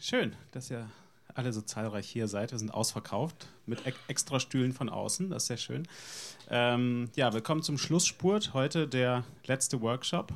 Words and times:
schön, 0.00 0.34
dass 0.52 0.70
ihr 0.70 0.88
alle 1.34 1.52
so 1.52 1.60
zahlreich 1.60 2.08
hier 2.08 2.26
seid. 2.26 2.52
Wir 2.52 2.58
sind 2.58 2.72
ausverkauft 2.72 3.48
mit 3.66 3.82
extra 4.08 4.40
Stühlen 4.40 4.72
von 4.72 4.88
außen. 4.88 5.30
Das 5.30 5.44
ist 5.44 5.46
sehr 5.48 5.56
schön. 5.58 5.88
Ähm, 6.48 7.10
ja, 7.16 7.32
willkommen 7.32 7.62
zum 7.62 7.78
Schlussspurt. 7.78 8.54
Heute 8.54 8.88
der 8.88 9.24
letzte 9.46 9.80
Workshop. 9.82 10.32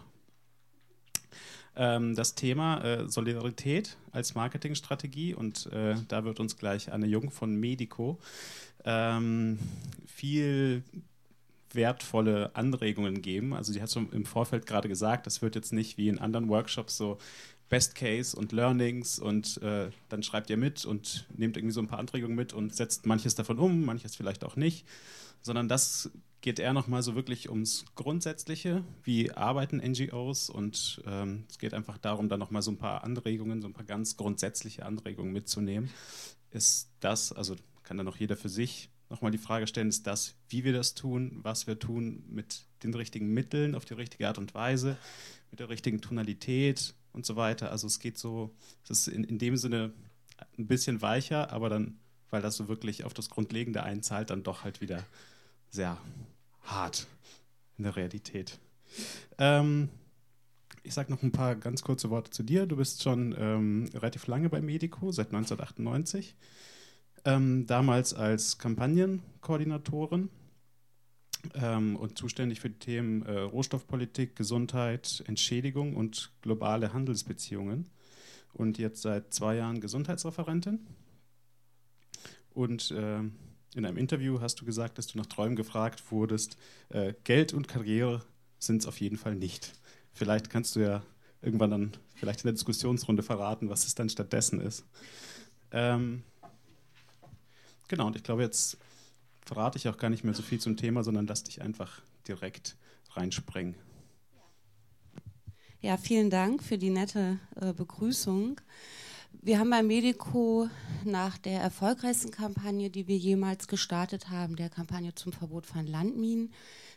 Ähm, 1.77 2.15
das 2.15 2.35
Thema 2.35 2.85
äh, 2.85 3.09
Solidarität 3.09 3.97
als 4.13 4.35
Marketingstrategie 4.35 5.35
und 5.35 5.67
äh, 5.73 5.97
da 6.09 6.25
wird 6.25 6.41
uns 6.41 6.57
gleich 6.57 6.93
Anne 6.93 7.07
Jung 7.07 7.31
von 7.31 7.57
Medico 7.57 8.19
ähm, 8.85 9.59
viel 10.07 10.85
wertvolle 11.73 12.55
Anregungen 12.55 13.23
geben. 13.23 13.55
Also 13.55 13.73
sie 13.73 13.83
hat 13.83 13.89
so 13.89 14.01
im 14.01 14.25
Vorfeld 14.25 14.67
gerade 14.67 14.89
gesagt, 14.89 15.27
das 15.27 15.43
wird 15.43 15.57
jetzt 15.57 15.73
nicht 15.73 15.99
wie 15.99 16.09
in 16.09 16.19
anderen 16.19 16.49
Workshops 16.49 16.97
so 16.97 17.19
Best 17.75 17.97
Case 17.97 18.37
und 18.37 18.53
Learnings 18.53 19.19
und 19.19 19.61
äh, 19.61 19.91
dann 20.09 20.23
schreibt 20.23 20.49
ihr 20.49 20.57
mit 20.57 20.85
und 20.85 21.27
nehmt 21.37 21.57
irgendwie 21.57 21.73
so 21.75 21.81
ein 21.81 21.89
paar 21.89 21.99
Anträge 21.99 22.29
mit 22.29 22.53
und 22.53 22.73
setzt 22.73 23.05
manches 23.05 23.35
davon 23.35 23.59
um, 23.59 23.85
manches 23.85 24.15
vielleicht 24.15 24.45
auch 24.45 24.55
nicht, 24.55 24.87
sondern 25.41 25.69
das 25.69 26.13
geht 26.41 26.61
eher 26.61 26.73
nochmal 26.73 27.03
so 27.03 27.17
wirklich 27.17 27.51
ums 27.51 27.85
Grundsätzliche, 27.97 28.85
wie 29.03 29.33
arbeiten 29.33 29.79
NGOs 29.79 30.51
und 30.51 31.03
ähm, 31.05 31.47
es 31.51 31.59
geht 31.59 31.75
einfach 31.75 31.99
darum, 31.99 32.29
da 32.29 32.37
nochmal 32.37 32.63
so 32.63 32.71
ein 32.71 32.79
paar 32.79 33.03
Anregungen, 33.03 33.61
so 33.61 33.67
ein 33.67 33.73
paar 33.73 33.83
ganz 33.83 34.17
grundsätzliche 34.17 34.87
Anregungen 34.87 35.33
mitzunehmen. 35.33 35.91
Ist 36.53 36.93
das, 37.01 37.33
also 37.33 37.57
kann 37.83 37.97
dann 37.97 38.07
noch 38.07 38.19
jeder 38.19 38.37
für 38.37 38.51
sich 38.51 38.89
nochmal 39.11 39.33
die 39.33 39.39
Frage 39.39 39.67
stellen, 39.67 39.89
ist 39.89 40.07
das, 40.07 40.37
wie 40.49 40.63
wir 40.63 40.73
das 40.73 40.95
tun, 40.95 41.41
was 41.43 41.67
wir 41.67 41.77
tun 41.81 42.23
mit 42.29 42.67
den 42.85 42.95
richtigen 42.95 43.35
Mitteln, 43.35 43.75
auf 43.75 43.85
die 43.85 43.95
richtige 43.95 44.29
Art 44.29 44.39
und 44.39 44.55
Weise, 44.55 44.97
mit 45.51 45.59
der 45.59 45.71
richtigen 45.71 46.01
Tonalität, 46.01 46.95
und 47.15 47.25
so 47.25 47.37
weiter. 47.37 47.71
Also 47.71 47.87
es 47.87 47.99
geht 47.99 48.19
so, 48.19 48.55
es 48.85 48.91
ist 48.91 49.09
in, 49.09 49.25
in 49.25 49.39
dem 49.39 49.57
Sinne 49.57 49.93
ein 50.59 50.67
bisschen 50.67 51.01
weicher, 51.01 51.53
aber 51.53 51.69
dann, 51.69 51.99
weil 52.31 52.43
das 52.43 52.57
so 52.57 52.69
wirklich 52.69 53.05
auf 53.05 53.15
das 53.15 53.31
Grundlegende 53.31 53.83
einzahlt, 53.83 54.31
dann 54.31 54.43
doch 54.43 54.65
halt 54.65 54.81
wieder 54.81 55.05
sehr 55.71 55.99
hart 56.63 57.07
in 57.79 57.85
der 57.85 57.97
Realität. 57.97 58.59
Ähm, 59.39 59.89
ich 60.83 60.93
sage 60.93 61.11
noch 61.11 61.23
ein 61.23 61.33
paar 61.33 61.57
ganz 61.57 61.83
kurze 61.83 62.11
Worte 62.11 62.31
zu 62.31 62.43
dir. 62.43 62.67
Du 62.67 62.77
bist 62.77 63.03
schon 63.03 63.35
ähm, 63.39 63.89
relativ 63.95 64.27
lange 64.27 64.51
bei 64.51 64.61
Medico, 64.61 65.11
seit 65.13 65.29
1998. 65.29 66.35
Ähm, 67.25 67.67
damals 67.67 68.13
als 68.13 68.59
Kampagnenkoordinatorin 68.59 70.29
ähm, 71.55 71.97
und 71.97 72.19
zuständig 72.19 72.61
für 72.61 72.71
die 72.71 72.79
Themen 72.79 73.23
äh, 73.23 73.41
Rohstoffpolitik, 73.41 74.37
Gesundheit, 74.37 75.23
Entschädigung 75.27 75.97
und 75.97 76.33
globale 76.43 76.93
Handelsbeziehungen. 76.93 77.89
Und 78.53 78.79
jetzt 78.79 79.03
seit 79.03 79.35
zwei 79.35 79.57
Jahren 79.57 79.81
Gesundheitsreferentin. 79.81 80.87
Und 82.51 82.91
äh, 82.93 83.19
in 83.75 83.85
einem 83.85 83.97
Interview 83.97 84.41
hast 84.41 84.61
du 84.61 84.65
gesagt, 84.65 84.99
dass 84.99 85.09
du 85.09 85.19
nach 85.19 85.27
Träumen 85.27 85.57
gefragt 85.57 86.11
wurdest. 86.11 86.57
Äh, 86.89 87.15
Geld 87.25 87.53
und 87.53 87.67
Karriere 87.67 88.23
sind 88.59 88.83
es 88.83 88.87
auf 88.87 89.01
jeden 89.01 89.17
Fall 89.17 89.35
nicht. 89.35 89.73
Vielleicht 90.13 90.51
kannst 90.51 90.77
du 90.77 90.81
ja 90.81 91.03
irgendwann 91.43 91.71
dann 91.71 91.93
vielleicht 92.15 92.41
in 92.41 92.45
der 92.45 92.53
Diskussionsrunde 92.53 93.23
verraten, 93.23 93.69
was 93.69 93.87
es 93.87 93.95
dann 93.95 94.09
stattdessen 94.09 94.61
ist. 94.61 94.85
Ähm, 95.73 96.23
genau, 97.89 98.07
und 98.07 98.17
ich 98.17 98.23
glaube, 98.23 98.43
jetzt 98.43 98.79
verrate 99.45 99.79
ich 99.79 99.89
auch 99.89 99.99
gar 99.99 100.11
nicht 100.11 100.25
mehr 100.25 100.35
so 100.35 100.43
viel 100.43 100.61
zum 100.61 100.77
Thema, 100.77 101.05
sondern 101.05 101.27
lass 101.27 101.45
dich 101.45 101.63
einfach 101.63 102.01
direkt 102.27 102.77
reinspringen. 103.13 103.75
Ja, 105.81 105.99
vielen 105.99 106.31
Dank 106.31 106.63
für 106.63 106.79
die 106.79 106.91
nette 106.91 107.39
äh, 107.61 107.73
Begrüßung. 107.75 108.61
Wir 109.43 109.59
haben 109.59 109.69
bei 109.69 109.83
Medico 109.83 110.71
nach 111.05 111.37
der 111.37 111.61
erfolgreichsten 111.61 112.31
Kampagne, 112.31 112.89
die 112.89 113.07
wir 113.09 113.19
jemals 113.19 113.69
gestartet 113.69 114.31
haben, 114.31 114.57
der 114.57 114.71
Kampagne 114.71 115.15
zum 115.15 115.33
Verbot 115.33 115.67
von 115.67 115.87
Landminen, 115.87 116.55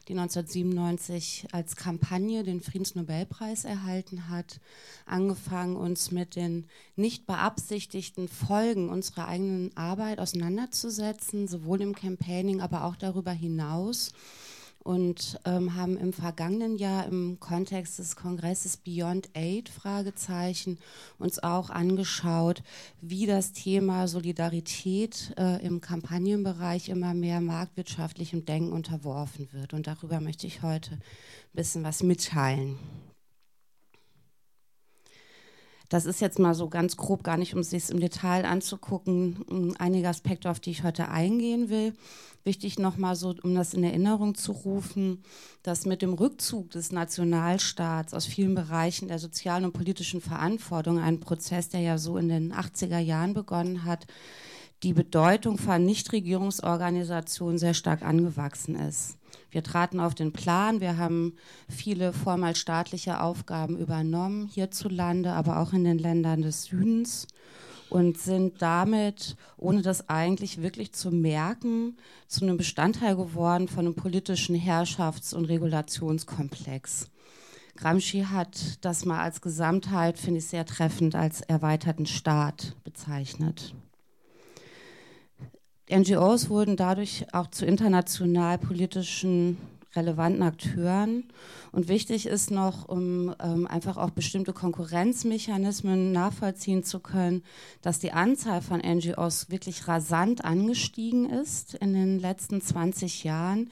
die 0.07 0.13
1997 0.13 1.47
als 1.51 1.75
Kampagne 1.75 2.44
den 2.44 2.62
Friedensnobelpreis 2.62 3.66
erhalten 3.66 4.29
hat, 4.29 4.59
angefangen, 5.06 5.75
uns 5.75 6.12
mit 6.12 6.35
den 6.35 6.66
nicht 6.95 7.25
beabsichtigten 7.25 8.28
Folgen 8.28 8.90
unserer 8.90 9.28
eigenen 9.28 9.75
Arbeit 9.75 10.19
auseinanderzusetzen, 10.19 11.47
sowohl 11.47 11.81
im 11.81 11.94
Campaigning, 11.94 12.62
aber 12.62 12.85
auch 12.85 12.95
darüber 12.95 13.31
hinaus 13.31 14.12
und 14.88 15.38
ähm, 15.44 15.75
haben 15.75 15.98
im 15.98 16.14
vergangenen 16.14 16.78
Jahr 16.78 17.08
im 17.08 17.42
Kontext 17.42 18.00
des 18.00 18.16
Kongresses 18.16 18.78
Beyond 18.78 19.30
Aid 19.34 19.68
Fragezeichen 19.68 20.80
uns 21.20 21.44
auch 21.44 21.70
angeschaut, 21.70 22.64
wie 23.02 23.25
das 23.25 23.52
Thema 23.52 24.08
Solidarität 24.08 25.34
äh, 25.38 25.62
im 25.66 25.81
Kampagnenbereich 25.81 26.88
immer 26.88 27.14
mehr 27.14 27.42
marktwirtschaftlichem 27.42 28.46
Denken 28.46 28.72
unterworfen 28.72 29.50
wird. 29.52 29.74
Und 29.74 29.88
darüber 29.88 30.22
möchte 30.22 30.48
ich 30.48 30.62
heute 30.62 30.94
ein 30.94 31.02
bisschen 31.54 31.84
was 31.84 32.02
mitteilen. 32.02 32.80
Das 35.90 36.06
ist 36.06 36.20
jetzt 36.20 36.38
mal 36.38 36.53
so 36.53 36.68
ganz 36.68 36.98
grob, 36.98 37.24
gar 37.24 37.38
nicht, 37.38 37.53
um 37.53 37.62
es 37.62 37.70
sich 37.70 37.90
im 37.90 38.00
Detail 38.00 38.46
anzugucken, 38.46 39.74
einige 39.80 40.09
Aspekte, 40.09 40.50
auf 40.50 40.59
die 40.59 40.72
ich 40.72 40.84
heute 40.84 41.09
eingehen 41.09 41.70
will. 41.70 41.94
Wichtig 42.44 42.78
nochmal 42.78 43.16
so, 43.16 43.36
um 43.44 43.56
das 43.56 43.74
in 43.74 43.84
Erinnerung 43.84 44.36
zu 44.36 44.52
rufen, 44.52 45.24
dass 45.64 45.86
mit 45.86 46.02
dem 46.02 46.14
Rückzug 46.14 46.70
des 46.72 46.92
Nationalstaats 46.92 48.14
aus 48.14 48.25
vielen 48.25 48.56
Bereichen 48.56 49.08
der 49.08 49.20
sozialen 49.20 49.66
und 49.66 49.74
politischen 49.74 50.22
Verantwortung, 50.22 51.00
ein 51.00 51.20
Prozess, 51.20 51.70
der 51.70 51.81
ja 51.81 51.98
so 51.98 52.18
in 52.18 52.30
den 52.30 52.54
80er 52.54 53.00
Jahren 53.00 53.34
begonnen 53.34 53.86
hat, 53.86 54.08
die 54.84 54.94
Bedeutung 54.94 55.58
von 55.58 55.84
Nichtregierungsorganisationen 55.86 57.58
sehr 57.58 57.74
stark 57.74 58.04
angewachsen 58.04 58.75
ist. 58.75 59.18
Wir 59.50 59.63
traten 59.63 60.00
auf 60.00 60.13
den 60.13 60.34
Plan, 60.34 60.81
wir 60.81 60.97
haben 60.97 61.35
viele 61.69 62.13
vormal 62.13 62.56
staatliche 62.56 63.22
Aufgaben 63.22 63.78
übernommen, 63.78 64.47
hierzulande, 64.47 65.31
aber 65.31 65.59
auch 65.59 65.74
in 65.74 65.84
den 65.84 65.97
Ländern 65.97 66.41
des 66.41 66.63
Südens 66.66 67.28
und 67.90 68.18
sind 68.18 68.62
damit, 68.62 69.36
ohne 69.57 69.81
das 69.81 70.09
eigentlich 70.09 70.62
wirklich 70.62 70.91
zu 70.94 71.12
merken, 71.12 71.97
zu 72.28 72.44
einem 72.44 72.57
Bestandteil 72.57 73.16
geworden 73.16 73.68
von 73.68 73.86
einem 73.86 73.96
politischen 73.96 74.56
Herrschafts- 74.56 75.34
und 75.34 75.46
Regulationskomplex. 75.46 77.09
Gramsci 77.78 78.24
hat 78.24 78.84
das 78.84 79.06
mal 79.06 79.22
als 79.22 79.40
Gesamtheit, 79.40 80.18
finde 80.18 80.40
ich 80.40 80.47
sehr 80.47 80.66
treffend, 80.66 81.16
als 81.16 81.41
erweiterten 81.41 82.07
Staat 82.07 82.75
bezeichnet. 82.84 83.75
NGOs 85.90 86.50
wurden 86.50 86.75
dadurch 86.75 87.25
auch 87.31 87.48
zu 87.48 87.66
international 87.66 88.58
politischen 88.58 89.58
relevanten 89.96 90.44
Akteuren. 90.44 91.24
Und 91.72 91.88
wichtig 91.88 92.25
ist 92.25 92.52
noch, 92.52 92.88
um 92.88 93.34
ähm, 93.42 93.68
einfach 93.68 93.98
auch 93.98 94.12
bestimmte 94.12 94.53
Konkurrenzmechanismen 94.53 96.12
nachvollziehen 96.12 96.84
zu 96.84 97.00
können, 97.00 97.44
dass 97.81 98.00
die 98.00 98.12
Anzahl 98.12 98.62
von 98.62 98.80
NGOs 98.80 99.50
wirklich 99.50 99.88
rasant 99.88 100.46
angestiegen 100.46 101.30
ist 101.30 101.74
in 101.75 101.94
den 101.94 102.19
letzten 102.19 102.62
20 102.62 103.24
Jahren 103.24 103.69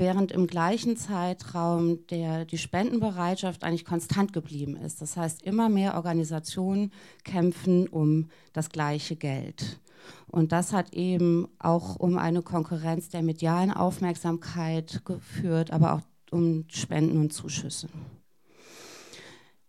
während 0.00 0.32
im 0.32 0.46
gleichen 0.46 0.96
Zeitraum 0.96 2.06
der, 2.08 2.46
die 2.46 2.58
Spendenbereitschaft 2.58 3.62
eigentlich 3.62 3.84
konstant 3.84 4.32
geblieben 4.32 4.76
ist. 4.76 5.02
Das 5.02 5.16
heißt, 5.16 5.42
immer 5.42 5.68
mehr 5.68 5.94
Organisationen 5.94 6.90
kämpfen 7.22 7.86
um 7.86 8.30
das 8.54 8.70
gleiche 8.70 9.14
Geld. 9.14 9.78
Und 10.26 10.52
das 10.52 10.72
hat 10.72 10.94
eben 10.94 11.48
auch 11.58 11.96
um 11.96 12.16
eine 12.16 12.42
Konkurrenz 12.42 13.10
der 13.10 13.22
medialen 13.22 13.70
Aufmerksamkeit 13.70 15.02
geführt, 15.04 15.70
aber 15.70 15.94
auch 15.94 16.00
um 16.30 16.64
Spenden 16.68 17.18
und 17.18 17.32
Zuschüsse. 17.32 17.88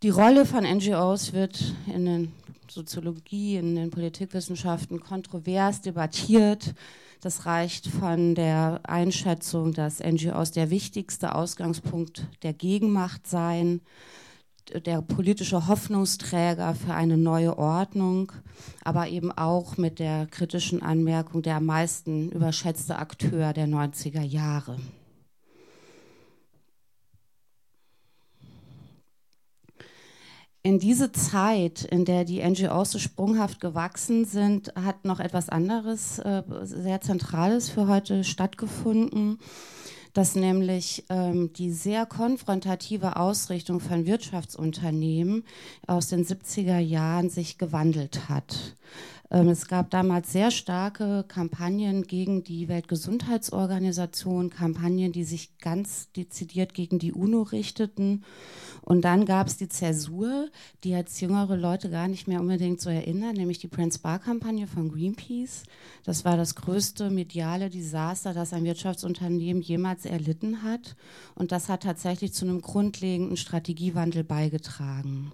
Die 0.04 0.10
Rolle 0.10 0.46
von 0.46 0.64
NGOs 0.64 1.34
wird 1.34 1.76
in 1.94 2.06
der 2.06 2.28
Soziologie, 2.70 3.58
in 3.58 3.76
den 3.76 3.90
Politikwissenschaften 3.90 5.02
kontrovers 5.02 5.82
debattiert. 5.82 6.74
Das 7.22 7.46
reicht 7.46 7.86
von 7.86 8.34
der 8.34 8.80
Einschätzung, 8.84 9.74
dass 9.74 10.00
NGOs 10.00 10.52
der 10.52 10.72
wichtigste 10.72 11.36
Ausgangspunkt 11.36 12.26
der 12.42 12.54
Gegenmacht 12.54 13.28
seien, 13.28 13.82
der 14.86 15.04
politische 15.04 15.68
Hoffnungsträger 15.68 16.74
für 16.74 16.96
eine 16.96 17.18
neue 17.18 17.60
Ordnung, 17.60 18.32
aber 18.84 19.08
eben 19.08 19.32
auch 19.32 19.78
mit 19.78 20.00
der 20.00 20.26
kritischen 20.26 20.82
Anmerkung 20.82 21.44
der 21.44 21.58
am 21.58 21.66
meisten 21.66 22.32
überschätzte 22.32 22.98
Akteur 22.98 23.54
der 23.54 23.68
90er 23.68 24.24
Jahre. 24.24 24.78
In 30.64 30.78
diese 30.78 31.12
Zeit, 31.12 31.84
in 31.84 32.06
der 32.06 32.24
die 32.24 32.48
NGOs 32.48 32.92
so 32.92 33.00
sprunghaft 33.00 33.60
gewachsen 33.60 34.26
sind, 34.26 34.74
hat 34.76 35.06
noch 35.06 35.20
etwas 35.20 35.50
anderes, 35.50 36.20
äh, 36.20 36.44
sehr 36.62 37.02
Zentrales 37.02 37.70
für 37.70 37.88
heute 37.88 38.24
stattgefunden 38.24 39.40
dass 40.14 40.36
nämlich 40.36 41.06
ähm, 41.10 41.54
die 41.54 41.72
sehr 41.72 42.06
konfrontative 42.06 43.16
Ausrichtung 43.16 43.80
von 43.80 44.06
Wirtschaftsunternehmen 44.06 45.44
aus 45.88 46.08
den 46.08 46.26
70er 46.26 46.80
Jahren 46.80 47.30
sich 47.30 47.58
gewandelt 47.58 48.28
hat. 48.30 48.76
Ähm, 49.32 49.48
es 49.48 49.68
gab 49.68 49.90
damals 49.90 50.32
sehr 50.32 50.52
starke 50.52 51.24
Kampagnen 51.28 52.04
gegen 52.04 52.44
die 52.44 52.68
Weltgesundheitsorganisation, 52.68 54.50
Kampagnen, 54.50 55.14
die 55.14 55.24
sich 55.24 55.58
ganz 55.60 56.12
dezidiert 56.12 56.74
gegen 56.74 57.00
die 57.00 57.14
UNO 57.14 57.44
richteten. 57.44 58.26
Und 58.82 59.06
dann 59.06 59.26
gab 59.26 59.48
es 59.48 59.56
die 59.56 59.70
Zäsur, 59.70 60.50
die 60.84 60.90
jetzt 60.90 61.22
jüngere 61.22 61.56
Leute 61.56 61.90
gar 61.90 62.10
nicht 62.10 62.28
mehr 62.28 62.42
unbedingt 62.42 62.82
so 62.82 62.90
erinnern, 62.90 63.36
nämlich 63.36 63.60
die 63.60 63.70
Prince 63.70 64.00
Bar-Kampagne 64.00 64.68
von 64.68 64.92
Greenpeace. 64.92 65.64
Das 66.04 66.26
war 66.26 66.36
das 66.36 66.56
größte 66.56 67.10
mediale 67.10 67.70
Desaster, 67.70 68.34
das 68.34 68.52
ein 68.52 68.66
Wirtschaftsunternehmen 68.66 69.62
jemals 69.62 70.06
erlitten 70.06 70.64
hat. 70.64 70.98
Und 71.36 71.54
das 71.54 71.70
hat 71.70 71.84
tatsächlich 71.84 72.34
zu 72.34 72.46
einem 72.46 72.62
grundlegenden 72.62 73.38
Strategiewandel 73.38 74.26
beigetragen 74.26 75.32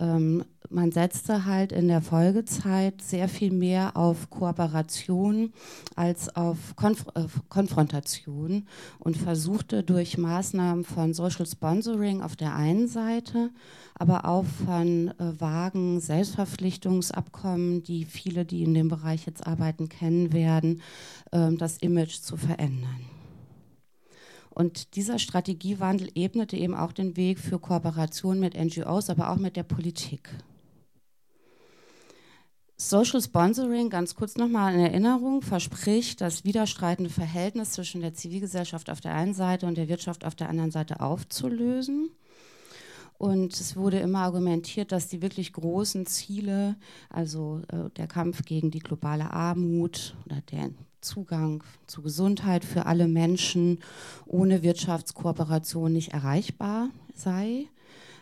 ähm, 0.00 0.44
man 0.70 0.92
setzte 0.92 1.46
halt 1.46 1.72
in 1.72 1.88
der 1.88 2.02
Folgezeit 2.02 3.00
sehr 3.00 3.28
viel 3.28 3.50
mehr 3.52 3.96
auf 3.96 4.28
Kooperation 4.30 5.52
als 5.96 6.34
auf 6.36 6.76
Konf 6.76 7.06
äh, 7.14 7.24
Konfrontation 7.48 8.66
und 8.98 9.16
versuchte 9.16 9.82
durch 9.82 10.18
Maßnahmen 10.18 10.84
von 10.84 11.14
Social 11.14 11.46
Sponsoring 11.46 12.22
auf 12.22 12.36
der 12.36 12.54
einen 12.54 12.86
Seite, 12.86 13.50
aber 13.94 14.26
auch 14.26 14.44
von 14.66 15.08
äh, 15.08 15.40
vagen 15.40 16.00
Selbstverpflichtungsabkommen, 16.00 17.82
die 17.82 18.04
viele, 18.04 18.44
die 18.44 18.62
in 18.62 18.74
dem 18.74 18.88
Bereich 18.88 19.26
jetzt 19.26 19.46
arbeiten, 19.46 19.88
kennen 19.88 20.32
werden, 20.32 20.82
äh, 21.32 21.52
das 21.54 21.78
Image 21.78 22.20
zu 22.20 22.36
verändern. 22.36 23.17
Und 24.58 24.96
dieser 24.96 25.20
Strategiewandel 25.20 26.10
ebnete 26.16 26.56
eben 26.56 26.74
auch 26.74 26.90
den 26.90 27.16
Weg 27.16 27.38
für 27.38 27.60
Kooperation 27.60 28.40
mit 28.40 28.56
NGOs, 28.56 29.08
aber 29.08 29.30
auch 29.30 29.36
mit 29.36 29.54
der 29.54 29.62
Politik. 29.62 30.30
Social 32.76 33.22
Sponsoring, 33.22 33.88
ganz 33.88 34.16
kurz 34.16 34.34
nochmal 34.34 34.74
in 34.74 34.80
Erinnerung, 34.80 35.42
verspricht, 35.42 36.20
das 36.20 36.44
widerstreitende 36.44 37.08
Verhältnis 37.08 37.70
zwischen 37.70 38.00
der 38.00 38.14
Zivilgesellschaft 38.14 38.90
auf 38.90 39.00
der 39.00 39.14
einen 39.14 39.32
Seite 39.32 39.64
und 39.64 39.78
der 39.78 39.88
Wirtschaft 39.88 40.24
auf 40.24 40.34
der 40.34 40.48
anderen 40.48 40.72
Seite 40.72 40.98
aufzulösen. 40.98 42.10
Und 43.18 43.52
es 43.52 43.76
wurde 43.76 43.98
immer 43.98 44.20
argumentiert, 44.20 44.92
dass 44.92 45.08
die 45.08 45.20
wirklich 45.20 45.52
großen 45.52 46.06
Ziele, 46.06 46.76
also 47.10 47.62
äh, 47.68 47.90
der 47.96 48.06
Kampf 48.06 48.44
gegen 48.44 48.70
die 48.70 48.78
globale 48.78 49.32
Armut 49.32 50.16
oder 50.24 50.40
der 50.52 50.70
Zugang 51.00 51.64
zu 51.88 52.02
Gesundheit 52.02 52.64
für 52.64 52.86
alle 52.86 53.08
Menschen 53.08 53.80
ohne 54.26 54.62
Wirtschaftskooperation 54.62 55.92
nicht 55.92 56.12
erreichbar 56.12 56.90
sei. 57.12 57.66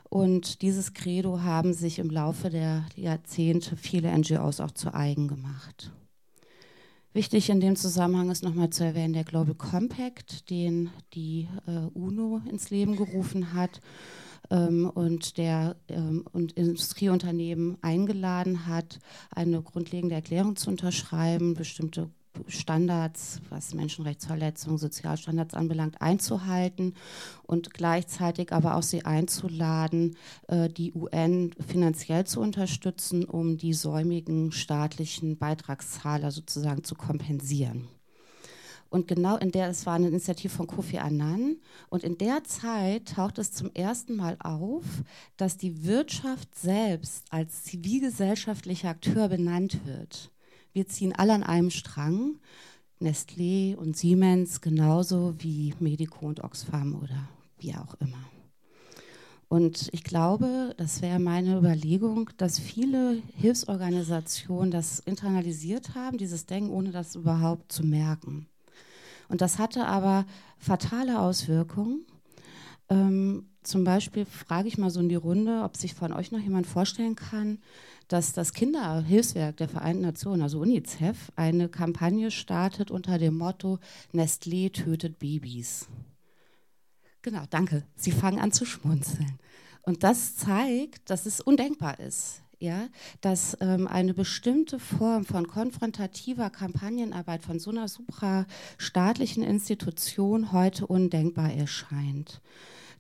Und 0.09 0.63
dieses 0.63 0.95
Credo 0.95 1.41
haben 1.41 1.75
sich 1.75 1.99
im 1.99 2.09
Laufe 2.09 2.49
der 2.49 2.87
Jahrzehnte 2.97 3.77
viele 3.77 4.17
NGOs 4.17 4.61
auch 4.61 4.71
zu 4.71 4.95
eigen 4.95 5.29
gemacht. 5.29 5.93
Wichtig 7.13 7.51
in 7.51 7.61
dem 7.61 7.77
Zusammenhang 7.77 8.31
ist 8.31 8.45
nochmal 8.45 8.71
zu 8.71 8.85
erwähnen 8.85 9.15
der 9.15 9.25
Global 9.25 9.55
Compact, 9.55 10.49
den 10.49 10.91
die 11.13 11.49
äh, 11.67 11.99
UNO 11.99 12.41
ins 12.51 12.71
Leben 12.71 12.97
gerufen 12.97 13.53
hat 13.53 13.81
ähm, 14.51 14.91
und 14.95 15.39
der 15.39 15.77
ähm, 15.89 16.25
und 16.33 16.53
Industrieunternehmen 16.53 17.79
eingeladen 17.83 18.67
hat, 18.67 18.99
eine 19.31 19.63
grundlegende 19.63 20.15
Erklärung 20.15 20.57
zu 20.57 20.71
unterschreiben, 20.71 21.55
bestimmte 21.55 22.11
Standards, 22.49 23.41
was 23.49 23.75
Menschenrechtsverletzungen, 23.75 24.79
Sozialstandards 24.79 25.55
anbelangt, 25.55 26.01
einzuhalten 26.01 26.95
und 27.45 27.73
gleichzeitig 27.73 28.53
aber 28.53 28.77
auch 28.77 28.83
sie 28.83 29.05
einzuladen, 29.05 30.17
äh, 30.49 30.69
die 30.69 30.93
UN 30.93 31.53
finanziell 31.67 32.27
zu 32.27 32.41
unterstützen, 32.41 33.25
um 33.25 33.57
die 33.57 33.75
säumigen 33.75 34.53
staatlichen 34.53 35.39
Beitragszahler 35.39 36.31
sozusagen 36.31 36.85
zu 36.85 36.95
kompensieren. 36.95 37.89
Und 38.89 39.09
genau 39.09 39.37
in 39.37 39.51
der, 39.51 39.69
es 39.69 39.87
war 39.87 39.95
eine 39.95 40.09
Initiative 40.09 40.49
von 40.49 40.67
Kofi 40.67 40.99
Annan, 40.99 41.57
und 41.89 42.05
in 42.05 42.19
der 42.19 42.45
Zeit 42.45 43.09
taucht 43.15 43.39
es 43.39 43.53
zum 43.53 43.71
ersten 43.75 44.17
Mal 44.17 44.37
auf, 44.41 44.85
dass 45.37 45.57
die 45.57 45.85
Wirtschaft 45.85 46.55
selbst 46.55 47.25
als 47.31 47.65
zivilgesellschaftlicher 47.65 48.91
Akteur 48.91 49.29
benannt 49.29 49.81
wird. 49.85 50.31
Wir 50.73 50.87
ziehen 50.87 51.15
alle 51.15 51.35
an 51.35 51.43
einem 51.43 51.71
Strang. 51.71 52.39
Nestlé 52.99 53.77
und 53.77 53.97
Siemens 53.97 54.63
genauso 54.63 55.35
wie 55.39 55.75
Medico 55.81 56.27
und 56.27 56.43
Oxfam 56.43 56.95
oder 56.95 57.29
wie 57.59 57.75
auch 57.75 57.95
immer. 58.01 58.25
Und 59.49 59.89
ich 59.93 60.03
glaube, 60.03 60.75
das 60.77 61.03
wäre 61.03 61.21
meine 61.21 61.59
Überlegung, 61.59 62.31
dass 62.37 62.59
viele 62.59 63.23
Hilfsorganisationen 63.37 64.71
das 64.71 64.99
internalisiert 65.01 65.95
haben, 65.95 66.19
dieses 66.19 66.47
Denken, 66.47 66.71
ohne 66.71 66.91
das 66.91 67.15
überhaupt 67.15 67.71
zu 67.71 67.85
merken. 67.85 68.49
Und 69.29 69.41
das 69.41 69.59
hatte 69.59 69.87
aber 69.87 70.27
fatale 70.59 71.21
Auswirkungen. 71.21 72.07
Ähm, 72.89 73.49
zum 73.63 73.83
Beispiel 73.83 74.25
frage 74.25 74.69
ich 74.69 74.79
mal 74.79 74.91
so 74.91 75.01
in 75.01 75.09
die 75.09 75.17
Runde, 75.17 75.63
ob 75.65 75.77
sich 75.77 75.95
von 75.95 76.13
euch 76.13 76.31
noch 76.31 76.39
jemand 76.39 76.67
vorstellen 76.67 77.17
kann, 77.17 77.59
dass 78.09 78.33
das 78.33 78.53
Kinderhilfswerk 78.53 79.57
der 79.57 79.69
Vereinten 79.69 80.03
Nationen, 80.03 80.43
also 80.43 80.61
UNICEF, 80.61 81.33
eine 81.35 81.69
Kampagne 81.69 82.31
startet 82.31 82.93
unter 82.93 83.19
dem 83.19 83.37
Motto 83.37 83.81
Nestlé 84.13 84.73
tötet 84.73 85.19
Babys. 85.19 85.89
Genau, 87.23 87.43
danke. 87.51 87.85
Sie 87.97 88.13
fangen 88.13 88.39
an 88.39 88.53
zu 88.53 88.65
schmunzeln. 88.65 89.41
Und 89.83 90.05
das 90.05 90.37
zeigt, 90.37 91.11
dass 91.11 91.27
es 91.27 91.41
undenkbar 91.41 91.99
ist, 91.99 92.43
ja, 92.59 92.89
dass 93.21 93.57
ähm, 93.61 93.87
eine 93.87 94.15
bestimmte 94.15 94.79
Form 94.79 95.25
von 95.25 95.47
konfrontativer 95.47 96.51
Kampagnenarbeit 96.51 97.43
von 97.43 97.59
so 97.59 97.71
einer 97.71 97.89
suprastaatlichen 97.89 99.43
Institution 99.43 100.53
heute 100.53 100.87
undenkbar 100.87 101.53
erscheint. 101.53 102.41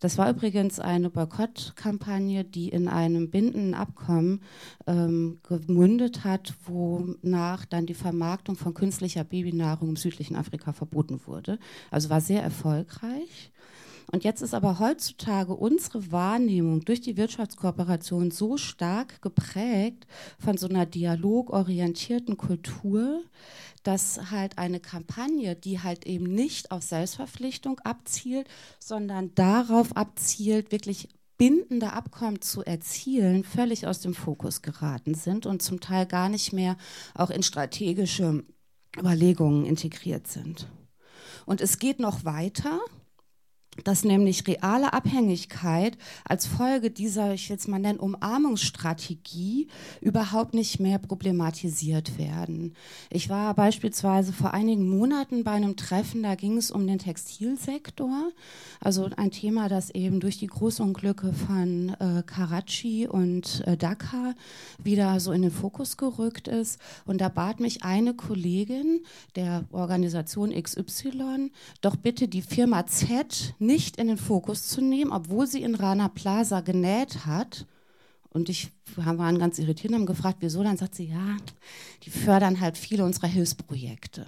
Das 0.00 0.18
war 0.18 0.28
übrigens 0.28 0.78
eine 0.78 1.08
Boykottkampagne, 1.08 2.44
die 2.44 2.68
in 2.68 2.86
einem 2.86 3.30
bindenden 3.30 3.74
Abkommen 3.74 4.42
ähm, 4.86 5.40
gemündet 5.42 6.22
hat, 6.24 6.54
wonach 6.66 7.64
dann 7.64 7.86
die 7.86 7.94
Vermarktung 7.94 8.56
von 8.56 8.74
künstlicher 8.74 9.24
Babynahrung 9.24 9.90
im 9.90 9.96
südlichen 9.96 10.36
Afrika 10.36 10.72
verboten 10.74 11.20
wurde. 11.24 11.58
Also 11.90 12.10
war 12.10 12.20
sehr 12.20 12.42
erfolgreich. 12.42 13.50
Und 14.12 14.24
jetzt 14.24 14.40
ist 14.40 14.54
aber 14.54 14.78
heutzutage 14.78 15.54
unsere 15.54 16.12
Wahrnehmung 16.12 16.84
durch 16.84 17.00
die 17.00 17.16
Wirtschaftskooperation 17.16 18.30
so 18.30 18.56
stark 18.56 19.20
geprägt 19.20 20.06
von 20.38 20.56
so 20.56 20.68
einer 20.68 20.86
dialogorientierten 20.86 22.36
Kultur, 22.36 23.22
dass 23.82 24.30
halt 24.30 24.58
eine 24.58 24.80
Kampagne, 24.80 25.56
die 25.56 25.80
halt 25.80 26.06
eben 26.06 26.24
nicht 26.24 26.70
auf 26.70 26.82
Selbstverpflichtung 26.82 27.80
abzielt, 27.80 28.48
sondern 28.78 29.34
darauf 29.34 29.96
abzielt, 29.96 30.72
wirklich 30.72 31.08
bindende 31.36 31.92
Abkommen 31.92 32.40
zu 32.40 32.64
erzielen, 32.64 33.44
völlig 33.44 33.86
aus 33.86 34.00
dem 34.00 34.14
Fokus 34.14 34.62
geraten 34.62 35.14
sind 35.14 35.46
und 35.46 35.62
zum 35.62 35.80
Teil 35.80 36.06
gar 36.06 36.28
nicht 36.28 36.52
mehr 36.52 36.76
auch 37.14 37.30
in 37.30 37.42
strategische 37.42 38.44
Überlegungen 38.98 39.66
integriert 39.66 40.26
sind. 40.26 40.68
Und 41.44 41.60
es 41.60 41.78
geht 41.78 42.00
noch 42.00 42.24
weiter 42.24 42.80
dass 43.84 44.04
nämlich 44.04 44.46
reale 44.46 44.92
Abhängigkeit 44.92 45.96
als 46.24 46.46
Folge 46.46 46.90
dieser, 46.90 47.34
ich 47.34 47.48
jetzt 47.48 47.68
mal 47.68 47.78
nennen, 47.78 47.98
Umarmungsstrategie 47.98 49.68
überhaupt 50.00 50.54
nicht 50.54 50.80
mehr 50.80 50.98
problematisiert 50.98 52.18
werden. 52.18 52.74
Ich 53.10 53.28
war 53.28 53.54
beispielsweise 53.54 54.32
vor 54.32 54.54
einigen 54.54 54.88
Monaten 54.88 55.44
bei 55.44 55.52
einem 55.52 55.76
Treffen, 55.76 56.22
da 56.22 56.34
ging 56.34 56.56
es 56.56 56.70
um 56.70 56.86
den 56.86 56.98
Textilsektor, 56.98 58.30
also 58.80 59.08
ein 59.16 59.30
Thema, 59.30 59.68
das 59.68 59.90
eben 59.90 60.20
durch 60.20 60.38
die 60.38 60.46
Großunglücke 60.46 61.32
von 61.32 61.96
äh, 62.00 62.22
Karachi 62.24 63.06
und 63.06 63.62
äh, 63.66 63.76
Dhaka 63.76 64.34
wieder 64.82 65.20
so 65.20 65.32
in 65.32 65.42
den 65.42 65.50
Fokus 65.50 65.96
gerückt 65.96 66.48
ist. 66.48 66.78
Und 67.04 67.20
da 67.20 67.28
bat 67.28 67.60
mich 67.60 67.82
eine 67.84 68.14
Kollegin 68.14 69.00
der 69.34 69.64
Organisation 69.72 70.50
XY, 70.50 71.50
doch 71.80 71.96
bitte 71.96 72.28
die 72.28 72.42
Firma 72.42 72.86
Z 72.86 73.54
nicht 73.66 73.96
in 73.96 74.06
den 74.08 74.16
Fokus 74.16 74.68
zu 74.68 74.80
nehmen, 74.80 75.12
obwohl 75.12 75.46
sie 75.46 75.62
in 75.62 75.74
Rana 75.74 76.08
Plaza 76.08 76.60
genäht 76.60 77.26
hat. 77.26 77.66
Und 78.30 78.48
ich 78.48 78.70
waren 78.96 79.38
ganz 79.38 79.58
irritiert 79.58 79.92
und 79.92 80.00
haben 80.00 80.06
gefragt, 80.06 80.38
wieso. 80.40 80.62
Dann 80.62 80.76
sagt 80.76 80.94
sie, 80.94 81.06
ja, 81.06 81.36
die 82.04 82.10
fördern 82.10 82.60
halt 82.60 82.76
viele 82.78 83.04
unserer 83.04 83.28
Hilfsprojekte. 83.28 84.26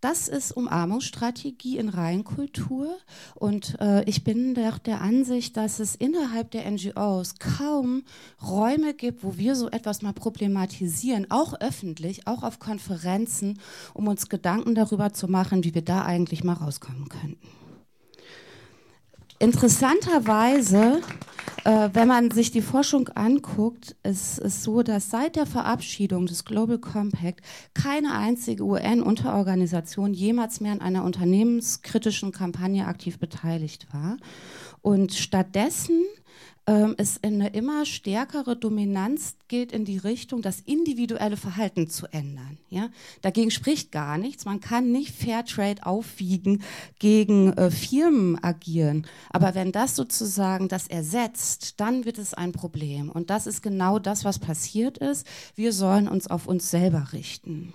das 0.00 0.28
ist 0.28 0.52
Umarmungsstrategie 0.52 1.78
in 1.78 1.88
Reinkultur. 1.88 2.98
Und 3.36 3.80
äh, 3.80 4.04
ich 4.04 4.22
bin 4.22 4.54
der, 4.54 4.78
der 4.80 5.00
Ansicht, 5.00 5.56
dass 5.56 5.78
es 5.78 5.94
innerhalb 5.94 6.50
der 6.50 6.70
NGOs 6.70 7.36
kaum 7.38 8.02
Räume 8.46 8.92
gibt, 8.92 9.24
wo 9.24 9.38
wir 9.38 9.54
so 9.56 9.70
etwas 9.70 10.02
mal 10.02 10.12
problematisieren, 10.12 11.30
auch 11.30 11.54
öffentlich, 11.58 12.26
auch 12.26 12.42
auf 12.42 12.58
Konferenzen, 12.58 13.58
um 13.94 14.06
uns 14.06 14.28
Gedanken 14.28 14.74
darüber 14.74 15.14
zu 15.14 15.26
machen, 15.26 15.64
wie 15.64 15.74
wir 15.74 15.82
da 15.82 16.04
eigentlich 16.04 16.44
mal 16.44 16.52
rauskommen 16.52 17.08
könnten. 17.08 17.63
Interessanterweise, 19.44 21.02
äh, 21.64 21.90
wenn 21.92 22.08
man 22.08 22.30
sich 22.30 22.50
die 22.50 22.62
Forschung 22.62 23.08
anguckt, 23.08 23.94
ist 24.02 24.38
es 24.38 24.64
so, 24.64 24.82
dass 24.82 25.10
seit 25.10 25.36
der 25.36 25.44
Verabschiedung 25.44 26.24
des 26.24 26.46
Global 26.46 26.78
Compact 26.78 27.42
keine 27.74 28.16
einzige 28.16 28.64
UN-Unterorganisation 28.64 30.14
jemals 30.14 30.62
mehr 30.62 30.72
an 30.72 30.80
einer 30.80 31.04
unternehmenskritischen 31.04 32.32
Kampagne 32.32 32.86
aktiv 32.86 33.18
beteiligt 33.18 33.86
war. 33.92 34.16
Und 34.80 35.12
stattdessen 35.12 36.00
ähm, 36.66 36.94
es 36.96 37.22
eine 37.22 37.48
immer 37.48 37.84
stärkere 37.84 38.56
Dominanz 38.56 39.36
geht 39.48 39.72
in 39.72 39.84
die 39.84 39.98
Richtung, 39.98 40.40
das 40.40 40.60
individuelle 40.60 41.36
Verhalten 41.36 41.88
zu 41.88 42.06
ändern. 42.06 42.58
Ja? 42.70 42.88
Dagegen 43.20 43.50
spricht 43.50 43.92
gar 43.92 44.16
nichts. 44.16 44.46
Man 44.46 44.60
kann 44.60 44.90
nicht 44.90 45.14
Fairtrade 45.14 45.84
aufwiegen 45.84 46.62
gegen 46.98 47.52
äh, 47.52 47.70
Firmen 47.70 48.42
agieren. 48.42 49.06
Aber 49.30 49.54
wenn 49.54 49.72
das 49.72 49.94
sozusagen 49.94 50.68
das 50.68 50.86
ersetzt, 50.86 51.80
dann 51.80 52.06
wird 52.06 52.18
es 52.18 52.32
ein 52.32 52.52
Problem. 52.52 53.10
Und 53.10 53.28
das 53.28 53.46
ist 53.46 53.62
genau 53.62 53.98
das, 53.98 54.24
was 54.24 54.38
passiert 54.38 54.96
ist. 54.98 55.26
Wir 55.54 55.72
sollen 55.72 56.08
uns 56.08 56.28
auf 56.28 56.46
uns 56.46 56.70
selber 56.70 57.12
richten. 57.12 57.74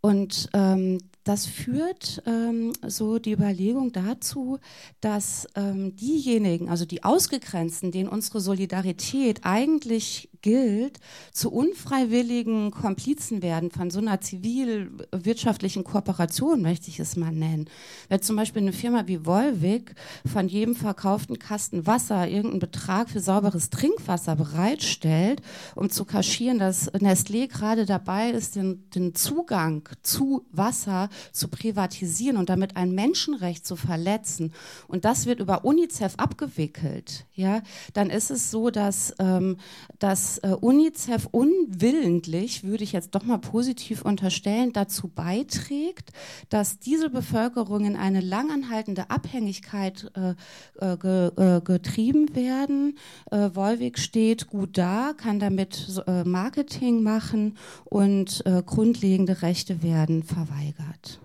Und 0.00 0.48
ähm, 0.52 0.98
das 1.28 1.44
führt 1.44 2.22
ähm, 2.24 2.72
so 2.86 3.18
die 3.18 3.32
Überlegung 3.32 3.92
dazu, 3.92 4.58
dass 5.02 5.46
ähm, 5.56 5.94
diejenigen, 5.94 6.70
also 6.70 6.86
die 6.86 7.04
Ausgegrenzten, 7.04 7.92
denen 7.92 8.08
unsere 8.08 8.40
Solidarität 8.40 9.40
eigentlich 9.42 10.30
gilt, 10.42 10.98
zu 11.32 11.50
unfreiwilligen 11.50 12.70
Komplizen 12.70 13.42
werden 13.42 13.70
von 13.70 13.90
so 13.90 13.98
einer 13.98 14.20
zivilwirtschaftlichen 14.20 15.84
Kooperation, 15.84 16.62
möchte 16.62 16.88
ich 16.88 17.00
es 17.00 17.16
mal 17.16 17.32
nennen. 17.32 17.68
Wenn 18.08 18.22
zum 18.22 18.36
Beispiel 18.36 18.62
eine 18.62 18.72
Firma 18.72 19.06
wie 19.06 19.24
Volvic 19.24 19.94
von 20.30 20.48
jedem 20.48 20.74
verkauften 20.74 21.38
Kasten 21.38 21.86
Wasser 21.86 22.28
irgendeinen 22.28 22.60
Betrag 22.60 23.10
für 23.10 23.20
sauberes 23.20 23.70
Trinkwasser 23.70 24.36
bereitstellt, 24.36 25.42
um 25.74 25.90
zu 25.90 26.04
kaschieren, 26.04 26.58
dass 26.58 26.92
Nestlé 26.94 27.48
gerade 27.48 27.86
dabei 27.86 28.30
ist, 28.30 28.56
den, 28.56 28.88
den 28.90 29.14
Zugang 29.14 29.88
zu 30.02 30.46
Wasser 30.52 31.08
zu 31.32 31.48
privatisieren 31.48 32.36
und 32.36 32.48
damit 32.48 32.76
ein 32.76 32.92
Menschenrecht 32.92 33.66
zu 33.66 33.76
verletzen, 33.76 34.52
und 34.86 35.04
das 35.04 35.26
wird 35.26 35.40
über 35.40 35.64
UNICEF 35.64 36.14
abgewickelt, 36.16 37.26
ja, 37.34 37.62
dann 37.92 38.10
ist 38.10 38.30
es 38.30 38.50
so, 38.50 38.70
dass, 38.70 39.14
ähm, 39.18 39.56
dass 39.98 40.27
äh, 40.36 40.48
UNICEF 40.48 41.26
unwillentlich, 41.30 42.62
würde 42.62 42.84
ich 42.84 42.92
jetzt 42.92 43.14
doch 43.14 43.24
mal 43.24 43.38
positiv 43.38 44.02
unterstellen, 44.02 44.74
dazu 44.74 45.08
beiträgt, 45.08 46.10
dass 46.50 46.78
diese 46.78 47.08
Bevölkerung 47.08 47.86
in 47.86 47.96
eine 47.96 48.20
langanhaltende 48.20 49.08
Abhängigkeit 49.08 50.12
äh, 50.14 50.34
äh, 50.84 50.96
ge, 50.98 51.30
äh, 51.36 51.60
getrieben 51.62 52.36
werden. 52.36 52.98
Äh, 53.30 53.50
Wolwig 53.54 53.98
steht 53.98 54.48
gut 54.48 54.76
da, 54.76 55.14
kann 55.16 55.38
damit 55.38 56.02
äh, 56.06 56.24
Marketing 56.24 57.02
machen 57.02 57.56
und 57.84 58.44
grundlegende 58.66 59.42
Rechte 59.42 59.82
werden 59.82 60.22
verweigert. 60.22 61.20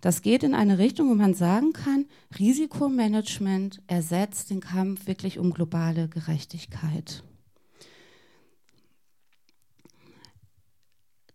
Das 0.00 0.22
geht 0.22 0.42
in 0.42 0.54
eine 0.54 0.78
Richtung, 0.78 1.10
wo 1.10 1.14
man 1.14 1.34
sagen 1.34 1.72
kann, 1.72 2.06
Risikomanagement 2.38 3.82
ersetzt 3.86 4.50
den 4.50 4.60
Kampf 4.60 5.06
wirklich 5.06 5.38
um 5.38 5.52
globale 5.52 6.08
Gerechtigkeit. 6.08 7.22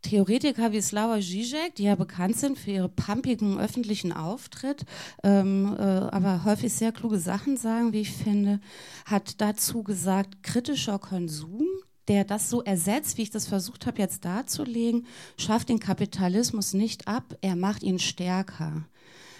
Theoretiker 0.05 0.71
wie 0.71 0.81
Slava 0.81 1.17
Žižek, 1.17 1.75
die 1.77 1.83
ja 1.83 1.95
bekannt 1.95 2.37
sind 2.37 2.59
für 2.59 2.69
ihre 2.71 2.89
pumpigen 2.89 3.59
öffentlichen 3.59 4.13
Auftritt, 4.13 4.85
ähm, 5.23 5.75
äh, 5.77 5.81
aber 5.81 6.43
häufig 6.45 6.71
sehr 6.71 6.91
kluge 6.91 7.17
Sachen 7.17 7.57
sagen, 7.57 7.91
wie 7.91 8.01
ich 8.01 8.11
finde, 8.11 8.59
hat 9.05 9.41
dazu 9.41 9.81
gesagt, 9.81 10.43
kritischer 10.43 10.99
Konsum, 10.99 11.65
der 12.07 12.23
das 12.23 12.51
so 12.51 12.61
ersetzt, 12.61 13.17
wie 13.17 13.23
ich 13.23 13.31
das 13.31 13.47
versucht 13.47 13.87
habe 13.87 13.97
jetzt 13.99 14.25
darzulegen, 14.25 15.07
schafft 15.37 15.69
den 15.69 15.79
Kapitalismus 15.79 16.73
nicht 16.73 17.07
ab, 17.07 17.35
er 17.41 17.55
macht 17.55 17.81
ihn 17.81 17.97
stärker 17.97 18.85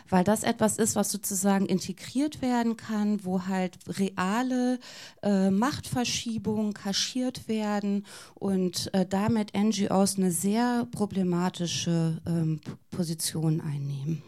weil 0.10 0.24
das 0.24 0.44
etwas 0.44 0.78
ist, 0.78 0.96
was 0.96 1.12
sozusagen 1.12 1.66
integriert 1.66 2.42
werden 2.42 2.78
kann, 2.78 3.24
wo 3.24 3.48
halt 3.48 3.78
reale 3.88 4.80
äh, 5.24 5.50
Machtverschiebungen 5.50 6.74
kaschiert 6.74 7.48
werden 7.48 8.06
und 8.34 8.94
äh, 8.94 9.06
damit 9.06 9.58
NGOs 9.58 10.18
eine 10.18 10.32
sehr 10.32 10.88
problematische 10.92 12.22
ähm, 12.26 12.62
Position 12.92 13.62
einnehmen. 13.62 14.24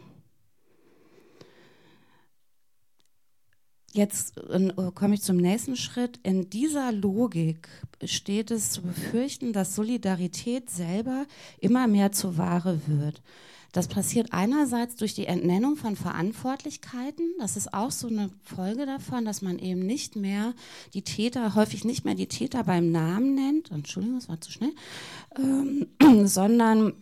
Jetzt 3.98 4.38
äh, 4.38 4.72
komme 4.94 5.16
ich 5.16 5.24
zum 5.24 5.38
nächsten 5.38 5.76
Schritt. 5.76 6.20
In 6.22 6.52
dieser 6.52 6.92
Logik 6.92 7.68
steht 8.04 8.52
es 8.52 8.70
zu 8.70 8.84
befürchten, 8.84 9.54
dass 9.54 9.74
Solidarität 9.74 10.70
selber 10.70 11.26
immer 11.60 11.88
mehr 11.88 12.12
zur 12.12 12.38
Ware 12.38 12.80
wird. 12.86 13.24
Das 13.78 13.88
passiert 13.88 14.34
einerseits 14.34 14.96
durch 14.96 15.14
die 15.14 15.28
Entnennung 15.28 15.76
von 15.76 15.96
Verantwortlichkeiten. 15.96 17.36
Das 17.38 17.56
ist 17.56 17.76
auch 17.76 17.92
so 17.92 18.08
eine 18.08 18.32
Folge 18.42 18.88
davon, 18.88 19.24
dass 19.24 19.44
man 19.44 19.60
eben 19.60 19.82
nicht 19.82 20.16
mehr 20.16 20.56
die 20.96 21.04
Täter, 21.04 21.54
häufig 21.54 21.86
nicht 21.86 22.04
mehr 22.04 22.16
die 22.16 22.26
Täter 22.26 22.64
beim 22.64 22.92
Namen 22.92 23.36
nennt. 23.36 23.70
Entschuldigung, 23.70 24.18
das 24.18 24.30
war 24.30 24.42
zu 24.42 24.52
schnell. 24.52 24.74
Ähm, 25.38 25.86
sondern 26.26 26.94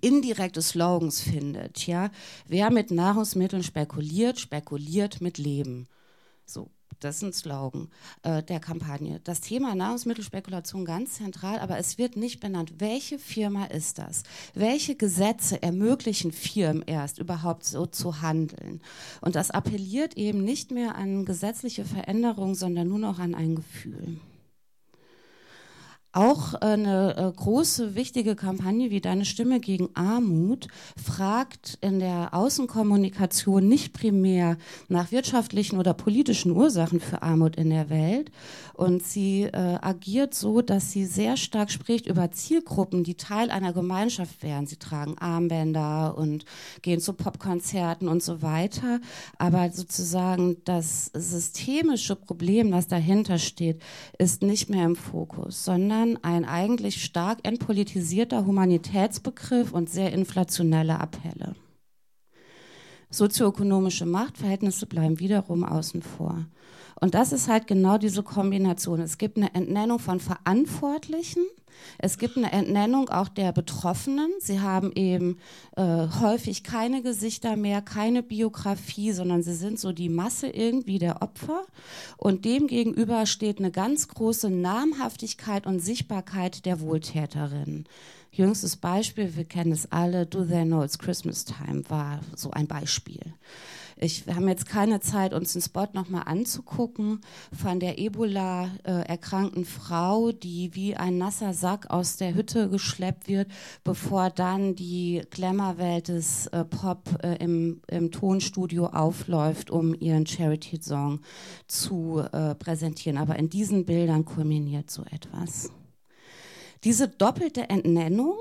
indirekte 0.00 0.62
Slogans 0.62 1.20
findet. 1.20 1.86
Ja, 1.86 2.10
wer 2.48 2.70
mit 2.70 2.90
Nahrungsmitteln 2.90 3.62
spekuliert, 3.62 4.40
spekuliert 4.40 5.20
mit 5.20 5.36
Leben. 5.36 5.86
So, 6.46 6.70
das 7.00 7.16
ist 7.16 7.22
ein 7.22 7.32
Slogan 7.32 7.88
äh, 8.22 8.42
der 8.42 8.60
Kampagne. 8.60 9.20
Das 9.24 9.40
Thema 9.40 9.74
Nahrungsmittelspekulation 9.74 10.84
ganz 10.84 11.14
zentral, 11.14 11.58
aber 11.58 11.78
es 11.78 11.98
wird 11.98 12.16
nicht 12.16 12.40
benannt. 12.40 12.74
Welche 12.78 13.18
Firma 13.18 13.66
ist 13.66 13.98
das? 13.98 14.22
Welche 14.54 14.94
Gesetze 14.94 15.62
ermöglichen 15.62 16.32
Firmen 16.32 16.82
erst 16.86 17.18
überhaupt 17.18 17.64
so 17.64 17.86
zu 17.86 18.22
handeln? 18.22 18.80
Und 19.20 19.36
das 19.36 19.50
appelliert 19.50 20.16
eben 20.16 20.42
nicht 20.42 20.70
mehr 20.70 20.96
an 20.96 21.24
gesetzliche 21.24 21.84
Veränderungen, 21.84 22.54
sondern 22.54 22.88
nur 22.88 22.98
noch 22.98 23.18
an 23.18 23.34
ein 23.34 23.56
Gefühl. 23.56 24.18
Auch 26.16 26.54
eine 26.54 27.14
äh, 27.14 27.30
große, 27.30 27.94
wichtige 27.94 28.36
Kampagne 28.36 28.90
wie 28.90 29.02
Deine 29.02 29.26
Stimme 29.26 29.60
gegen 29.60 29.90
Armut 29.92 30.66
fragt 30.96 31.76
in 31.82 32.00
der 32.00 32.32
Außenkommunikation 32.32 33.68
nicht 33.68 33.92
primär 33.92 34.56
nach 34.88 35.12
wirtschaftlichen 35.12 35.78
oder 35.78 35.92
politischen 35.92 36.52
Ursachen 36.52 37.00
für 37.00 37.20
Armut 37.20 37.56
in 37.56 37.68
der 37.68 37.90
Welt. 37.90 38.30
Und 38.72 39.02
sie 39.02 39.42
äh, 39.42 39.78
agiert 39.82 40.32
so, 40.32 40.62
dass 40.62 40.90
sie 40.90 41.04
sehr 41.04 41.36
stark 41.36 41.70
spricht 41.70 42.06
über 42.06 42.30
Zielgruppen, 42.30 43.04
die 43.04 43.16
Teil 43.16 43.50
einer 43.50 43.74
Gemeinschaft 43.74 44.42
wären. 44.42 44.66
Sie 44.66 44.76
tragen 44.76 45.18
Armbänder 45.18 46.16
und 46.16 46.46
gehen 46.80 47.00
zu 47.00 47.12
Popkonzerten 47.12 48.08
und 48.08 48.22
so 48.22 48.40
weiter. 48.40 49.00
Aber 49.36 49.70
sozusagen 49.70 50.56
das 50.64 51.10
systemische 51.12 52.16
Problem, 52.16 52.70
das 52.70 52.86
dahinter 52.86 53.36
steht, 53.36 53.82
ist 54.16 54.40
nicht 54.40 54.70
mehr 54.70 54.86
im 54.86 54.96
Fokus, 54.96 55.62
sondern 55.62 56.05
Jahren 56.06 56.18
ein 56.22 56.44
eigentlich 56.44 57.02
stark 57.02 57.40
entpolitisierter 57.42 58.46
Humanitätsbegriff 58.46 59.72
und 59.72 59.90
sehr 59.90 60.12
inflationelle 60.12 60.98
Appelle. 61.00 61.54
Sozioökonomische 63.10 64.06
Machtverhältnisse 64.06 64.86
bleiben 64.86 65.20
wiederum 65.20 65.64
außen 65.64 66.02
vor. 66.02 66.46
Und 67.00 67.14
das 67.14 67.32
ist 67.32 67.48
halt 67.48 67.66
genau 67.66 67.98
diese 67.98 68.22
Kombination. 68.22 69.00
Es 69.00 69.18
gibt 69.18 69.36
eine 69.36 69.54
Entnennung 69.54 69.98
von 69.98 70.20
Verantwortlichen, 70.20 71.44
es 71.98 72.18
gibt 72.18 72.36
eine 72.36 72.52
Entnennung 72.52 73.08
auch 73.08 73.28
der 73.28 73.52
Betroffenen. 73.52 74.30
Sie 74.38 74.60
haben 74.60 74.92
eben 74.94 75.38
äh, 75.76 76.08
häufig 76.20 76.62
keine 76.62 77.02
Gesichter 77.02 77.56
mehr, 77.56 77.82
keine 77.82 78.22
Biografie, 78.22 79.12
sondern 79.12 79.42
sie 79.42 79.54
sind 79.54 79.78
so 79.78 79.92
die 79.92 80.08
Masse 80.08 80.48
irgendwie 80.48 80.98
der 80.98 81.22
Opfer. 81.22 81.64
Und 82.16 82.44
dem 82.44 82.66
gegenüber 82.66 83.26
steht 83.26 83.58
eine 83.58 83.70
ganz 83.70 84.08
große 84.08 84.50
Namhaftigkeit 84.50 85.66
und 85.66 85.80
Sichtbarkeit 85.80 86.66
der 86.66 86.80
Wohltäterinnen. 86.80 87.86
Jüngstes 88.32 88.76
Beispiel, 88.76 89.34
wir 89.34 89.44
kennen 89.44 89.72
es 89.72 89.90
alle, 89.90 90.26
Do 90.26 90.44
They 90.44 90.64
Know 90.64 90.84
It's 90.84 90.98
Christmas 90.98 91.46
Time 91.46 91.82
war 91.88 92.20
so 92.34 92.50
ein 92.50 92.66
Beispiel. 92.66 93.20
Ich, 93.98 94.26
wir 94.26 94.36
haben 94.36 94.46
jetzt 94.46 94.68
keine 94.68 95.00
Zeit, 95.00 95.32
uns 95.32 95.54
den 95.54 95.62
Spot 95.62 95.86
nochmal 95.94 96.24
anzugucken 96.26 97.22
von 97.50 97.80
der 97.80 97.98
Ebola 97.98 98.70
äh, 98.84 98.90
erkrankten 99.06 99.64
Frau, 99.64 100.32
die 100.32 100.74
wie 100.74 100.94
ein 100.94 101.16
nasser 101.16 101.54
Sack 101.54 101.90
aus 101.90 102.18
der 102.18 102.34
Hütte 102.34 102.68
geschleppt 102.68 103.26
wird, 103.26 103.50
bevor 103.84 104.28
dann 104.28 104.74
die 104.74 105.22
Glamour-Welt 105.30 106.08
des 106.08 106.46
äh, 106.48 106.66
Pop 106.66 107.08
äh, 107.22 107.36
im, 107.36 107.80
im, 107.86 108.10
Tonstudio 108.10 108.88
aufläuft, 108.88 109.70
um 109.70 109.94
ihren 109.94 110.26
Charity-Song 110.26 111.20
zu 111.66 112.22
äh, 112.32 112.54
präsentieren. 112.54 113.16
Aber 113.16 113.36
in 113.36 113.48
diesen 113.48 113.86
Bildern 113.86 114.26
kulminiert 114.26 114.90
so 114.90 115.04
etwas. 115.10 115.70
Diese 116.84 117.08
doppelte 117.08 117.70
Entnennung 117.70 118.36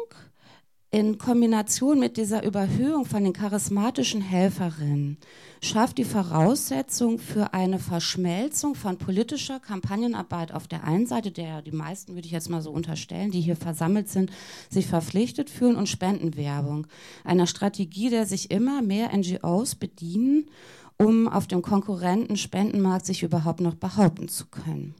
in 0.95 1.17
Kombination 1.17 1.99
mit 1.99 2.15
dieser 2.15 2.45
Überhöhung 2.45 3.03
von 3.03 3.25
den 3.25 3.33
charismatischen 3.33 4.21
Helferinnen 4.21 5.17
schafft 5.61 5.97
die 5.97 6.05
Voraussetzung 6.05 7.19
für 7.19 7.53
eine 7.53 7.79
Verschmelzung 7.79 8.75
von 8.75 8.97
politischer 8.97 9.59
Kampagnenarbeit 9.59 10.53
auf 10.53 10.69
der 10.69 10.85
einen 10.85 11.05
Seite, 11.05 11.31
der 11.31 11.61
die 11.61 11.73
meisten, 11.73 12.15
würde 12.15 12.27
ich 12.27 12.31
jetzt 12.31 12.49
mal 12.49 12.61
so 12.61 12.71
unterstellen, 12.71 13.29
die 13.29 13.41
hier 13.41 13.57
versammelt 13.57 14.07
sind, 14.07 14.31
sich 14.69 14.87
verpflichtet 14.87 15.49
fühlen 15.49 15.75
und 15.75 15.89
Spendenwerbung. 15.89 16.87
Einer 17.25 17.47
Strategie, 17.47 18.09
der 18.09 18.25
sich 18.25 18.49
immer 18.49 18.81
mehr 18.81 19.09
NGOs 19.13 19.75
bedienen, 19.75 20.45
um 20.97 21.27
auf 21.27 21.45
dem 21.45 21.61
konkurrenten 21.61 22.37
Spendenmarkt 22.37 23.05
sich 23.05 23.21
überhaupt 23.21 23.59
noch 23.59 23.75
behaupten 23.75 24.29
zu 24.29 24.45
können. 24.45 24.95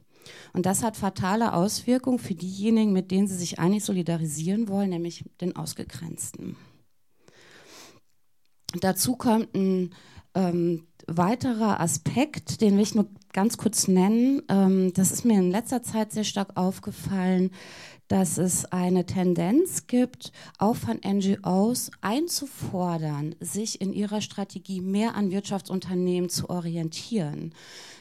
Und 0.52 0.66
das 0.66 0.82
hat 0.82 0.96
fatale 0.96 1.52
Auswirkungen 1.52 2.18
für 2.18 2.34
diejenigen, 2.34 2.92
mit 2.92 3.10
denen 3.10 3.28
sie 3.28 3.36
sich 3.36 3.58
eigentlich 3.58 3.84
solidarisieren 3.84 4.68
wollen, 4.68 4.90
nämlich 4.90 5.24
den 5.40 5.56
Ausgegrenzten. 5.56 6.56
Dazu 8.80 9.16
kommt 9.16 9.54
ein 9.54 9.94
ähm, 10.34 10.86
weiterer 11.06 11.80
Aspekt, 11.80 12.60
den 12.60 12.74
will 12.74 12.82
ich 12.82 12.94
nur 12.94 13.08
ganz 13.32 13.56
kurz 13.56 13.88
nennen. 13.88 14.42
Ähm, 14.48 14.92
das 14.92 15.12
ist 15.12 15.24
mir 15.24 15.38
in 15.38 15.50
letzter 15.50 15.82
Zeit 15.82 16.12
sehr 16.12 16.24
stark 16.24 16.56
aufgefallen, 16.56 17.50
dass 18.08 18.38
es 18.38 18.64
eine 18.66 19.04
Tendenz 19.04 19.86
gibt, 19.86 20.32
auch 20.58 20.76
von 20.76 21.00
NGOs 21.04 21.90
einzufordern, 22.00 23.34
sich 23.40 23.80
in 23.80 23.92
ihrer 23.92 24.20
Strategie 24.20 24.80
mehr 24.80 25.16
an 25.16 25.30
Wirtschaftsunternehmen 25.30 26.30
zu 26.30 26.48
orientieren. 26.48 27.52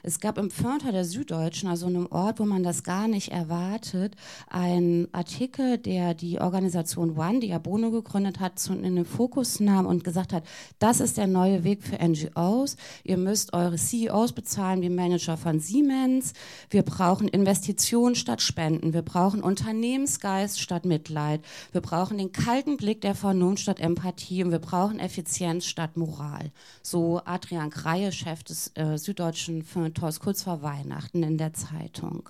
Es 0.08 0.20
gab 0.20 0.38
im 0.38 0.52
Pförter 0.52 0.92
der 0.92 1.04
Süddeutschen, 1.04 1.68
also 1.68 1.88
einem 1.88 2.06
Ort, 2.12 2.40
wo 2.40 2.46
man 2.46 2.62
das 2.62 2.84
gar 2.84 3.08
nicht 3.08 3.32
erwartet, 3.32 4.16
einen 4.48 5.12
Artikel, 5.16 5.80
der 5.80 6.14
die 6.14 6.40
Organisation 6.40 7.18
One, 7.18 7.40
die 7.40 7.48
ja 7.48 7.58
Bono 7.58 7.90
gegründet 7.90 8.40
hat, 8.40 8.64
in 8.68 8.96
den 8.96 9.06
Fokus 9.06 9.60
nahm 9.60 9.88
und 9.88 10.04
gesagt 10.04 10.32
hat, 10.32 10.44
das 10.78 11.00
ist 11.00 11.18
der 11.18 11.26
neue 11.26 11.64
Weg 11.64 11.82
für 11.82 11.98
NGOs. 11.98 12.78
Ihr 13.04 13.18
müsst 13.18 13.54
eure 13.54 13.78
CEOs 13.78 14.34
bezahlen 14.34 14.84
wie 14.84 14.90
Manager 14.90 15.38
von 15.38 15.60
Siemens. 15.60 16.34
Wir 16.70 16.84
brauchen 16.84 17.28
Investitionen 17.28 18.14
statt 18.14 18.44
Spenden. 18.44 18.94
Wir 18.94 19.02
brauchen 19.02 19.42
Unternehmensgeist 19.42 20.62
statt 20.62 20.86
Mitleid. 20.86 21.42
Wir 21.72 21.82
brauchen 21.82 22.20
den 22.20 22.32
kalten 22.32 22.78
Blick 22.78 23.02
der 23.02 23.16
Vernunft 23.16 23.64
statt 23.64 23.80
Empathie 23.80 24.44
und 24.44 24.52
wir 24.52 24.60
brauchen 24.60 25.00
Effizienz 25.00 25.66
statt 25.66 25.98
Moral. 25.98 26.52
So 26.84 27.22
Adrian 27.26 27.72
Kreie, 27.72 28.12
Chef 28.12 28.44
des 28.44 28.72
äh, 28.76 29.00
Süddeutschen 29.00 29.64
Feuilletons 29.64 29.95
Mythos 29.96 30.20
kurz 30.20 30.44
vor 30.44 30.62
Weihnachten 30.62 31.24
in 31.24 31.38
der 31.38 31.54
Zeitung. 31.54 32.30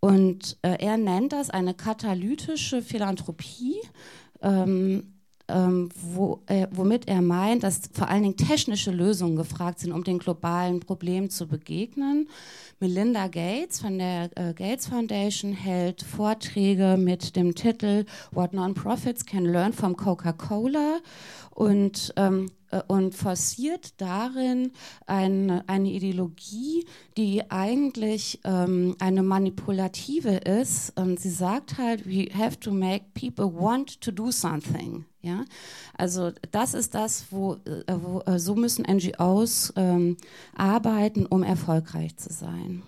Und 0.00 0.58
äh, 0.62 0.76
er 0.84 0.96
nennt 0.96 1.32
das 1.32 1.50
eine 1.50 1.74
katalytische 1.74 2.82
Philanthropie. 2.82 3.76
Ähm, 4.42 5.12
ähm, 5.48 5.90
wo, 5.94 6.42
äh, 6.46 6.66
womit 6.72 7.06
er 7.06 7.22
meint, 7.22 7.62
dass 7.62 7.82
vor 7.92 8.08
allen 8.08 8.24
Dingen 8.24 8.36
technische 8.36 8.90
Lösungen 8.90 9.36
gefragt 9.36 9.78
sind, 9.78 9.92
um 9.92 10.02
den 10.02 10.18
globalen 10.18 10.80
Problemen 10.80 11.30
zu 11.30 11.46
begegnen. 11.46 12.28
Melinda 12.80 13.28
Gates 13.28 13.80
von 13.80 13.96
der 13.98 14.30
äh, 14.34 14.54
Gates 14.54 14.88
Foundation 14.88 15.52
hält 15.52 16.02
Vorträge 16.02 16.96
mit 16.98 17.36
dem 17.36 17.54
Titel 17.54 18.06
What 18.32 18.54
Non-Profits 18.54 19.24
Can 19.24 19.44
Learn 19.44 19.72
from 19.72 19.96
Coca-Cola 19.96 20.98
und 21.52 22.12
ähm, 22.16 22.46
äh, 22.46 22.55
und 22.88 23.14
forciert 23.14 24.00
darin 24.00 24.72
eine, 25.06 25.68
eine 25.68 25.90
Ideologie, 25.90 26.86
die 27.16 27.50
eigentlich 27.50 28.40
ähm, 28.44 28.96
eine 28.98 29.22
manipulative 29.22 30.36
ist. 30.36 30.98
Und 30.98 31.20
sie 31.20 31.30
sagt 31.30 31.78
halt, 31.78 32.06
we 32.06 32.28
have 32.34 32.58
to 32.60 32.70
make 32.70 33.04
people 33.14 33.52
want 33.52 34.00
to 34.00 34.10
do 34.10 34.30
something. 34.30 35.04
Ja, 35.22 35.44
also 35.98 36.30
das 36.52 36.72
ist 36.74 36.94
das, 36.94 37.26
wo, 37.30 37.54
äh, 37.54 37.94
wo 38.00 38.20
äh, 38.26 38.38
so 38.38 38.54
müssen 38.54 38.84
NGOs 38.84 39.72
ähm, 39.74 40.16
arbeiten, 40.54 41.26
um 41.26 41.42
erfolgreich 41.42 42.16
zu 42.16 42.32
sein. 42.32 42.82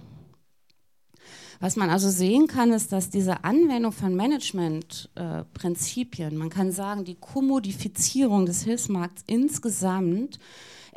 Was 1.61 1.77
man 1.77 1.91
also 1.91 2.09
sehen 2.09 2.47
kann, 2.47 2.73
ist, 2.73 2.93
dass 2.93 3.11
diese 3.11 3.45
Anwendung 3.45 3.93
von 3.93 4.15
Managementprinzipien, 4.15 6.33
äh, 6.33 6.37
man 6.37 6.49
kann 6.51 6.71
sagen, 6.71 7.05
die 7.05 7.17
Kommodifizierung 7.17 8.47
des 8.47 8.63
Hilfsmarkts 8.63 9.25
insgesamt 9.27 10.39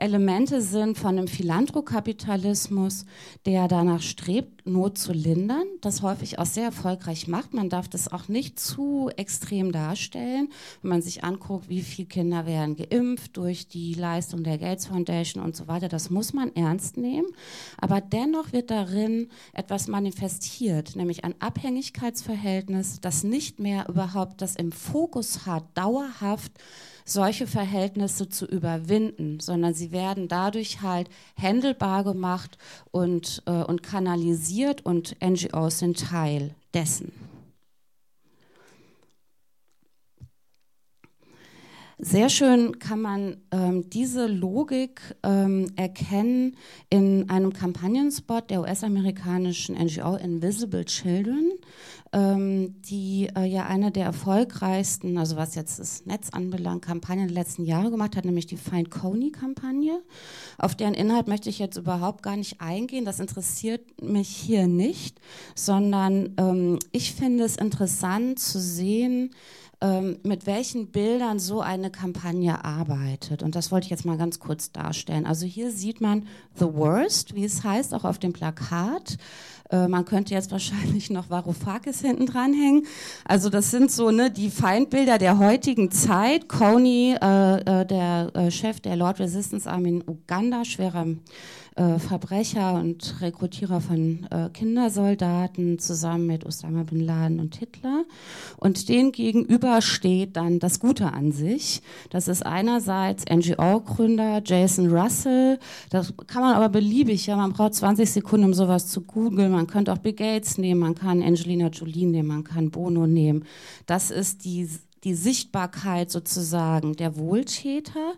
Elemente 0.02 0.62
sind 0.62 0.98
von 0.98 1.18
einem 1.18 1.28
Philanthrokapitalismus, 1.28 3.06
der 3.46 3.68
danach 3.68 4.02
strebt, 4.02 4.61
Not 4.64 4.98
zu 4.98 5.12
lindern, 5.14 5.66
das 5.82 6.02
häufig 6.02 6.40
auch 6.40 6.46
sehr 6.46 6.66
erfolgreich 6.66 7.28
macht. 7.28 7.54
Man 7.54 7.70
darf 7.70 7.88
das 7.88 8.12
auch 8.12 8.28
nicht 8.28 8.60
zu 8.60 9.10
extrem 9.18 9.72
darstellen. 9.72 10.50
Wenn 10.82 10.90
man 10.90 11.02
sich 11.02 11.24
anguckt, 11.24 11.70
wie 11.70 11.82
viele 11.82 12.08
Kinder 12.08 12.46
werden 12.46 12.76
geimpft 12.76 13.38
durch 13.38 13.68
die 13.68 13.94
Leistung 13.94 14.44
der 14.44 14.58
Gates 14.58 14.86
Foundation 14.86 15.44
und 15.44 15.56
so 15.56 15.68
weiter, 15.68 15.88
das 15.88 16.10
muss 16.10 16.34
man 16.34 16.56
ernst 16.56 16.98
nehmen. 16.98 17.28
Aber 17.78 18.02
dennoch 18.02 18.54
wird 18.54 18.72
darin 18.72 19.30
etwas 19.54 19.88
manifestiert, 19.88 20.96
nämlich 20.96 21.24
ein 21.24 21.36
Abhängigkeitsverhältnis, 21.40 23.02
das 23.02 23.24
nicht 23.24 23.60
mehr 23.60 23.90
überhaupt 23.90 24.42
das 24.42 24.56
im 24.56 24.72
Fokus 24.72 25.46
hat, 25.46 25.66
dauerhaft 25.74 26.52
solche 27.06 27.48
Verhältnisse 27.48 28.30
zu 28.30 28.46
überwinden, 28.46 29.40
sondern 29.40 29.74
sie 29.74 29.92
werden 29.92 30.28
dadurch 30.28 30.82
halt 30.82 31.10
händelbar 31.36 32.04
gemacht 32.04 32.58
und, 32.92 33.44
äh, 33.46 33.64
und 33.64 33.84
kanalisiert 33.84 34.52
und 34.86 35.16
NGOs 35.22 35.80
sind 35.80 36.00
Teil 36.00 36.56
dessen. 36.74 37.12
Sehr 42.04 42.30
schön 42.30 42.80
kann 42.80 43.00
man 43.00 43.38
ähm, 43.52 43.88
diese 43.92 44.26
Logik 44.26 45.02
ähm, 45.22 45.72
erkennen 45.76 46.58
in 46.90 47.30
einem 47.30 47.54
Kampagnenspot 47.54 48.50
der 48.50 48.62
US-amerikanischen 48.62 49.76
NGO 49.76 50.16
Invisible 50.16 50.84
Children, 50.86 51.52
ähm, 52.14 52.82
die 52.82 53.30
äh, 53.36 53.46
ja 53.46 53.66
eine 53.66 53.92
der 53.92 54.06
erfolgreichsten, 54.06 55.18
also 55.18 55.38
was 55.38 55.56
jetzt 55.56 55.80
das 55.80 56.06
Netz 56.06 56.30
anbelangt, 56.32 56.84
Kampagnen 56.84 57.28
der 57.28 57.36
letzten 57.36 57.64
Jahre 57.64 57.90
gemacht 57.90 58.16
hat, 58.16 58.26
nämlich 58.26 58.48
die 58.48 58.58
Find 58.58 58.92
Coney-Kampagne. 58.92 60.02
Auf 60.58 60.76
deren 60.76 60.94
Inhalt 60.94 61.28
möchte 61.28 61.50
ich 61.50 61.60
jetzt 61.60 61.78
überhaupt 61.78 62.22
gar 62.24 62.36
nicht 62.36 62.60
eingehen. 62.60 63.06
Das 63.06 63.20
interessiert 63.20 64.02
mich 64.02 64.28
hier 64.28 64.68
nicht, 64.68 65.22
sondern 65.56 66.34
ähm, 66.38 66.80
ich 66.92 67.14
finde 67.14 67.46
es 67.46 67.56
interessant 67.56 68.40
zu 68.40 68.60
sehen, 68.60 69.32
ähm, 69.84 70.20
mit 70.24 70.46
welchen 70.46 70.92
Bildern 70.92 71.40
so 71.40 71.60
eine 71.62 71.90
Kampagne 71.90 72.64
arbeitet. 72.64 73.42
Und 73.42 73.56
das 73.56 73.72
wollte 73.72 73.86
ich 73.86 73.90
jetzt 73.90 74.06
mal 74.06 74.18
ganz 74.18 74.40
kurz 74.40 74.72
darstellen. 74.72 75.26
Also 75.26 75.48
hier 75.48 75.72
sieht 75.72 76.02
man 76.02 76.28
The 76.56 76.66
Worst, 76.74 77.34
wie 77.34 77.46
es 77.46 77.64
heißt, 77.64 77.94
auch 77.96 78.04
auf 78.04 78.20
dem 78.20 78.32
Plakat. 78.32 79.18
Äh, 79.72 79.88
man 79.88 80.06
könnte 80.06 80.34
jetzt 80.34 80.52
wahrscheinlich 80.52 81.10
noch 81.10 81.30
Varoufakis 81.30 82.02
hinten 82.02 82.26
dranhängen. 82.26 82.86
Also 83.26 83.50
das 83.50 83.72
sind 83.72 83.92
so 83.92 84.12
ne, 84.12 84.30
die 84.30 84.50
Feindbilder 84.50 85.18
der 85.18 85.40
heutigen 85.40 85.92
Zeit. 85.92 86.50
Coney, 86.50 87.16
äh, 87.22 87.82
äh, 87.82 87.86
der 87.86 88.32
äh, 88.34 88.52
Chef 88.52 88.80
der 88.82 88.96
Lord 88.96 89.20
Resistance 89.20 89.70
Army 89.70 89.90
in 89.90 90.04
Uganda, 90.08 90.66
schwerer 90.66 91.06
äh, 91.76 92.00
Verbrecher 92.00 92.74
und 92.74 93.22
Rekrutierer 93.22 93.80
von 93.80 94.28
äh, 94.30 94.50
Kindersoldaten 94.50 95.80
zusammen 95.80 96.28
mit 96.28 96.46
Osama 96.46 96.84
bin 96.84 97.00
Laden 97.00 97.40
und 97.40 97.56
Hitler. 97.56 98.04
Und 98.58 98.90
denen 98.90 99.12
gegenüber 99.12 99.82
steht 99.82 100.36
dann 100.36 100.60
das 100.60 100.80
Gute 100.80 101.14
an 101.14 101.32
sich. 101.32 101.82
Das 102.10 102.28
ist 102.28 102.46
einerseits 102.46 103.24
NGO-Gründer 103.26 104.42
Jason 104.46 104.90
Russell. 104.90 105.60
Das 105.90 106.14
kann 106.28 106.42
man 106.42 106.56
aber 106.56 106.70
beliebig, 106.70 107.26
ja, 107.28 107.38
man 107.38 107.54
braucht 107.54 107.76
20 107.76 108.12
Sekunden, 108.12 108.48
um 108.48 108.54
sowas 108.54 108.88
zu 108.88 109.02
googeln. 109.02 109.52
Man 109.52 109.68
könnte 109.68 109.94
auch 109.94 110.00
Bill 110.00 110.14
Gates 110.14 110.58
nehmen, 110.58 110.82
man 110.82 110.96
kann 110.96 111.24
Angelina 111.24 111.68
Jolie 111.68 112.06
nehmen, 112.06 112.28
man 112.28 112.44
kann 112.44 112.70
Bono 112.70 113.08
nehmen. 113.08 113.46
Das 113.86 114.12
ist 114.12 114.44
die 114.44 114.68
die 115.04 115.14
Sichtbarkeit 115.14 116.12
sozusagen 116.12 116.96
der 116.96 117.18
Wohltäter. 117.18 118.14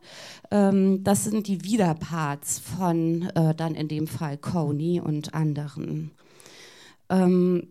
Ähm, 0.51 1.03
das 1.03 1.23
sind 1.23 1.47
die 1.47 1.63
Widerparts 1.63 2.59
von 2.59 3.29
äh, 3.35 3.55
dann 3.55 3.75
in 3.75 3.87
dem 3.87 4.07
Fall 4.07 4.37
Coney 4.37 4.99
und 4.99 5.33
anderen. 5.33 6.11
Ähm, 7.09 7.67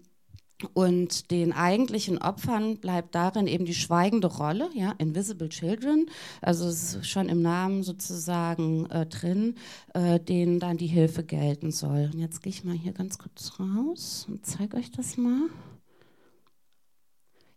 und 0.75 1.31
den 1.31 1.53
eigentlichen 1.53 2.19
Opfern 2.19 2.77
bleibt 2.77 3.15
darin 3.15 3.47
eben 3.47 3.65
die 3.65 3.75
schweigende 3.75 4.29
Rolle, 4.29 4.71
ja, 4.75 4.93
Invisible 4.99 5.49
Children, 5.49 6.07
also 6.41 6.67
es 6.69 6.95
ist 6.95 7.07
schon 7.09 7.29
im 7.29 7.43
Namen 7.43 7.83
sozusagen 7.83 8.87
äh, 8.91 9.07
drin, 9.07 9.57
äh, 9.95 10.21
denen 10.21 10.61
dann 10.61 10.77
die 10.77 10.87
Hilfe 10.87 11.25
gelten 11.25 11.71
soll. 11.73 12.11
Und 12.13 12.21
jetzt 12.21 12.43
gehe 12.43 12.53
ich 12.53 12.65
mal 12.65 12.77
hier 12.77 12.93
ganz 12.93 13.19
kurz 13.19 13.59
raus 13.59 14.27
und 14.29 14.47
zeige 14.47 14.77
euch 14.77 14.91
das 14.91 15.17
mal. 15.17 15.49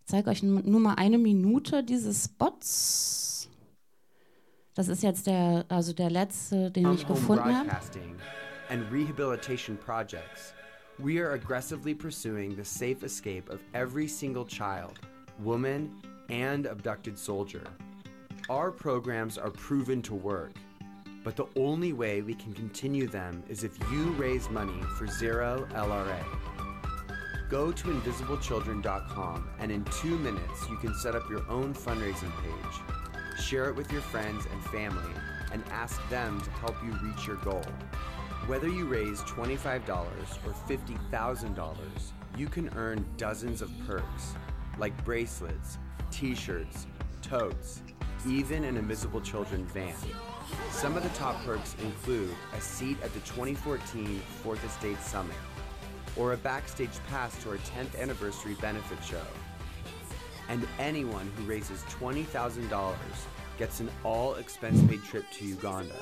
Ich 0.05 0.11
zeige 0.11 0.29
euch 0.29 0.43
nur 0.43 0.79
mal 0.79 0.93
eine 0.95 1.17
Minute 1.17 1.83
dieses 1.83 2.25
Spots. 2.25 3.49
Das 4.75 4.87
ist 4.87 5.01
jetzt 5.01 5.25
der, 5.25 5.65
also 5.67 5.93
der 5.93 6.11
letzte, 6.11 6.69
den 6.69 6.93
ich 6.93 7.07
gefunden 7.07 7.57
habe. 7.57 7.69
And 8.69 8.91
rehabilitation 8.91 9.77
projects. 9.77 10.53
we 10.99 11.19
are 11.19 11.33
aggressively 11.33 11.93
pursuing 11.93 12.55
the 12.55 12.63
safe 12.63 13.03
escape 13.03 13.49
of 13.49 13.61
every 13.73 14.07
single 14.07 14.45
child, 14.45 14.99
woman, 15.39 15.93
and 16.29 16.65
abducted 16.65 17.17
soldier. 17.17 17.63
Our 18.49 18.71
programs 18.71 19.37
are 19.37 19.49
proven 19.49 20.01
to 20.03 20.15
work, 20.15 20.53
but 21.23 21.35
the 21.35 21.47
only 21.55 21.93
way 21.93 22.21
we 22.21 22.33
can 22.33 22.53
continue 22.53 23.07
them 23.07 23.43
is 23.49 23.63
if 23.63 23.77
you 23.91 24.11
raise 24.11 24.49
money 24.49 24.81
for 24.97 25.07
Zero 25.07 25.67
LRA. 25.73 26.54
Go 27.55 27.71
to 27.71 27.87
invisiblechildren.com 27.87 29.49
and 29.59 29.71
in 29.71 29.85
two 29.85 30.17
minutes 30.17 30.69
you 30.69 30.75
can 30.75 30.93
set 30.93 31.15
up 31.15 31.29
your 31.29 31.49
own 31.49 31.73
fundraising 31.73 32.29
page. 32.43 33.39
Share 33.41 33.69
it 33.69 33.75
with 33.77 33.93
your 33.93 34.01
friends 34.01 34.45
and 34.51 34.61
family 34.65 35.13
and 35.53 35.63
ask 35.71 36.01
them 36.09 36.41
to 36.41 36.49
help 36.49 36.75
you 36.83 36.91
reach 37.01 37.25
your 37.25 37.37
goal. 37.37 37.63
Whether 38.47 38.67
you 38.67 38.87
raise 38.87 39.21
$25 39.21 39.87
or 40.45 40.51
$50,000, 40.67 41.77
you 42.37 42.47
can 42.47 42.69
earn 42.75 43.05
dozens 43.15 43.61
of 43.61 43.71
perks 43.87 44.33
like 44.77 45.05
bracelets, 45.05 45.77
t 46.11 46.35
shirts, 46.35 46.87
totes, 47.21 47.83
even 48.27 48.65
an 48.65 48.75
Invisible 48.75 49.21
Children 49.21 49.65
van. 49.67 49.95
Some 50.71 50.97
of 50.97 51.03
the 51.03 51.17
top 51.17 51.41
perks 51.45 51.73
include 51.81 52.35
a 52.53 52.59
seat 52.59 52.97
at 53.01 53.13
the 53.13 53.21
2014 53.21 54.19
Fourth 54.43 54.65
Estate 54.65 54.99
Summit 54.99 55.37
or 56.17 56.33
a 56.33 56.37
backstage 56.37 56.97
pass 57.07 57.41
to 57.43 57.49
our 57.51 57.57
10th 57.57 57.99
anniversary 57.99 58.55
benefit 58.61 59.03
show. 59.03 59.21
And 60.49 60.67
anyone 60.79 61.31
who 61.35 61.43
raises 61.43 61.81
$20,000 61.83 62.95
gets 63.57 63.79
an 63.79 63.89
all 64.03 64.35
expense 64.35 64.81
paid 64.89 65.03
trip 65.03 65.25
to 65.31 65.45
Uganda. 65.45 65.95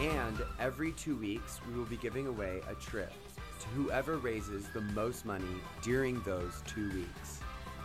And 0.00 0.42
every 0.58 0.92
two 0.92 1.16
weeks, 1.16 1.60
we 1.68 1.76
will 1.76 1.84
be 1.84 1.96
giving 1.96 2.26
away 2.26 2.60
a 2.70 2.74
trip 2.74 3.12
to 3.58 3.68
whoever 3.68 4.16
raises 4.16 4.68
the 4.70 4.80
most 4.80 5.26
money 5.26 5.44
during 5.82 6.20
those 6.22 6.62
two 6.66 6.90
weeks. 6.90 7.40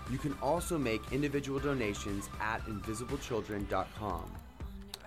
You 0.10 0.18
can 0.18 0.34
also 0.42 0.78
make 0.78 1.02
individual 1.12 1.60
donations 1.60 2.30
at 2.40 2.64
invisiblechildren.com. 2.68 4.32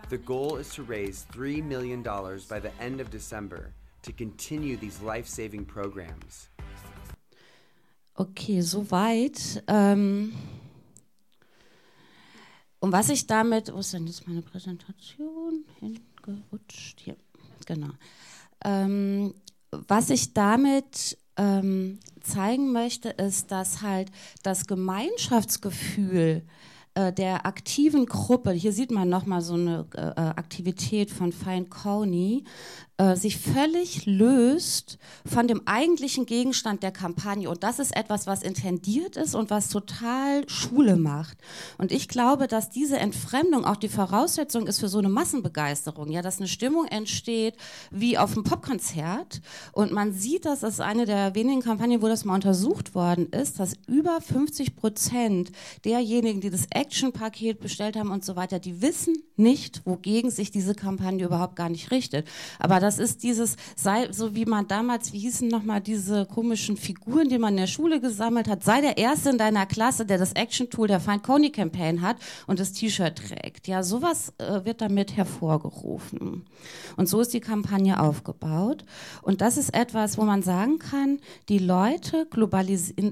The 0.08 0.16
goal 0.16 0.56
is 0.56 0.70
to 0.74 0.82
raise 0.82 1.26
$3 1.32 1.62
million 1.62 2.02
by 2.02 2.60
the 2.60 2.70
end 2.80 3.00
of 3.00 3.10
December 3.10 3.74
to 4.02 4.12
continue 4.12 4.78
these 4.78 5.02
life 5.02 5.28
saving 5.28 5.66
programs. 5.66 6.48
Okay, 8.16 8.62
soweit. 8.62 9.62
Ähm 9.68 10.32
und 12.80 12.92
was 12.92 13.10
ich 13.10 13.26
damit, 13.26 13.70
wo 13.72 13.80
ist 13.80 13.92
denn 13.92 14.06
jetzt 14.06 14.26
meine 14.26 14.40
Präsentation? 14.40 15.64
Hin 15.78 16.00
gerutscht. 16.22 17.00
Hier, 17.00 17.16
genau. 17.66 17.90
Ähm, 18.64 19.34
was 19.70 20.08
ich 20.08 20.32
damit 20.32 21.18
ähm, 21.36 21.98
zeigen 22.22 22.72
möchte, 22.72 23.10
ist, 23.10 23.50
dass 23.50 23.82
halt 23.82 24.10
das 24.42 24.66
Gemeinschaftsgefühl 24.66 26.42
äh, 26.98 27.12
der 27.12 27.46
aktiven 27.46 28.06
Gruppe, 28.06 28.50
hier 28.50 28.72
sieht 28.72 28.90
man 28.90 29.08
nochmal 29.08 29.40
so 29.40 29.54
eine 29.54 29.86
äh, 29.94 30.00
Aktivität 30.00 31.10
von 31.10 31.30
Fine 31.30 31.66
County, 31.66 32.44
äh, 32.98 33.14
sich 33.14 33.38
völlig 33.38 34.06
löst 34.06 34.98
von 35.24 35.46
dem 35.46 35.62
eigentlichen 35.66 36.26
Gegenstand 36.26 36.82
der 36.82 36.90
Kampagne. 36.90 37.48
Und 37.48 37.62
das 37.62 37.78
ist 37.78 37.96
etwas, 37.96 38.26
was 38.26 38.42
intendiert 38.42 39.16
ist 39.16 39.36
und 39.36 39.50
was 39.50 39.68
total 39.68 40.48
Schule 40.48 40.96
macht. 40.96 41.38
Und 41.78 41.92
ich 41.92 42.08
glaube, 42.08 42.48
dass 42.48 42.70
diese 42.70 42.98
Entfremdung 42.98 43.64
auch 43.64 43.76
die 43.76 43.88
Voraussetzung 43.88 44.66
ist 44.66 44.80
für 44.80 44.88
so 44.88 44.98
eine 44.98 45.08
Massenbegeisterung. 45.08 46.10
Ja, 46.10 46.22
dass 46.22 46.38
eine 46.38 46.48
Stimmung 46.48 46.86
entsteht 46.86 47.54
wie 47.92 48.18
auf 48.18 48.32
einem 48.32 48.42
Popkonzert. 48.42 49.42
Und 49.70 49.92
man 49.92 50.12
sieht, 50.12 50.44
das 50.44 50.64
ist 50.64 50.80
eine 50.80 51.06
der 51.06 51.36
wenigen 51.36 51.62
Kampagnen, 51.62 52.02
wo 52.02 52.08
das 52.08 52.24
mal 52.24 52.34
untersucht 52.34 52.96
worden 52.96 53.28
ist, 53.28 53.60
dass 53.60 53.74
über 53.86 54.20
50 54.20 54.74
Prozent 54.74 55.52
derjenigen, 55.84 56.40
die 56.40 56.50
das 56.50 56.66
Action-Paket 56.70 57.60
bestellt 57.60 57.96
haben 57.96 58.10
und 58.10 58.24
so 58.24 58.34
weiter, 58.34 58.58
die 58.58 58.82
wissen 58.82 59.14
nicht, 59.36 59.82
wogegen 59.84 60.32
sich 60.32 60.50
diese 60.50 60.74
Kampagne 60.74 61.24
überhaupt 61.24 61.54
gar 61.54 61.68
nicht 61.68 61.92
richtet. 61.92 62.26
Aber 62.58 62.80
das 62.88 62.98
ist 62.98 63.22
dieses, 63.22 63.56
sei, 63.76 64.10
so 64.12 64.34
wie 64.34 64.46
man 64.46 64.66
damals, 64.66 65.12
wie 65.12 65.18
hießen 65.18 65.46
nochmal 65.46 65.82
diese 65.82 66.24
komischen 66.24 66.78
Figuren, 66.78 67.28
die 67.28 67.36
man 67.36 67.52
in 67.52 67.58
der 67.58 67.66
Schule 67.66 68.00
gesammelt 68.00 68.48
hat, 68.48 68.64
sei 68.64 68.80
der 68.80 68.96
Erste 68.96 69.28
in 69.28 69.36
deiner 69.36 69.66
Klasse, 69.66 70.06
der 70.06 70.16
das 70.16 70.32
Action-Tool 70.32 70.88
der 70.88 70.98
Find 70.98 71.22
Coney 71.22 71.50
Campaign 71.50 72.00
hat 72.00 72.16
und 72.46 72.58
das 72.58 72.72
T-Shirt 72.72 73.16
trägt. 73.16 73.68
Ja, 73.68 73.82
sowas 73.82 74.32
äh, 74.38 74.64
wird 74.64 74.80
damit 74.80 75.18
hervorgerufen. 75.18 76.46
Und 76.96 77.10
so 77.10 77.20
ist 77.20 77.34
die 77.34 77.40
Kampagne 77.40 78.00
aufgebaut. 78.00 78.86
Und 79.20 79.42
das 79.42 79.58
ist 79.58 79.74
etwas, 79.74 80.16
wo 80.16 80.22
man 80.22 80.42
sagen 80.42 80.78
kann, 80.78 81.18
die 81.50 81.58
Leute 81.58 82.26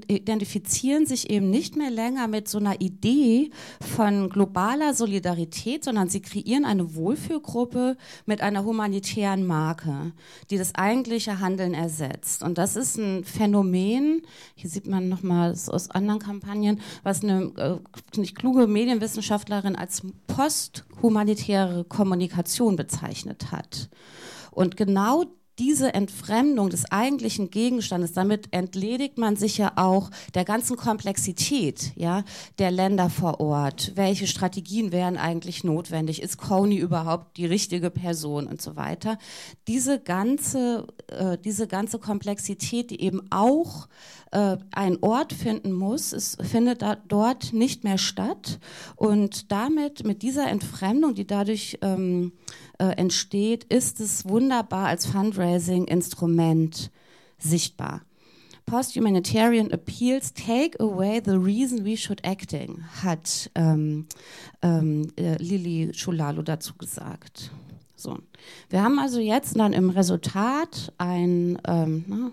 identifizieren 0.09 1.05
sich 1.05 1.29
eben 1.29 1.51
nicht 1.51 1.77
mehr 1.77 1.91
länger 1.91 2.29
mit 2.29 2.49
so 2.49 2.57
einer 2.57 2.81
Idee 2.81 3.51
von 3.95 4.31
globaler 4.31 4.95
Solidarität, 4.95 5.85
sondern 5.85 6.09
sie 6.09 6.23
kreieren 6.23 6.65
eine 6.65 6.95
Wohlfühlgruppe 6.95 7.99
mit 8.25 8.41
einer 8.41 8.65
humanitären 8.65 9.47
Marke. 9.47 9.66
Marke, 9.67 10.13
die 10.51 10.59
das 10.59 10.77
eigentliche 10.77 11.41
Handeln 11.41 11.75
ersetzt. 11.75 12.45
Und 12.45 12.57
das 12.57 12.77
ist 12.77 12.99
ein 12.99 13.25
Phänomen, 13.25 14.23
hier 14.55 14.71
sieht 14.71 14.87
man 14.87 15.09
nochmal 15.09 15.51
aus 15.51 15.91
anderen 15.91 16.21
Kampagnen, 16.21 16.81
was 17.03 17.25
eine 17.25 17.53
äh, 17.57 18.19
nicht 18.19 18.37
kluge 18.37 18.69
Medienwissenschaftlerin 18.69 19.75
als 19.75 20.03
posthumanitäre 20.29 21.85
Kommunikation 21.85 22.77
bezeichnet 22.77 23.51
hat. 23.51 23.89
Und 24.53 24.77
genau 24.77 25.25
diese 25.59 25.95
Entfremdung 25.95 26.71
des 26.71 26.91
eigentlichen 26.91 27.51
Gegenstandes, 27.51 28.13
damit 28.13 28.49
entledigt 28.53 29.19
man 29.19 29.37
sich 29.37 29.59
ja 29.59 29.73
auch 29.77 30.11
der 30.35 30.45
ganzen 30.45 30.77
Komplexität 30.77 31.93
ja, 31.97 32.25
der 32.59 32.71
Länder 32.71 33.09
vor 33.11 33.41
Ort. 33.41 33.93
Welche 33.95 34.27
Strategien 34.27 34.93
wären 34.93 35.17
eigentlich 35.17 35.65
notwendig? 35.65 36.23
Ist 36.23 36.39
Coney 36.39 36.77
überhaupt 36.77 37.37
die 37.37 37.47
richtige 37.47 37.91
Person 37.91 38.47
und 38.47 38.61
so 38.61 38.77
weiter? 38.77 39.19
Diese 39.67 39.99
ganze, 40.01 40.87
äh, 41.09 41.39
diese 41.39 41.67
ganze 41.67 41.99
Komplexität, 41.99 42.91
die 42.91 43.01
eben 43.01 43.23
auch 43.31 43.89
äh, 44.33 44.57
einen 44.73 44.99
Ort 45.03 45.33
finden 45.33 45.73
muss, 45.73 46.13
es 46.13 46.37
findet 46.41 46.83
da, 46.83 46.97
dort 46.97 47.53
nicht 47.53 47.85
mehr 47.85 47.99
statt. 47.99 48.59
Und 48.97 49.51
damit, 49.51 50.05
mit 50.05 50.23
dieser 50.23 50.49
Entfremdung, 50.49 51.15
die 51.15 51.27
dadurch 51.27 51.79
ähm, 51.83 52.33
äh, 52.79 52.97
entsteht, 52.97 53.65
ist 53.65 54.01
es 54.01 54.29
wunderbar 54.29 54.87
als 54.87 55.07
Fundraising-Instrument 55.07 56.91
sichtbar. 57.39 58.03
Post-Humanitarian 58.67 59.71
Appeals 59.71 60.33
take 60.35 60.79
away 60.81 61.21
the 61.25 61.39
reason 61.39 61.85
we 61.85 61.97
should 61.97 62.25
acting, 62.25 62.83
hat 63.03 63.49
ähm, 63.55 64.07
ähm, 64.61 65.13
äh, 65.17 65.37
Lili 65.37 65.93
Schulalo 65.95 66.43
dazu 66.43 66.75
gesagt. 66.77 67.53
So. 67.95 68.19
Wir 68.69 68.83
haben 68.83 68.99
also 68.99 69.21
jetzt 69.21 69.57
dann 69.59 69.73
im 69.73 69.91
Resultat 69.91 70.93
ein, 70.99 71.59
ähm, 71.67 72.05
ne, 72.09 72.33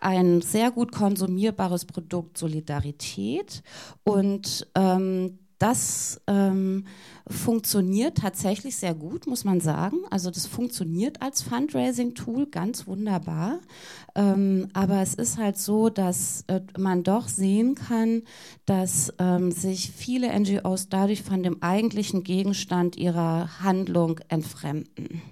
ein 0.00 0.40
sehr 0.40 0.70
gut 0.70 0.92
konsumierbares 0.92 1.84
Produkt 1.84 2.38
Solidarität 2.38 3.62
und 4.02 4.66
ähm, 4.74 5.38
das 5.58 6.20
ähm, 6.26 6.84
funktioniert 7.28 8.18
tatsächlich 8.18 8.76
sehr 8.76 8.94
gut, 8.94 9.26
muss 9.26 9.44
man 9.44 9.60
sagen. 9.60 9.98
Also 10.10 10.30
das 10.30 10.46
funktioniert 10.46 11.22
als 11.22 11.42
Fundraising-Tool 11.42 12.46
ganz 12.46 12.86
wunderbar. 12.86 13.60
Ähm, 14.14 14.68
aber 14.74 15.00
es 15.00 15.14
ist 15.14 15.38
halt 15.38 15.56
so, 15.56 15.88
dass 15.88 16.44
äh, 16.48 16.60
man 16.78 17.02
doch 17.02 17.28
sehen 17.28 17.74
kann, 17.74 18.22
dass 18.66 19.12
ähm, 19.18 19.50
sich 19.50 19.90
viele 19.90 20.28
NGOs 20.38 20.88
dadurch 20.88 21.22
von 21.22 21.42
dem 21.42 21.62
eigentlichen 21.62 22.22
Gegenstand 22.22 22.96
ihrer 22.96 23.60
Handlung 23.60 24.20
entfremden. 24.28 25.22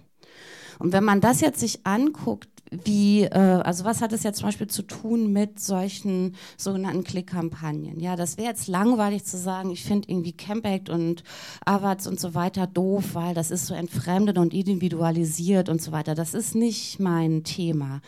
Und 0.79 0.93
wenn 0.93 1.05
man 1.05 1.21
das 1.21 1.41
jetzt 1.41 1.61
sich 1.61 1.87
anguckt, 1.87 2.49
wie, 2.85 3.23
äh, 3.23 3.39
also 3.39 3.85
was 3.85 4.01
hat 4.01 4.13
es 4.13 4.23
jetzt 4.23 4.39
zum 4.39 4.49
Beispiel 4.49 4.67
zu 4.67 4.83
tun 4.83 5.33
mit 5.33 5.61
solchen 5.61 6.35
sogenannten 6.57 7.05
Klick-Kampagnen? 7.05 8.01
Ja, 8.01 8.17
das 8.17 8.37
wäre 8.37 8.49
jetzt 8.49 8.69
langweilig 8.69 9.25
zu 9.25 9.37
sagen, 9.37 9.71
ich 9.71 9.85
finde 9.85 10.09
irgendwie 10.09 10.33
Campact 10.33 10.91
und 10.91 11.23
Avats 11.65 12.07
und 12.07 12.19
so 12.19 12.35
weiter 12.35 12.67
doof, 12.67 13.15
weil 13.15 13.35
das 13.35 13.51
ist 13.51 13.67
so 13.67 13.75
entfremdet 13.75 14.39
und 14.39 14.55
individualisiert 14.55 15.69
und 15.69 15.81
so 15.81 15.93
weiter. 15.93 16.15
Das 16.15 16.35
ist 16.35 16.55
nicht 16.55 17.01
mein 17.01 17.45
Thema. 17.45 18.01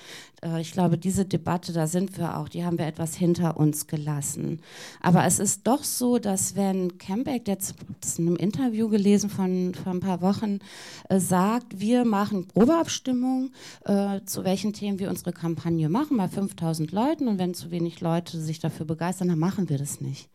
Äh, 0.47 0.61
ich 0.61 0.73
glaube, 0.73 0.99
diese 0.99 1.25
Debatte, 1.25 1.73
da 1.73 1.87
sind 1.87 2.19
wir 2.19 2.37
auch, 2.37 2.49
die 2.49 2.65
haben 2.65 2.79
wir 2.79 2.87
etwas 2.87 3.15
hinter 3.15 3.57
uns 3.57 3.87
gelassen. 3.87 4.61
Aber 5.01 5.25
es 5.25 5.39
ist 5.39 5.67
doch 5.67 5.85
so, 5.85 6.19
dass 6.19 6.57
wenn 6.57 6.99
Campbeck, 6.99 7.49
jetzt 7.49 7.75
das 8.01 8.19
in 8.19 8.27
einem 8.27 8.37
Interview 8.37 8.89
gelesen 8.89 9.31
von, 9.31 9.75
von 9.75 9.97
ein 9.97 10.01
paar 10.01 10.23
Wochen, 10.23 10.61
äh, 11.09 11.19
sagt, 11.19 11.81
wir 11.81 12.05
machen 12.05 12.47
Probeabstimmung, 12.47 13.51
äh, 13.85 14.21
zu 14.25 14.45
welchen 14.45 14.73
Themen 14.73 14.99
wir 14.99 15.11
unsere 15.11 15.33
Kampagne 15.33 15.89
machen, 15.89 16.17
bei 16.17 16.29
5000 16.29 16.93
Leuten 16.93 17.29
und 17.29 17.39
wenn 17.39 17.55
zu 17.55 17.71
wenig 17.71 18.01
Leute 18.01 18.41
sich 18.41 18.59
dafür 18.61 18.87
begeistern, 18.87 19.29
dann 19.29 19.39
machen 19.39 19.69
wir 19.69 19.79
das 19.79 20.01
nicht. 20.01 20.29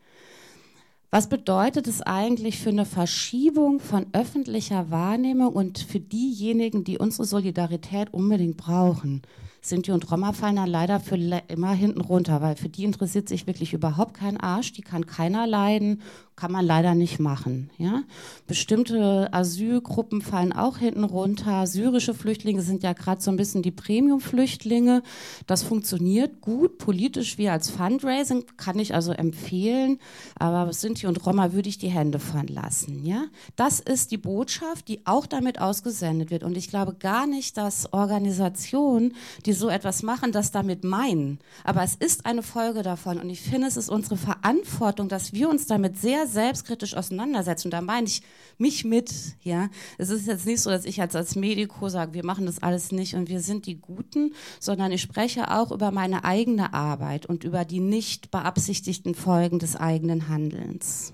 Was 1.14 1.28
bedeutet 1.28 1.88
es 1.88 2.00
eigentlich 2.00 2.58
für 2.58 2.70
eine 2.70 2.86
Verschiebung 2.86 3.80
von 3.80 4.06
öffentlicher 4.14 4.90
Wahrnehmung 4.90 5.52
und 5.52 5.78
für 5.78 6.00
diejenigen, 6.00 6.84
die 6.84 6.96
unsere 6.96 7.26
Solidarität 7.26 8.14
unbedingt 8.14 8.56
brauchen? 8.56 9.20
Sinti 9.64 9.92
und 9.92 10.10
Roma 10.10 10.32
fallen 10.32 10.56
dann 10.56 10.68
leider 10.68 10.98
für 10.98 11.14
immer 11.16 11.72
hinten 11.72 12.00
runter, 12.00 12.42
weil 12.42 12.56
für 12.56 12.68
die 12.68 12.82
interessiert 12.82 13.28
sich 13.28 13.46
wirklich 13.46 13.72
überhaupt 13.72 14.14
kein 14.14 14.36
Arsch, 14.36 14.72
die 14.72 14.82
kann 14.82 15.06
keiner 15.06 15.46
leiden 15.46 16.02
kann 16.34 16.50
man 16.50 16.64
leider 16.64 16.94
nicht 16.94 17.20
machen. 17.20 17.70
Ja? 17.76 18.02
Bestimmte 18.46 19.28
Asylgruppen 19.32 20.22
fallen 20.22 20.52
auch 20.52 20.78
hinten 20.78 21.04
runter. 21.04 21.66
Syrische 21.66 22.14
Flüchtlinge 22.14 22.62
sind 22.62 22.82
ja 22.82 22.94
gerade 22.94 23.20
so 23.20 23.30
ein 23.30 23.36
bisschen 23.36 23.62
die 23.62 23.70
Premium-Flüchtlinge. 23.70 25.02
Das 25.46 25.62
funktioniert 25.62 26.40
gut, 26.40 26.78
politisch 26.78 27.38
wie 27.38 27.48
als 27.48 27.70
Fundraising, 27.70 28.44
kann 28.56 28.78
ich 28.78 28.94
also 28.94 29.12
empfehlen. 29.12 29.98
Aber 30.38 30.72
Sinti 30.72 31.06
und 31.06 31.24
Roma 31.24 31.52
würde 31.52 31.68
ich 31.68 31.78
die 31.78 31.90
Hände 31.90 32.18
von 32.18 32.46
lassen. 32.46 33.04
Ja? 33.04 33.26
Das 33.54 33.78
ist 33.78 34.10
die 34.10 34.18
Botschaft, 34.18 34.88
die 34.88 35.06
auch 35.06 35.26
damit 35.26 35.60
ausgesendet 35.60 36.30
wird. 36.30 36.44
Und 36.44 36.56
ich 36.56 36.68
glaube 36.68 36.94
gar 36.94 37.26
nicht, 37.26 37.56
dass 37.56 37.92
Organisationen, 37.92 39.14
die 39.44 39.52
so 39.52 39.68
etwas 39.68 40.02
machen, 40.02 40.32
das 40.32 40.50
damit 40.50 40.82
meinen. 40.82 41.38
Aber 41.62 41.82
es 41.82 41.94
ist 41.94 42.24
eine 42.24 42.42
Folge 42.42 42.82
davon. 42.82 43.20
Und 43.20 43.28
ich 43.28 43.42
finde, 43.42 43.68
es 43.68 43.76
ist 43.76 43.90
unsere 43.90 44.16
Verantwortung, 44.16 45.08
dass 45.08 45.32
wir 45.32 45.48
uns 45.48 45.66
damit 45.66 45.98
sehr 45.98 46.26
selbstkritisch 46.32 46.94
auseinandersetzen. 46.94 47.68
Und 47.68 47.72
da 47.72 47.80
meine 47.80 48.06
ich 48.06 48.22
mich 48.58 48.84
mit. 48.84 49.12
Ja, 49.42 49.68
es 49.98 50.10
ist 50.10 50.26
jetzt 50.26 50.46
nicht 50.46 50.60
so, 50.60 50.70
dass 50.70 50.84
ich 50.84 51.00
als, 51.00 51.14
als 51.14 51.36
Medico 51.36 51.88
sage, 51.88 52.14
wir 52.14 52.24
machen 52.24 52.46
das 52.46 52.62
alles 52.62 52.92
nicht 52.92 53.14
und 53.14 53.28
wir 53.28 53.40
sind 53.40 53.66
die 53.66 53.80
Guten, 53.80 54.34
sondern 54.58 54.92
ich 54.92 55.02
spreche 55.02 55.50
auch 55.50 55.70
über 55.70 55.90
meine 55.90 56.24
eigene 56.24 56.74
Arbeit 56.74 57.26
und 57.26 57.44
über 57.44 57.64
die 57.64 57.80
nicht 57.80 58.30
beabsichtigten 58.30 59.14
Folgen 59.14 59.58
des 59.58 59.76
eigenen 59.76 60.28
Handelns. 60.28 61.12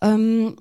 Ähm, 0.00 0.56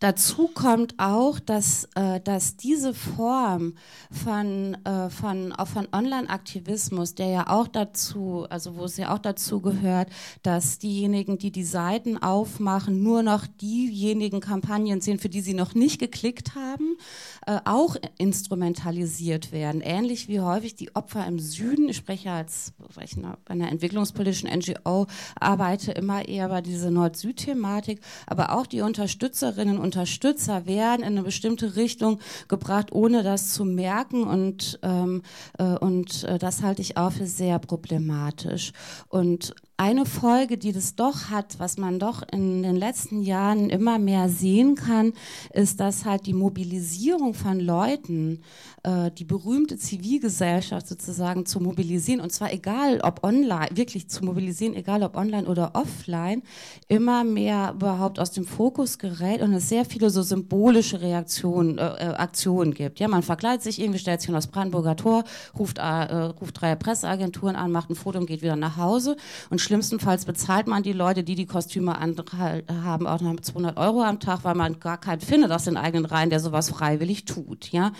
Dazu 0.00 0.46
kommt 0.46 0.94
auch, 0.98 1.40
dass, 1.40 1.88
äh, 1.96 2.20
dass 2.20 2.56
diese 2.56 2.94
Form 2.94 3.74
von, 4.12 4.76
äh, 4.84 5.10
von, 5.10 5.52
von 5.52 5.88
Online-Aktivismus, 5.92 7.16
der 7.16 7.28
ja 7.28 7.48
auch 7.48 7.66
dazu, 7.66 8.46
also 8.48 8.76
wo 8.76 8.84
es 8.84 8.96
ja 8.96 9.12
auch 9.12 9.18
dazu 9.18 9.60
gehört, 9.60 10.08
dass 10.44 10.78
diejenigen, 10.78 11.38
die 11.38 11.50
die 11.50 11.64
Seiten 11.64 12.16
aufmachen, 12.16 13.02
nur 13.02 13.24
noch 13.24 13.48
diejenigen 13.60 14.40
Kampagnen 14.40 15.00
sehen, 15.00 15.18
für 15.18 15.28
die 15.28 15.40
sie 15.40 15.54
noch 15.54 15.74
nicht 15.74 15.98
geklickt 15.98 16.54
haben, 16.54 16.96
äh, 17.46 17.58
auch 17.64 17.96
instrumentalisiert 18.18 19.50
werden. 19.50 19.80
Ähnlich 19.80 20.28
wie 20.28 20.38
häufig 20.38 20.76
die 20.76 20.94
Opfer 20.94 21.26
im 21.26 21.40
Süden. 21.40 21.88
Ich 21.88 21.96
spreche 21.96 22.30
als, 22.30 22.72
weil 22.94 23.04
ich 23.04 23.16
bei 23.16 23.50
einer 23.50 23.72
entwicklungspolitischen 23.72 24.48
NGO 24.48 25.08
arbeite, 25.40 25.90
immer 25.90 26.28
eher 26.28 26.48
bei 26.50 26.60
dieser 26.60 26.92
Nord-Süd-Thematik, 26.92 28.00
aber 28.28 28.52
auch 28.56 28.66
die 28.66 28.80
Unterstützerinnen 28.80 29.78
und 29.78 29.87
Unterstützer 29.88 30.66
werden 30.66 31.00
in 31.00 31.16
eine 31.16 31.22
bestimmte 31.22 31.74
Richtung 31.74 32.18
gebracht, 32.46 32.92
ohne 32.92 33.22
das 33.22 33.54
zu 33.54 33.64
merken 33.64 34.24
und, 34.24 34.78
ähm, 34.82 35.22
äh, 35.58 35.64
und 35.64 36.24
äh, 36.24 36.38
das 36.38 36.62
halte 36.62 36.82
ich 36.82 36.98
auch 36.98 37.12
für 37.12 37.26
sehr 37.26 37.58
problematisch. 37.58 38.72
Und 39.08 39.54
eine 39.80 40.06
Folge, 40.06 40.58
die 40.58 40.72
das 40.72 40.96
doch 40.96 41.30
hat, 41.30 41.60
was 41.60 41.78
man 41.78 42.00
doch 42.00 42.24
in 42.32 42.64
den 42.64 42.74
letzten 42.74 43.22
Jahren 43.22 43.70
immer 43.70 44.00
mehr 44.00 44.28
sehen 44.28 44.74
kann, 44.74 45.12
ist, 45.52 45.78
dass 45.78 46.04
halt 46.04 46.26
die 46.26 46.34
Mobilisierung 46.34 47.32
von 47.32 47.60
Leuten, 47.60 48.40
äh, 48.82 49.12
die 49.12 49.24
berühmte 49.24 49.78
Zivilgesellschaft 49.78 50.88
sozusagen 50.88 51.46
zu 51.46 51.60
mobilisieren, 51.60 52.20
und 52.20 52.32
zwar 52.32 52.52
egal 52.52 53.00
ob 53.02 53.22
online, 53.22 53.68
wirklich 53.72 54.08
zu 54.08 54.24
mobilisieren, 54.24 54.74
egal 54.74 55.04
ob 55.04 55.16
online 55.16 55.46
oder 55.46 55.70
offline, 55.74 56.42
immer 56.88 57.22
mehr 57.22 57.72
überhaupt 57.76 58.18
aus 58.18 58.32
dem 58.32 58.46
Fokus 58.46 58.98
gerät 58.98 59.42
und 59.42 59.52
es 59.52 59.68
sehr 59.68 59.84
viele 59.84 60.10
so 60.10 60.22
symbolische 60.22 61.00
Reaktionen, 61.00 61.78
äh, 61.78 61.82
äh 61.82 62.14
Aktionen 62.16 62.74
gibt. 62.74 62.98
Ja, 62.98 63.06
man 63.06 63.22
verkleidet 63.22 63.62
sich 63.62 63.80
irgendwie, 63.80 64.00
stellt 64.00 64.22
sich 64.22 64.34
aus 64.34 64.48
Brandenburger 64.48 64.96
Tor, 64.96 65.22
ruft, 65.56 65.78
äh, 65.78 65.82
ruft 65.82 66.60
drei 66.60 66.74
Presseagenturen 66.74 67.54
an, 67.54 67.70
macht 67.70 67.90
ein 67.90 67.94
Foto 67.94 68.18
und 68.18 68.26
geht 68.26 68.42
wieder 68.42 68.56
nach 68.56 68.76
Hause 68.76 69.16
und 69.50 69.67
Schlimmstenfalls 69.68 70.24
bezahlt 70.24 70.66
man 70.66 70.82
die 70.82 70.94
Leute, 70.94 71.22
die 71.22 71.34
die 71.34 71.44
Kostüme 71.44 71.92
haben, 72.00 73.06
auch 73.06 73.20
noch 73.20 73.38
200 73.38 73.76
Euro 73.76 74.02
am 74.02 74.18
Tag, 74.18 74.42
weil 74.42 74.54
man 74.54 74.80
gar 74.80 74.96
keinen 74.96 75.20
findet 75.20 75.52
aus 75.52 75.64
den 75.64 75.76
eigenen 75.76 76.06
Reihen, 76.06 76.30
der 76.30 76.40
sowas 76.40 76.70
freiwillig 76.70 77.26
tut. 77.26 77.70
Ja? 77.70 77.92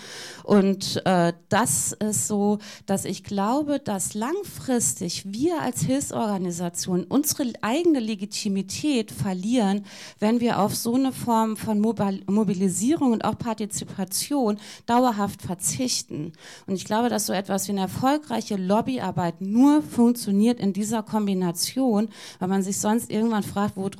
Und 0.44 1.02
äh, 1.04 1.34
das 1.50 1.92
ist 1.92 2.26
so, 2.26 2.56
dass 2.86 3.04
ich 3.04 3.22
glaube, 3.22 3.80
dass 3.80 4.14
langfristig 4.14 5.24
wir 5.26 5.60
als 5.60 5.82
Hilfsorganisation 5.82 7.04
unsere 7.04 7.52
eigene 7.60 8.00
Legitimität 8.00 9.10
verlieren, 9.10 9.84
wenn 10.20 10.40
wir 10.40 10.60
auf 10.60 10.74
so 10.74 10.94
eine 10.94 11.12
Form 11.12 11.58
von 11.58 11.82
Mobilisierung 11.82 13.12
und 13.12 13.26
auch 13.26 13.36
Partizipation 13.36 14.56
dauerhaft 14.86 15.42
verzichten. 15.42 16.32
Und 16.66 16.76
ich 16.76 16.86
glaube, 16.86 17.10
dass 17.10 17.26
so 17.26 17.34
etwas 17.34 17.68
wie 17.68 17.72
eine 17.72 17.82
erfolgreiche 17.82 18.56
Lobbyarbeit 18.56 19.42
nur 19.42 19.82
funktioniert 19.82 20.60
in 20.60 20.72
dieser 20.72 21.02
Kombination 21.02 21.57
Information, 21.58 22.08
weil 22.38 22.48
man 22.48 22.62
sich 22.62 22.78
sonst 22.78 23.10
irgendwann 23.10 23.42
fragt, 23.42 23.76
wo, 23.76 23.90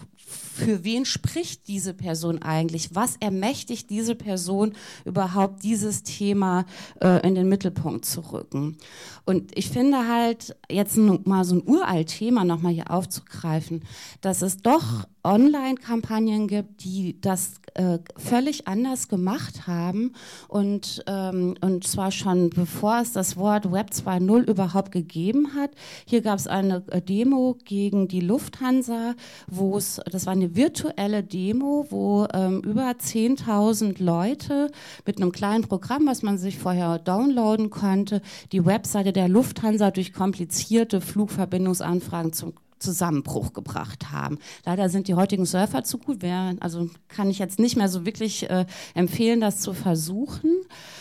für 0.59 0.85
wen 0.85 1.05
spricht 1.05 1.69
diese 1.69 1.95
Person 1.95 2.43
eigentlich? 2.43 2.95
Was 2.95 3.17
ermächtigt 3.21 3.89
diese 3.91 4.15
Person 4.15 4.73
überhaupt, 5.05 5.63
dieses 5.63 6.03
Thema 6.03 6.67
äh, 7.01 7.27
in 7.27 7.35
den 7.35 7.49
Mittelpunkt 7.49 8.05
zu 8.05 8.21
rücken? 8.33 8.77
Und 9.25 9.57
ich 9.57 9.71
finde 9.71 10.09
halt, 10.09 10.57
jetzt 10.71 10.97
mal 10.97 11.45
so 11.45 11.57
ein 11.57 11.63
uralt 11.67 12.09
Thema 12.09 12.45
nochmal 12.45 12.73
hier 12.73 12.91
aufzugreifen, 12.91 13.85
dass 14.21 14.43
es 14.43 14.63
doch 14.63 15.07
Online-Kampagnen 15.23 16.49
gibt, 16.49 16.85
die 16.85 17.21
das 17.21 17.61
äh, 17.75 17.99
völlig 18.17 18.67
anders 18.67 19.09
gemacht 19.09 19.67
haben 19.67 20.15
und, 20.49 21.05
ähm, 21.07 21.55
und 21.61 21.87
zwar 21.87 22.11
schon 22.11 22.51
bevor 22.51 23.01
es 23.01 23.13
das 23.13 23.37
Wort 23.37 23.71
Web 23.71 23.91
2.0 23.93 24.49
überhaupt 24.51 24.91
gegeben 24.91 25.55
hat. 25.55 25.71
Hier 26.07 26.23
gab 26.23 26.39
es 26.39 26.47
eine 26.47 26.83
äh, 26.91 27.03
Demo 27.03 27.57
gegen 27.65 28.09
die 28.09 28.21
Lufthansa, 28.21 29.15
wo 29.47 29.77
es, 29.77 30.01
das 30.11 30.27
war 30.27 30.33
eine 30.33 30.48
virtuelle 30.57 31.23
Demo, 31.23 31.87
wo 31.91 32.27
ähm, 32.33 32.61
über 32.61 32.91
10.000 32.91 34.03
Leute 34.03 34.71
mit 35.07 35.21
einem 35.21 35.33
kleinen 35.33 35.65
Programm, 35.65 36.07
was 36.07 36.23
man 36.23 36.39
sich 36.39 36.59
vorher 36.59 36.99
downloaden 36.99 37.71
konnte, 37.71 38.23
die 38.53 38.65
Webseite 38.65 39.13
der 39.13 39.29
Lufthansa 39.29 39.91
durch 39.91 40.13
komplizierte 40.13 41.01
Flugverbindungsanfragen 41.01 42.33
zum 42.33 42.53
Zusammenbruch 42.79 43.53
gebracht 43.53 44.11
haben. 44.11 44.39
Leider 44.65 44.89
sind 44.89 45.09
die 45.09 45.15
heutigen 45.15 45.47
Surfer 45.47 45.85
zu 45.85 45.99
gut. 45.99 46.19
Wer, 46.21 46.57
also 46.61 46.89
kann 47.09 47.31
ich 47.31 47.39
jetzt 47.39 47.59
nicht 47.59 47.77
mehr 47.77 47.89
so 47.89 48.05
wirklich 48.05 48.49
äh, 48.49 48.67
empfehlen, 48.95 49.41
das 49.41 49.61
zu 49.61 49.73
versuchen. 49.73 50.53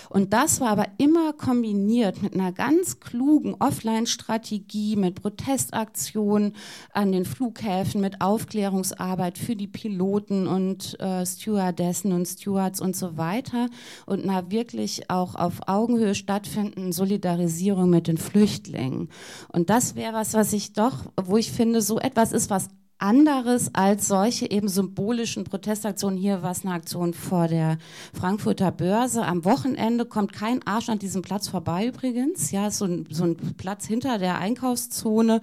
Und 0.09 0.33
das 0.33 0.61
war 0.61 0.69
aber 0.69 0.87
immer 0.97 1.33
kombiniert 1.33 2.21
mit 2.21 2.33
einer 2.33 2.51
ganz 2.51 2.99
klugen 2.99 3.55
Offline-Strategie, 3.59 4.95
mit 4.95 5.21
Protestaktionen 5.21 6.55
an 6.93 7.11
den 7.11 7.25
Flughäfen, 7.25 7.99
mit 7.99 8.21
Aufklärungsarbeit 8.21 9.37
für 9.37 9.55
die 9.55 9.67
Piloten 9.67 10.47
und 10.47 10.99
äh, 10.99 11.25
Stewardessen 11.25 12.13
und 12.13 12.25
Stewards 12.25 12.79
und 12.79 12.95
so 12.95 13.17
weiter 13.17 13.67
und 14.05 14.23
einer 14.23 14.49
wirklich 14.49 15.09
auch 15.09 15.35
auf 15.35 15.67
Augenhöhe 15.67 16.15
stattfindenden 16.15 16.93
Solidarisierung 16.93 17.89
mit 17.89 18.07
den 18.07 18.17
Flüchtlingen. 18.17 19.09
Und 19.49 19.69
das 19.69 19.95
wäre 19.95 20.13
was, 20.13 20.33
was 20.33 20.53
ich 20.53 20.73
doch, 20.73 21.05
wo 21.21 21.37
ich 21.37 21.51
finde, 21.51 21.66
so 21.81 21.99
etwas 21.99 22.31
ist, 22.31 22.49
was 22.49 22.69
anderes 22.99 23.75
als 23.75 24.07
solche 24.07 24.49
eben 24.49 24.67
symbolischen 24.67 25.43
Protestaktionen. 25.43 26.17
Hier 26.17 26.41
war 26.41 26.49
es 26.51 26.65
eine 26.65 26.73
Aktion 26.73 27.13
vor 27.13 27.47
der 27.47 27.77
Frankfurter 28.13 28.71
Börse. 28.71 29.23
Am 29.23 29.45
Wochenende 29.45 30.05
kommt 30.05 30.33
kein 30.33 30.65
Arsch 30.65 30.89
an 30.89 30.97
diesem 30.99 31.21
Platz 31.21 31.47
vorbei 31.47 31.87
übrigens. 31.87 32.51
Ja, 32.51 32.71
so 32.71 32.85
ein, 32.85 33.05
so 33.09 33.25
ein 33.25 33.35
Platz 33.57 33.85
hinter 33.85 34.17
der 34.17 34.39
Einkaufszone, 34.39 35.41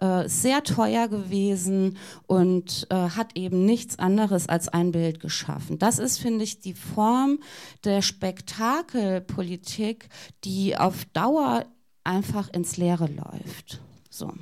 äh, 0.00 0.28
sehr 0.28 0.64
teuer 0.64 1.08
gewesen 1.08 1.96
und 2.26 2.86
äh, 2.90 2.94
hat 2.94 3.36
eben 3.36 3.64
nichts 3.64 3.98
anderes 3.98 4.48
als 4.48 4.68
ein 4.68 4.92
Bild 4.92 5.20
geschaffen. 5.20 5.78
Das 5.78 5.98
ist, 5.98 6.18
finde 6.18 6.44
ich, 6.44 6.60
die 6.60 6.74
Form 6.74 7.38
der 7.84 8.02
Spektakelpolitik, 8.02 10.08
die 10.44 10.76
auf 10.76 11.04
Dauer 11.12 11.64
einfach 12.02 12.52
ins 12.52 12.76
Leere 12.76 13.06
läuft. 13.06 13.80
So. 14.10 14.32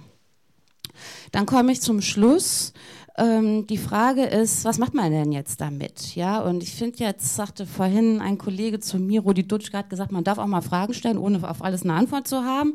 Dann 1.33 1.47
komme 1.47 1.73
ich 1.73 1.81
zum 1.81 2.01
Schluss. 2.01 2.73
Ähm, 3.17 3.67
die 3.69 3.79
Frage 3.79 4.25
ist, 4.25 4.65
was 4.65 4.79
macht 4.79 4.93
man 4.93 5.13
denn 5.13 5.31
jetzt 5.31 5.61
damit? 5.61 6.17
Ja, 6.17 6.41
und 6.41 6.65
ich 6.65 6.75
finde 6.75 6.99
jetzt, 6.99 7.37
sagte 7.37 7.65
vorhin 7.65 8.21
ein 8.21 8.39
Kollege 8.39 8.81
zu 8.81 8.99
mir, 8.99 9.21
Rudi 9.21 9.47
Dutschke 9.47 9.79
hat 9.79 9.89
gesagt, 9.89 10.11
man 10.11 10.25
darf 10.25 10.39
auch 10.39 10.49
mal 10.49 10.63
Fragen 10.63 10.95
stellen, 10.95 11.19
ohne 11.19 11.49
auf 11.49 11.63
alles 11.63 11.83
eine 11.85 11.95
Antwort 11.95 12.27
zu 12.27 12.43
haben. 12.43 12.75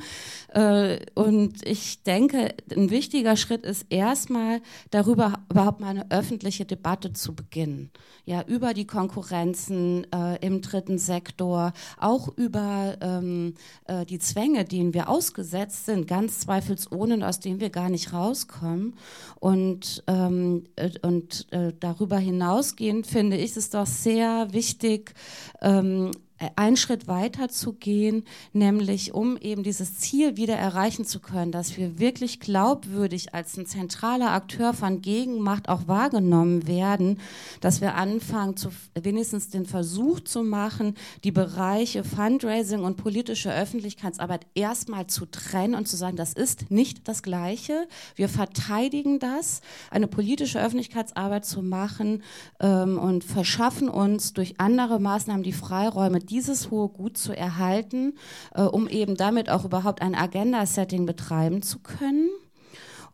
Äh, 0.54 1.00
und 1.14 1.68
ich 1.68 2.04
denke, 2.04 2.56
ein 2.74 2.90
wichtiger 2.90 3.36
Schritt 3.36 3.66
ist 3.66 3.88
erstmal 3.90 4.62
darüber 4.92 5.34
überhaupt 5.52 5.82
mal 5.82 5.90
eine 5.90 6.10
öffentliche 6.10 6.64
Debatte 6.64 7.12
zu 7.12 7.36
beginnen. 7.36 7.92
Ja, 8.24 8.44
über 8.44 8.74
die 8.74 8.88
Konkurrenzen 8.88 10.08
äh, 10.14 10.38
im 10.46 10.62
dritten 10.62 11.00
Sektor, 11.00 11.74
auch 12.00 12.30
über 12.38 12.96
ähm, 13.02 13.56
äh, 13.88 14.06
die 14.06 14.20
Zwänge, 14.20 14.64
denen 14.64 14.94
wir 14.94 15.10
ausgesetzt 15.10 15.86
sind, 15.86 16.08
ganz 16.08 16.40
zweifelsohne, 16.40 17.28
aus 17.28 17.42
denen 17.42 17.60
wir 17.60 17.72
gar 17.72 17.90
nicht 17.90 18.14
rauskommen. 18.14 18.96
Und 19.40 20.04
ähm, 20.08 20.29
ähm, 20.30 20.64
äh, 20.76 20.92
und 21.02 21.48
äh, 21.52 21.74
darüber 21.80 22.18
hinausgehend 22.18 23.08
finde 23.08 23.38
ich 23.38 23.58
es 23.58 23.70
doch 23.70 23.88
sehr 23.88 24.48
wichtig, 24.52 25.14
ähm, 25.62 26.12
einen 26.56 26.78
Schritt 26.78 27.08
weiter 27.08 27.50
zu 27.50 27.74
gehen, 27.74 28.24
nämlich 28.54 29.14
um 29.14 29.38
eben 29.38 29.64
dieses 29.64 29.98
Ziel 29.98 30.38
wieder 30.38 30.56
erreichen 30.56 31.06
zu 31.06 31.20
können, 31.20 31.52
dass 31.52 31.76
wir 31.78 32.00
wirklich 32.00 32.40
glaubwürdig 32.40 33.34
als 33.34 33.58
ein 33.58 33.66
zentraler 33.66 34.32
Akteur 34.32 34.74
von 34.74 35.02
Gegenmacht 35.02 35.68
auch 35.68 35.88
wahrgenommen 35.88 36.68
werden, 36.68 37.20
dass 37.60 37.82
wir 37.82 37.96
anfangen, 37.96 38.56
zu, 38.56 38.70
wenigstens 38.96 39.50
den 39.50 39.66
Versuch 39.66 40.22
zu 40.22 40.44
machen, 40.44 40.96
die 41.24 41.32
Bereiche 41.32 42.04
Fundraising 42.04 42.84
und 42.84 42.96
politische 42.96 43.54
Öffentlichkeitsarbeit 43.54 44.46
erstmal 44.56 45.08
zu 45.08 45.26
trennen 45.26 45.76
und 45.76 45.88
zu 45.88 45.98
sagen, 45.98 46.16
das 46.16 46.34
ist 46.34 46.72
nicht 46.72 47.08
das 47.08 47.22
Gleiche. 47.22 47.88
Wir 48.16 48.30
verteidigen 48.30 49.20
das, 49.20 49.62
eine 49.92 50.08
politische 50.08 50.62
Öffentlichkeitsarbeit 50.62 51.46
zu 51.46 51.62
machen 51.62 52.24
ähm, 52.62 52.98
und 52.98 53.24
verschaffen 53.26 53.90
uns 53.90 54.34
durch 54.34 54.60
andere 54.60 55.00
Maßnahmen 55.00 55.44
die 55.44 55.54
Freiräume, 55.54 56.20
dieses 56.30 56.72
hohe 56.72 56.90
Gut 56.90 57.18
zu 57.18 57.36
erhalten, 57.36 58.14
äh, 58.54 58.64
um 58.64 58.88
eben 58.88 59.16
damit 59.16 59.50
auch 59.50 59.66
überhaupt 59.66 60.02
ein 60.02 60.16
Agenda-Setting 60.16 61.06
betreiben 61.06 61.62
zu 61.62 61.80
können. 61.80 62.30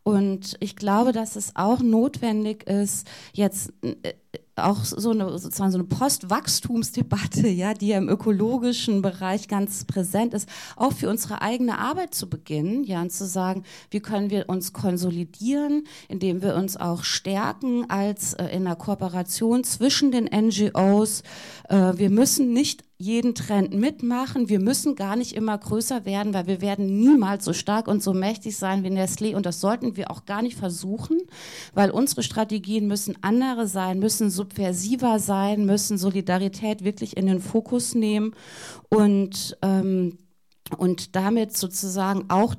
Und 0.04 0.56
ich 0.60 0.75
glaube, 0.75 1.13
dass 1.13 1.36
es 1.36 1.56
auch 1.56 1.80
notwendig 1.80 2.69
ist, 2.69 3.08
jetzt 3.34 3.73
äh, 3.82 4.13
auch 4.56 4.86
so 4.86 5.12
eine 5.12 5.38
sozusagen 5.38 5.71
so 5.71 5.78
eine 5.78 5.88
Postwachstumsdebatte, 5.88 7.47
ja, 7.49 7.73
die 7.73 7.88
ja 7.88 7.97
im 7.97 8.08
ökologischen 8.08 9.01
Bereich 9.01 9.47
ganz 9.47 9.84
präsent 9.84 10.34
ist, 10.34 10.47
auch 10.75 10.93
für 10.93 11.10
unsere 11.10 11.41
eigene 11.41 11.80
Arbeit 11.80 12.13
zu 12.13 12.30
beginnen, 12.30 12.84
ja, 12.84 13.01
und 13.01 13.12
zu 13.12 13.25
sagen, 13.25 13.63
wie 13.89 13.99
können 13.99 14.30
wir 14.30 14.47
uns 14.47 14.73
konsolidieren, 14.73 15.88
indem 16.08 16.41
wir 16.41 16.56
uns 16.56 16.78
auch 16.78 17.04
stärken 17.04 17.89
als 17.89 18.34
äh, 18.34 18.45
in 18.45 18.65
einer 18.65 18.75
Kooperation 18.75 19.63
zwischen 19.63 20.12
den 20.12 20.25
NGOs. 20.25 21.23
Äh, 21.67 21.93
wir 21.95 22.10
müssen 22.10 22.54
nicht 22.54 22.85
jeden 22.97 23.36
Trend 23.36 23.73
mitmachen. 23.73 24.47
Wir 24.47 24.60
müssen 24.60 24.95
gar 24.95 25.15
nicht 25.15 25.34
immer 25.34 25.58
größer 25.58 26.05
werden, 26.05 26.34
weil 26.34 26.47
wir 26.47 26.62
werden 26.62 26.99
niemals 26.99 27.43
so 27.43 27.51
stark 27.51 27.88
und 27.88 28.01
so 28.01 28.13
mächtig 28.13 28.58
sein 28.58 28.84
wie 28.84 28.89
Nestlé 28.89 29.36
und 29.36 29.45
das 29.45 29.60
sollten 29.60 29.97
wir 29.97 30.12
auch 30.12 30.25
gar 30.25 30.41
nicht 30.41 30.58
versuchen, 30.58 31.19
weil 31.73 31.91
unsere 31.91 32.23
Strategien 32.23 32.88
müssen 32.88 33.17
andere 33.21 33.67
sein, 33.67 33.99
müssen 33.99 34.29
subversiver 34.29 35.19
sein, 35.19 35.65
müssen 35.65 35.97
Solidarität 35.97 36.84
wirklich 36.84 37.17
in 37.17 37.27
den 37.27 37.41
Fokus 37.41 37.95
nehmen 37.95 38.34
und 38.89 39.58
ähm, 39.62 40.17
und 40.77 41.15
damit 41.15 41.55
sozusagen 41.55 42.25
auch 42.29 42.55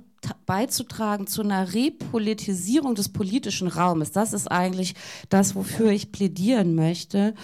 beizutragen 0.46 1.26
zu 1.26 1.42
einer 1.42 1.74
Repolitisierung 1.74 2.94
des 2.94 3.08
politischen 3.08 3.68
Raumes. 3.68 4.12
Das 4.12 4.32
ist 4.32 4.50
eigentlich 4.50 4.94
das, 5.28 5.54
wofür 5.54 5.90
ich 5.90 6.12
plädieren 6.12 6.74
möchte. 6.74 7.34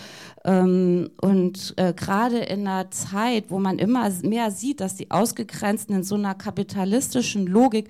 Ähm, 0.45 1.11
und 1.21 1.75
äh, 1.77 1.93
gerade 1.95 2.39
in 2.39 2.67
einer 2.67 2.91
Zeit, 2.91 3.47
wo 3.49 3.59
man 3.59 3.79
immer 3.79 4.11
mehr 4.23 4.51
sieht, 4.51 4.81
dass 4.81 4.95
die 4.95 5.11
Ausgegrenzten 5.11 5.97
in 5.97 6.03
so 6.03 6.15
einer 6.15 6.35
kapitalistischen 6.35 7.47
Logik 7.47 7.89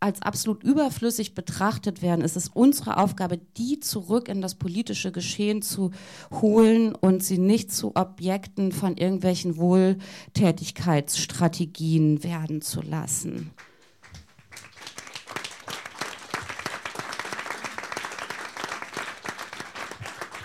als 0.00 0.22
absolut 0.22 0.62
überflüssig 0.62 1.34
betrachtet 1.34 2.02
werden, 2.02 2.24
ist 2.24 2.36
es 2.36 2.46
unsere 2.48 2.98
Aufgabe, 2.98 3.40
die 3.56 3.80
zurück 3.80 4.28
in 4.28 4.40
das 4.40 4.54
politische 4.54 5.10
Geschehen 5.10 5.60
zu 5.60 5.90
holen 6.30 6.94
und 6.94 7.24
sie 7.24 7.38
nicht 7.38 7.72
zu 7.72 7.96
Objekten 7.96 8.70
von 8.70 8.96
irgendwelchen 8.96 9.56
Wohltätigkeitsstrategien 9.56 12.22
werden 12.22 12.62
zu 12.62 12.80
lassen. 12.80 13.50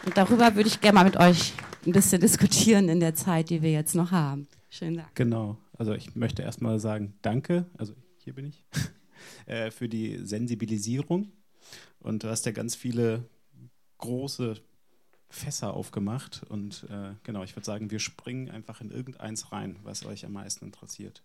Und 0.06 0.18
darüber 0.18 0.56
würde 0.56 0.68
ich 0.68 0.82
gerne 0.82 0.96
mal 0.96 1.06
mit 1.06 1.18
euch 1.18 1.54
ein 1.86 1.92
bisschen 1.92 2.20
diskutieren 2.20 2.90
in 2.90 3.00
der 3.00 3.16
Zeit, 3.16 3.50
die 3.50 3.62
wir 3.62 3.72
jetzt 3.72 3.96
noch 3.96 4.12
haben. 4.12 4.48
Schönen 4.70 4.98
Dank. 4.98 5.16
Genau. 5.16 5.58
Also 5.78 5.94
ich 5.94 6.16
möchte 6.16 6.42
erstmal 6.42 6.80
sagen, 6.80 7.14
danke. 7.22 7.66
Also 7.78 7.94
hier 8.18 8.34
bin 8.34 8.46
ich. 8.46 8.66
Äh, 9.46 9.72
für 9.72 9.88
die 9.88 10.20
Sensibilisierung. 10.26 11.32
Und 12.00 12.24
du 12.24 12.30
hast 12.30 12.46
ja 12.46 12.52
ganz 12.52 12.76
viele 12.76 13.26
große 13.98 14.56
Fässer 15.30 15.74
aufgemacht. 15.74 16.44
Und 16.50 16.86
äh, 16.90 17.14
genau, 17.24 17.44
ich 17.44 17.56
würde 17.56 17.66
sagen, 17.66 17.90
wir 17.90 18.00
springen 18.00 18.50
einfach 18.50 18.82
in 18.82 18.92
irgendeins 18.92 19.52
rein, 19.52 19.80
was 19.84 20.06
euch 20.06 20.26
am 20.26 20.34
meisten 20.34 20.66
interessiert. 20.66 21.24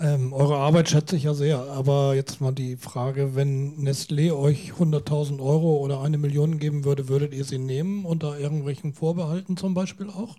Ähm, 0.00 0.32
eure 0.32 0.56
Arbeit 0.56 0.88
schätze 0.88 1.14
ich 1.14 1.24
ja 1.24 1.34
sehr, 1.34 1.58
aber 1.58 2.14
jetzt 2.14 2.40
mal 2.40 2.52
die 2.52 2.78
Frage, 2.78 3.34
wenn 3.34 3.76
Nestlé 3.76 4.34
euch 4.34 4.72
100.000 4.72 5.40
Euro 5.40 5.76
oder 5.76 6.00
eine 6.00 6.16
Million 6.16 6.58
geben 6.58 6.84
würde, 6.84 7.08
würdet 7.08 7.34
ihr 7.34 7.44
sie 7.44 7.58
nehmen 7.58 8.06
unter 8.06 8.38
irgendwelchen 8.38 8.94
Vorbehalten 8.94 9.58
zum 9.58 9.74
Beispiel 9.74 10.08
auch? 10.08 10.38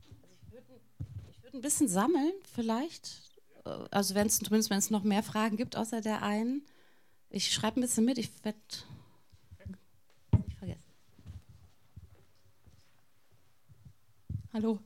Ich 0.00 0.52
würde, 0.52 0.66
ich 1.30 1.42
würde 1.44 1.58
ein 1.58 1.60
bisschen 1.60 1.86
sammeln 1.86 2.32
vielleicht, 2.52 3.22
also 3.92 4.16
wenn 4.16 4.26
es 4.26 4.40
zumindest 4.40 4.70
wenn 4.70 4.78
es 4.78 4.90
noch 4.90 5.04
mehr 5.04 5.22
Fragen 5.22 5.56
gibt 5.56 5.76
außer 5.76 6.00
der 6.00 6.22
einen. 6.22 6.62
Ich 7.30 7.52
schreibe 7.52 7.78
ein 7.78 7.82
bisschen 7.82 8.04
mit, 8.04 8.18
ich 8.18 8.30
werde 8.42 8.58
nicht. 8.66 9.78
Hallo. 14.52 14.80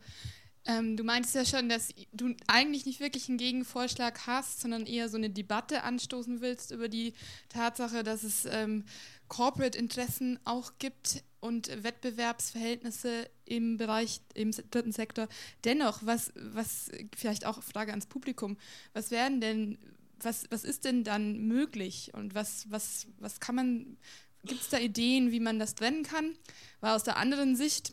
Ähm, 0.64 0.96
du 0.96 1.02
meintest 1.02 1.34
ja 1.34 1.44
schon, 1.44 1.68
dass 1.68 1.88
du 2.12 2.34
eigentlich 2.46 2.86
nicht 2.86 3.00
wirklich 3.00 3.28
einen 3.28 3.38
Gegenvorschlag 3.38 4.26
hast, 4.26 4.60
sondern 4.60 4.86
eher 4.86 5.08
so 5.08 5.16
eine 5.16 5.30
Debatte 5.30 5.82
anstoßen 5.82 6.40
willst 6.40 6.70
über 6.70 6.88
die 6.88 7.14
Tatsache, 7.48 8.04
dass 8.04 8.22
es 8.22 8.44
ähm, 8.44 8.84
Corporate-Interessen 9.28 10.38
auch 10.44 10.72
gibt 10.78 11.24
und 11.40 11.82
Wettbewerbsverhältnisse 11.82 13.28
im 13.44 13.76
Bereich, 13.76 14.20
im 14.34 14.52
dritten 14.70 14.92
Sektor. 14.92 15.26
Dennoch, 15.64 16.00
was, 16.02 16.32
was 16.36 16.90
vielleicht 17.16 17.44
auch 17.44 17.62
Frage 17.62 17.90
ans 17.90 18.06
Publikum, 18.06 18.56
was 18.92 19.10
werden 19.10 19.40
denn, 19.40 19.78
was, 20.20 20.44
was 20.50 20.62
ist 20.62 20.84
denn 20.84 21.02
dann 21.02 21.38
möglich 21.38 22.12
und 22.14 22.36
was, 22.36 22.70
was, 22.70 23.08
was 23.18 23.40
kann 23.40 23.56
man, 23.56 23.96
gibt 24.44 24.60
es 24.60 24.68
da 24.68 24.78
Ideen, 24.78 25.32
wie 25.32 25.40
man 25.40 25.58
das 25.58 25.74
trennen 25.74 26.04
kann? 26.04 26.36
Weil 26.80 26.92
aus 26.92 27.02
der 27.02 27.16
anderen 27.16 27.56
Sicht, 27.56 27.92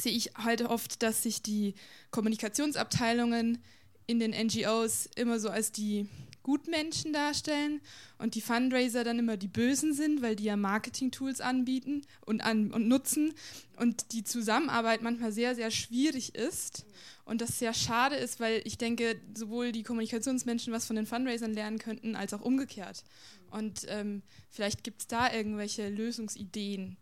sehe 0.00 0.12
ich 0.12 0.34
halt 0.34 0.62
oft, 0.62 1.02
dass 1.02 1.22
sich 1.22 1.42
die 1.42 1.74
Kommunikationsabteilungen 2.10 3.58
in 4.06 4.18
den 4.18 4.30
NGOs 4.30 5.08
immer 5.16 5.38
so 5.38 5.48
als 5.48 5.72
die 5.72 6.08
Gutmenschen 6.42 7.12
darstellen 7.12 7.80
und 8.18 8.34
die 8.34 8.40
Fundraiser 8.40 9.04
dann 9.04 9.18
immer 9.18 9.36
die 9.36 9.48
Bösen 9.48 9.94
sind, 9.94 10.22
weil 10.22 10.36
die 10.36 10.44
ja 10.44 10.56
Marketing-Tools 10.56 11.40
anbieten 11.40 12.02
und, 12.26 12.40
an, 12.40 12.72
und 12.72 12.88
nutzen 12.88 13.32
und 13.76 14.12
die 14.12 14.24
Zusammenarbeit 14.24 15.02
manchmal 15.02 15.32
sehr, 15.32 15.54
sehr 15.54 15.70
schwierig 15.70 16.34
ist 16.34 16.84
und 17.24 17.40
das 17.40 17.58
sehr 17.58 17.74
schade 17.74 18.16
ist, 18.16 18.40
weil 18.40 18.60
ich 18.64 18.76
denke, 18.76 19.20
sowohl 19.34 19.72
die 19.72 19.84
Kommunikationsmenschen 19.84 20.72
was 20.72 20.86
von 20.86 20.96
den 20.96 21.06
Fundraisern 21.06 21.54
lernen 21.54 21.78
könnten, 21.78 22.16
als 22.16 22.34
auch 22.34 22.40
umgekehrt. 22.40 23.04
Und 23.50 23.86
ähm, 23.88 24.22
vielleicht 24.50 24.82
gibt 24.82 25.02
es 25.02 25.06
da 25.06 25.32
irgendwelche 25.32 25.88
Lösungsideen, 25.88 26.96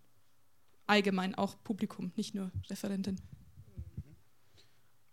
allgemein 0.90 1.34
auch 1.34 1.56
Publikum, 1.62 2.12
nicht 2.16 2.34
nur 2.34 2.50
Referentin. 2.68 3.16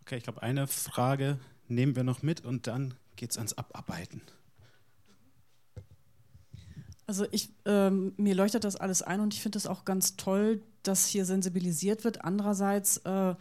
Okay, 0.02 0.16
ich 0.16 0.24
glaube, 0.24 0.42
eine 0.42 0.66
Frage 0.66 1.38
nehmen 1.68 1.94
wir 1.94 2.02
noch 2.02 2.22
mit 2.22 2.44
und 2.44 2.66
dann 2.66 2.94
geht 3.16 3.30
es 3.30 3.36
ans 3.36 3.52
Abarbeiten. 3.54 4.22
Also 7.06 7.26
ich, 7.30 7.50
ähm, 7.64 8.12
mir 8.16 8.34
leuchtet 8.34 8.64
das 8.64 8.76
alles 8.76 9.02
ein 9.02 9.20
und 9.20 9.32
ich 9.32 9.40
finde 9.40 9.56
es 9.56 9.66
auch 9.66 9.84
ganz 9.84 10.16
toll, 10.16 10.62
dass 10.82 11.06
hier 11.06 11.24
sensibilisiert 11.24 12.04
wird. 12.04 12.24
Andererseits 12.24 12.98
äh, 12.98 13.34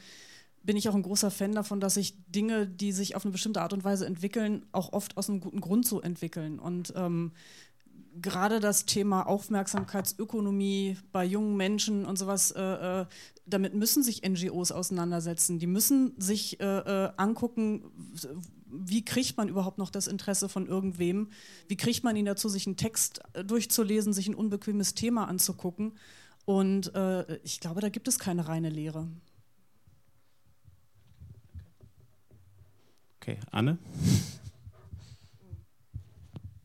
bin 0.63 0.77
ich 0.77 0.87
auch 0.89 0.95
ein 0.95 1.03
großer 1.03 1.31
Fan 1.31 1.53
davon, 1.53 1.79
dass 1.79 1.95
sich 1.95 2.15
Dinge, 2.27 2.67
die 2.67 2.91
sich 2.91 3.15
auf 3.15 3.25
eine 3.25 3.31
bestimmte 3.31 3.61
Art 3.61 3.73
und 3.73 3.83
Weise 3.83 4.05
entwickeln, 4.05 4.65
auch 4.71 4.93
oft 4.93 5.17
aus 5.17 5.29
einem 5.29 5.39
guten 5.39 5.61
Grund 5.61 5.85
so 5.85 6.01
entwickeln. 6.01 6.59
Und 6.59 6.93
ähm, 6.95 7.31
gerade 8.21 8.59
das 8.59 8.85
Thema 8.85 9.27
Aufmerksamkeitsökonomie 9.27 10.97
bei 11.11 11.25
jungen 11.25 11.55
Menschen 11.57 12.05
und 12.05 12.17
sowas, 12.17 12.51
äh, 12.51 13.01
äh 13.01 13.05
damit 13.49 13.73
müssen 13.73 14.03
sich 14.03 14.27
NGOs 14.27 14.73
auseinandersetzen. 14.73 15.57
Die 15.57 15.67
müssen 15.67 16.19
sich 16.19 16.59
äh, 16.59 16.65
äh, 16.65 17.11
angucken, 17.15 17.85
wie 18.69 19.05
kriegt 19.05 19.37
man 19.37 19.47
überhaupt 19.47 19.77
noch 19.77 19.89
das 19.89 20.07
Interesse 20.07 20.49
von 20.49 20.67
irgendwem? 20.67 21.29
Wie 21.67 21.77
kriegt 21.77 22.03
man 22.03 22.15
ihn 22.15 22.25
dazu, 22.25 22.49
sich 22.49 22.67
einen 22.67 22.75
Text 22.75 23.21
äh, 23.33 23.43
durchzulesen, 23.43 24.11
sich 24.13 24.27
ein 24.27 24.35
unbequemes 24.35 24.93
Thema 24.93 25.27
anzugucken? 25.27 25.93
Und 26.45 26.93
äh, 26.95 27.37
ich 27.43 27.59
glaube, 27.59 27.81
da 27.81 27.89
gibt 27.89 28.07
es 28.07 28.19
keine 28.19 28.47
reine 28.47 28.69
Lehre. 28.69 29.07
Okay, 33.19 33.39
Anne? 33.51 33.77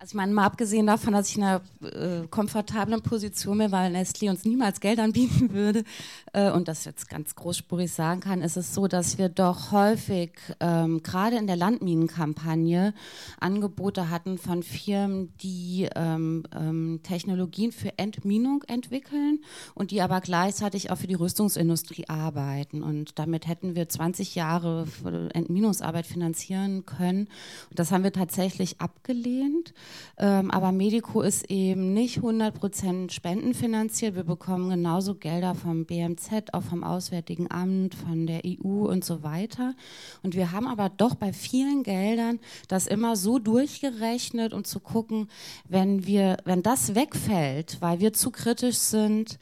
Also 0.02 0.14
ich 0.14 0.16
meine, 0.16 0.32
mal 0.32 0.46
abgesehen 0.46 0.88
davon, 0.88 1.12
dass 1.12 1.28
ich 1.28 1.36
in 1.36 1.44
einer 1.44 1.60
äh, 1.80 2.26
komfortablen 2.26 3.02
Position 3.02 3.58
bin, 3.58 3.70
weil 3.70 3.94
Nestlé 3.94 4.30
uns 4.30 4.44
niemals 4.44 4.80
Geld 4.80 4.98
anbieten 4.98 5.52
würde 5.52 5.84
äh, 6.32 6.50
und 6.50 6.66
das 6.66 6.84
jetzt 6.84 7.08
ganz 7.08 7.36
großspurig 7.36 7.92
sagen 7.92 8.18
kann, 8.18 8.42
ist 8.42 8.56
es 8.56 8.74
so, 8.74 8.88
dass 8.88 9.16
wir 9.16 9.28
doch 9.28 9.70
häufig, 9.70 10.32
ähm, 10.58 11.04
gerade 11.04 11.36
in 11.36 11.46
der 11.46 11.54
Landminenkampagne, 11.54 12.94
Angebote 13.38 14.10
hatten 14.10 14.38
von 14.38 14.64
Firmen, 14.64 15.32
die 15.40 15.88
ähm, 15.94 16.42
ähm, 16.52 16.98
Technologien 17.04 17.70
für 17.70 17.96
Entminung 17.96 18.64
entwickeln 18.66 19.38
und 19.76 19.92
die 19.92 20.02
aber 20.02 20.20
gleichzeitig 20.20 20.90
auch 20.90 20.98
für 20.98 21.06
die 21.06 21.14
Rüstungsindustrie 21.14 22.08
arbeiten. 22.08 22.82
Und 22.82 23.20
damit 23.20 23.46
hätten 23.46 23.76
wir 23.76 23.88
20 23.88 24.34
Jahre 24.34 24.84
Entminungsarbeit 25.32 26.06
finanzieren 26.06 26.86
können. 26.86 27.28
Und 27.70 27.78
das 27.78 27.92
haben 27.92 28.02
wir 28.02 28.12
tatsächlich 28.12 28.80
abgelehnt. 28.80 29.74
Ähm, 30.18 30.50
aber 30.50 30.72
Medico 30.72 31.22
ist 31.22 31.50
eben 31.50 31.94
nicht 31.94 32.18
100% 32.18 33.10
spendenfinanziert. 33.10 34.14
Wir 34.14 34.24
bekommen 34.24 34.70
genauso 34.70 35.14
Gelder 35.14 35.54
vom 35.54 35.84
BMZ, 35.84 36.52
auch 36.52 36.62
vom 36.62 36.84
Auswärtigen 36.84 37.50
Amt, 37.50 37.94
von 37.94 38.26
der 38.26 38.42
EU 38.44 38.86
und 38.86 39.04
so 39.04 39.22
weiter. 39.22 39.74
Und 40.22 40.34
wir 40.34 40.52
haben 40.52 40.66
aber 40.66 40.88
doch 40.88 41.14
bei 41.14 41.32
vielen 41.32 41.82
Geldern 41.82 42.38
das 42.68 42.86
immer 42.86 43.16
so 43.16 43.38
durchgerechnet, 43.38 44.52
um 44.52 44.64
zu 44.64 44.80
gucken, 44.80 45.28
wenn 45.68 46.06
wir, 46.06 46.36
wenn 46.44 46.62
das 46.62 46.94
wegfällt, 46.94 47.78
weil 47.80 48.00
wir 48.00 48.12
zu 48.12 48.30
kritisch 48.30 48.78
sind, 48.78 49.38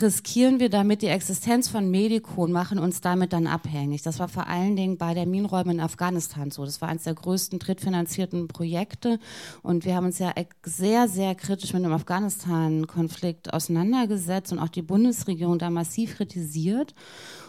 riskieren 0.00 0.60
wir 0.60 0.70
damit 0.70 1.02
die 1.02 1.08
Existenz 1.08 1.68
von 1.68 1.90
Medico 1.90 2.44
und 2.44 2.52
machen 2.52 2.78
uns 2.78 3.00
damit 3.00 3.32
dann 3.32 3.46
abhängig. 3.46 4.02
Das 4.02 4.18
war 4.18 4.28
vor 4.28 4.46
allen 4.46 4.76
Dingen 4.76 4.98
bei 4.98 5.14
der 5.14 5.26
Minenräume 5.26 5.72
in 5.72 5.80
Afghanistan 5.80 6.50
so. 6.50 6.64
Das 6.64 6.80
war 6.80 6.88
eines 6.88 7.04
der 7.04 7.14
größten 7.14 7.58
drittfinanzierten 7.58 8.48
Projekte 8.48 9.18
und 9.62 9.84
wir 9.84 9.94
haben 9.94 10.06
uns 10.06 10.18
ja 10.18 10.32
sehr, 10.64 11.08
sehr 11.08 11.34
kritisch 11.34 11.72
mit 11.72 11.84
dem 11.84 11.92
Afghanistan-Konflikt 11.92 13.52
auseinandergesetzt 13.52 14.52
und 14.52 14.58
auch 14.58 14.68
die 14.68 14.82
Bundesregierung 14.82 15.58
da 15.58 15.70
massiv 15.70 16.16
kritisiert. 16.16 16.94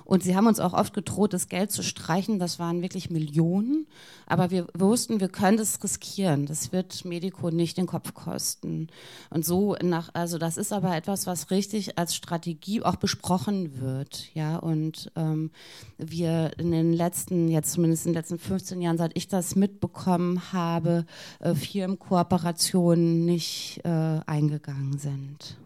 Und 0.06 0.22
sie 0.22 0.36
haben 0.36 0.46
uns 0.46 0.60
auch 0.60 0.74
oft 0.74 0.94
gedroht, 0.94 1.34
das 1.34 1.50
Geld 1.50 1.72
zu 1.72 1.82
streichen. 1.82 2.38
Das 2.38 2.60
waren 2.60 2.84
wirklich 2.84 3.10
Millionen. 3.10 3.88
Aber 4.28 4.52
wir, 4.52 4.68
wussten, 4.76 5.20
wir 5.20 5.30
können 5.30 5.58
das 5.58 5.84
riskieren. 5.84 6.46
Das 6.46 6.72
wird 6.72 7.06
Medico 7.06 7.50
nicht 7.50 7.78
den 7.78 7.88
Kopf 7.88 8.14
kosten. 8.14 8.88
Und 9.32 9.44
so 9.44 9.76
nach, 9.82 10.10
also 10.14 10.38
das 10.38 10.58
ist 10.58 10.72
aber 10.72 10.96
etwas, 10.96 11.26
was 11.26 11.50
richtig 11.50 11.98
als 11.98 12.16
Strategie 12.16 12.84
auch 12.84 12.98
besprochen 12.98 13.82
wird. 13.82 14.34
Ja, 14.36 14.58
und 14.58 15.12
ähm, 15.16 15.50
wir 15.98 16.52
in 16.60 16.72
den 16.72 16.94
letzten, 16.94 17.48
jetzt 17.48 17.72
zumindest 17.72 18.06
in 18.06 18.14
den 18.14 18.20
letzten 18.20 18.38
15 18.38 18.82
Jahren, 18.82 19.00
seit 19.00 19.18
ich 19.18 19.28
das 19.28 19.56
mitbekommen 19.56 20.54
habe, 20.54 21.06
äh, 21.40 21.56
Firmenkooperationen 21.56 23.26
nicht 23.26 23.82
äh, 23.84 24.20
eingegangen 24.28 25.00
sind. 25.00 25.58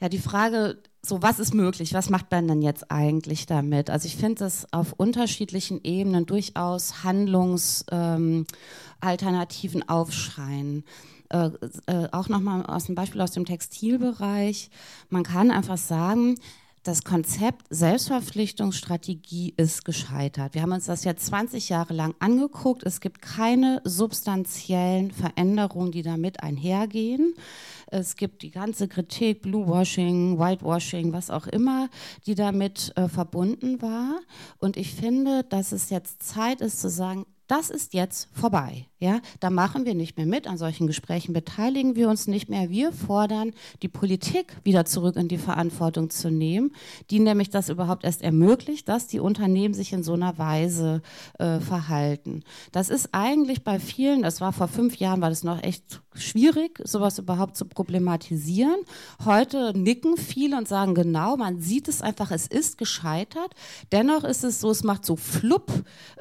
Ja, 0.00 0.08
die 0.10 0.18
Frage 0.18 0.78
so, 1.08 1.22
was 1.22 1.38
ist 1.38 1.54
möglich? 1.54 1.94
Was 1.94 2.10
macht 2.10 2.30
man 2.30 2.48
denn 2.48 2.62
jetzt 2.62 2.90
eigentlich 2.90 3.46
damit? 3.46 3.90
Also 3.90 4.06
ich 4.06 4.16
finde 4.16 4.44
es 4.44 4.66
auf 4.72 4.92
unterschiedlichen 4.92 5.80
Ebenen 5.84 6.26
durchaus 6.26 7.04
Handlungsalternativen 7.04 9.82
ähm, 9.82 9.88
aufschreien. 9.88 10.84
Äh, 11.28 11.50
äh, 11.86 12.08
auch 12.12 12.28
nochmal 12.28 12.64
aus 12.66 12.84
dem 12.84 12.94
Beispiel 12.94 13.20
aus 13.20 13.32
dem 13.32 13.44
Textilbereich. 13.44 14.70
Man 15.08 15.24
kann 15.24 15.50
einfach 15.50 15.78
sagen, 15.78 16.36
das 16.86 17.02
Konzept 17.02 17.66
Selbstverpflichtungsstrategie 17.70 19.54
ist 19.56 19.84
gescheitert. 19.84 20.54
Wir 20.54 20.62
haben 20.62 20.70
uns 20.70 20.86
das 20.86 21.02
jetzt 21.02 21.26
20 21.26 21.68
Jahre 21.68 21.94
lang 21.94 22.14
angeguckt. 22.20 22.84
Es 22.84 23.00
gibt 23.00 23.22
keine 23.22 23.80
substanziellen 23.82 25.10
Veränderungen, 25.10 25.90
die 25.90 26.02
damit 26.02 26.44
einhergehen. 26.44 27.34
Es 27.88 28.14
gibt 28.14 28.42
die 28.42 28.52
ganze 28.52 28.86
Kritik, 28.86 29.42
Bluewashing, 29.42 30.38
Whitewashing, 30.38 31.12
was 31.12 31.28
auch 31.28 31.48
immer, 31.48 31.88
die 32.26 32.36
damit 32.36 32.92
äh, 32.96 33.08
verbunden 33.08 33.82
war. 33.82 34.20
Und 34.58 34.76
ich 34.76 34.94
finde, 34.94 35.42
dass 35.42 35.72
es 35.72 35.90
jetzt 35.90 36.22
Zeit 36.22 36.60
ist 36.60 36.80
zu 36.80 36.88
sagen, 36.88 37.26
das 37.48 37.70
ist 37.70 37.94
jetzt 37.94 38.28
vorbei. 38.32 38.86
Ja, 38.98 39.20
da 39.40 39.50
machen 39.50 39.84
wir 39.84 39.94
nicht 39.94 40.16
mehr 40.16 40.24
mit, 40.24 40.46
an 40.46 40.56
solchen 40.56 40.86
Gesprächen 40.86 41.34
beteiligen 41.34 41.96
wir 41.96 42.08
uns 42.08 42.28
nicht 42.28 42.48
mehr. 42.48 42.70
Wir 42.70 42.92
fordern, 42.92 43.52
die 43.82 43.88
Politik 43.88 44.56
wieder 44.64 44.86
zurück 44.86 45.16
in 45.16 45.28
die 45.28 45.36
Verantwortung 45.36 46.08
zu 46.08 46.30
nehmen, 46.30 46.72
die 47.10 47.20
nämlich 47.20 47.50
das 47.50 47.68
überhaupt 47.68 48.04
erst 48.04 48.22
ermöglicht, 48.22 48.88
dass 48.88 49.06
die 49.06 49.20
Unternehmen 49.20 49.74
sich 49.74 49.92
in 49.92 50.02
so 50.02 50.14
einer 50.14 50.38
Weise 50.38 51.02
äh, 51.38 51.60
verhalten. 51.60 52.42
Das 52.72 52.88
ist 52.88 53.10
eigentlich 53.12 53.64
bei 53.64 53.78
vielen, 53.80 54.22
das 54.22 54.40
war 54.40 54.54
vor 54.54 54.68
fünf 54.68 54.96
Jahren, 54.96 55.20
war 55.20 55.28
das 55.28 55.44
noch 55.44 55.62
echt 55.62 56.00
schwierig, 56.14 56.80
sowas 56.82 57.18
überhaupt 57.18 57.58
zu 57.58 57.66
problematisieren. 57.66 58.76
Heute 59.26 59.76
nicken 59.76 60.16
viele 60.16 60.56
und 60.56 60.68
sagen, 60.68 60.94
genau, 60.94 61.36
man 61.36 61.60
sieht 61.60 61.88
es 61.88 62.00
einfach, 62.00 62.30
es 62.30 62.46
ist 62.46 62.78
gescheitert. 62.78 63.52
Dennoch 63.92 64.24
ist 64.24 64.42
es 64.42 64.58
so, 64.58 64.70
es 64.70 64.84
macht 64.84 65.04
so 65.04 65.16
flupp. 65.16 65.70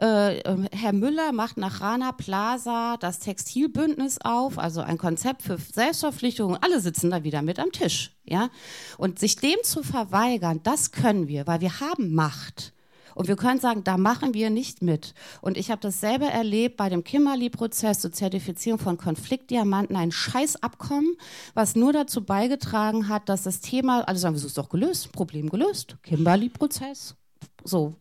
Äh, 0.01 0.39
ähm, 0.39 0.67
Herr 0.73 0.91
Müller 0.91 1.31
macht 1.31 1.55
nach 1.55 1.79
Rana 1.79 2.11
Plaza 2.11 2.64
Casa 2.65 2.97
das 2.97 3.19
Textilbündnis 3.19 4.17
auf, 4.23 4.57
also 4.57 4.81
ein 4.81 4.97
Konzept 4.97 5.43
für 5.43 5.57
Selbstverpflichtungen. 5.57 6.57
Alle 6.61 6.81
sitzen 6.81 7.11
da 7.11 7.23
wieder 7.23 7.41
mit 7.41 7.59
am 7.59 7.71
Tisch. 7.71 8.11
Ja? 8.23 8.49
Und 8.97 9.19
sich 9.19 9.35
dem 9.35 9.57
zu 9.63 9.83
verweigern, 9.83 10.61
das 10.63 10.91
können 10.91 11.27
wir, 11.27 11.45
weil 11.45 11.61
wir 11.61 11.79
haben 11.79 12.13
Macht. 12.13 12.73
Und 13.13 13.27
wir 13.29 13.37
können 13.37 13.61
sagen, 13.61 13.83
da 13.83 13.97
machen 13.97 14.33
wir 14.33 14.49
nicht 14.49 14.81
mit. 14.81 15.13
Und 15.41 15.57
ich 15.57 15.71
habe 15.71 15.79
das 15.79 16.01
selber 16.01 16.25
erlebt 16.25 16.75
bei 16.75 16.89
dem 16.89 17.03
Kimberley-Prozess 17.03 17.99
zur 17.99 18.11
Zertifizierung 18.11 18.79
von 18.79 18.97
Konfliktdiamanten, 18.97 19.95
ein 19.95 20.11
Scheißabkommen, 20.11 21.15
was 21.53 21.75
nur 21.75 21.93
dazu 21.93 22.25
beigetragen 22.25 23.07
hat, 23.07 23.29
dass 23.29 23.43
das 23.43 23.61
Thema, 23.61 24.01
alle 24.07 24.17
sagen, 24.17 24.35
wir 24.35 24.39
es 24.39 24.43
ist 24.43 24.57
doch 24.57 24.69
gelöst, 24.69 25.13
Problem 25.13 25.49
gelöst, 25.49 25.95
Kimberley-Prozess. 26.03 27.15
So, 27.63 27.95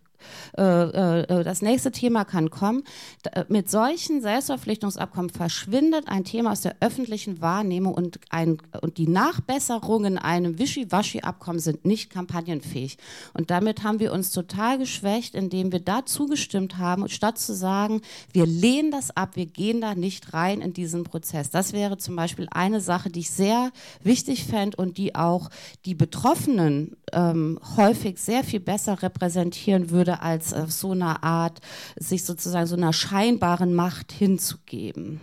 das 0.56 1.62
nächste 1.62 1.92
Thema 1.92 2.24
kann 2.24 2.50
kommen. 2.50 2.84
Äh, 3.32 3.44
mit 3.48 3.70
solchen 3.70 4.20
Selbstverpflichtungsabkommen 4.20 5.30
verschwindet 5.30 6.08
ein 6.08 6.24
Thema 6.24 6.52
aus 6.52 6.60
der 6.60 6.76
öffentlichen 6.80 7.40
Wahrnehmung 7.40 7.94
und, 7.94 8.18
ein, 8.30 8.58
und 8.80 8.98
die 8.98 9.08
Nachbesserungen 9.08 10.14
in 10.14 10.18
einem 10.18 10.58
Wischiwaschi-Abkommen 10.58 11.60
sind 11.60 11.84
nicht 11.84 12.10
kampagnenfähig. 12.10 12.98
Und 13.32 13.50
damit 13.50 13.82
haben 13.82 14.00
wir 14.00 14.12
uns 14.12 14.30
total 14.30 14.78
geschwächt, 14.78 15.34
indem 15.34 15.72
wir 15.72 15.80
da 15.80 16.06
zugestimmt 16.06 16.78
haben, 16.78 17.08
statt 17.08 17.38
zu 17.38 17.54
sagen, 17.54 18.00
wir 18.32 18.46
lehnen 18.46 18.90
das 18.90 19.16
ab, 19.16 19.36
wir 19.36 19.46
gehen 19.46 19.80
da 19.80 19.94
nicht 19.94 20.32
rein 20.32 20.60
in 20.60 20.72
diesen 20.72 21.04
Prozess. 21.04 21.50
Das 21.50 21.72
wäre 21.72 21.98
zum 21.98 22.16
Beispiel 22.16 22.48
eine 22.50 22.80
Sache, 22.80 23.10
die 23.10 23.20
ich 23.20 23.30
sehr 23.30 23.70
wichtig 24.02 24.44
fände 24.44 24.76
und 24.76 24.98
die 24.98 25.14
auch 25.14 25.50
die 25.84 25.94
Betroffenen 25.94 26.96
ähm, 27.12 27.58
häufig 27.76 28.18
sehr 28.18 28.44
viel 28.44 28.60
besser 28.60 29.02
repräsentieren 29.02 29.90
würde 29.90 30.13
als 30.22 30.52
auf 30.52 30.72
so 30.72 30.92
eine 30.92 31.22
Art, 31.22 31.60
sich 31.96 32.24
sozusagen 32.24 32.66
so 32.66 32.76
einer 32.76 32.92
scheinbaren 32.92 33.74
Macht 33.74 34.12
hinzugeben. 34.12 35.20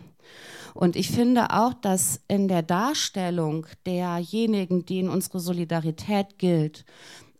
Und 0.73 0.95
ich 0.95 1.11
finde 1.11 1.51
auch, 1.51 1.73
dass 1.73 2.21
in 2.27 2.47
der 2.47 2.63
Darstellung 2.63 3.65
derjenigen, 3.85 4.85
denen 4.85 5.09
unsere 5.09 5.39
Solidarität 5.39 6.37
gilt, 6.37 6.85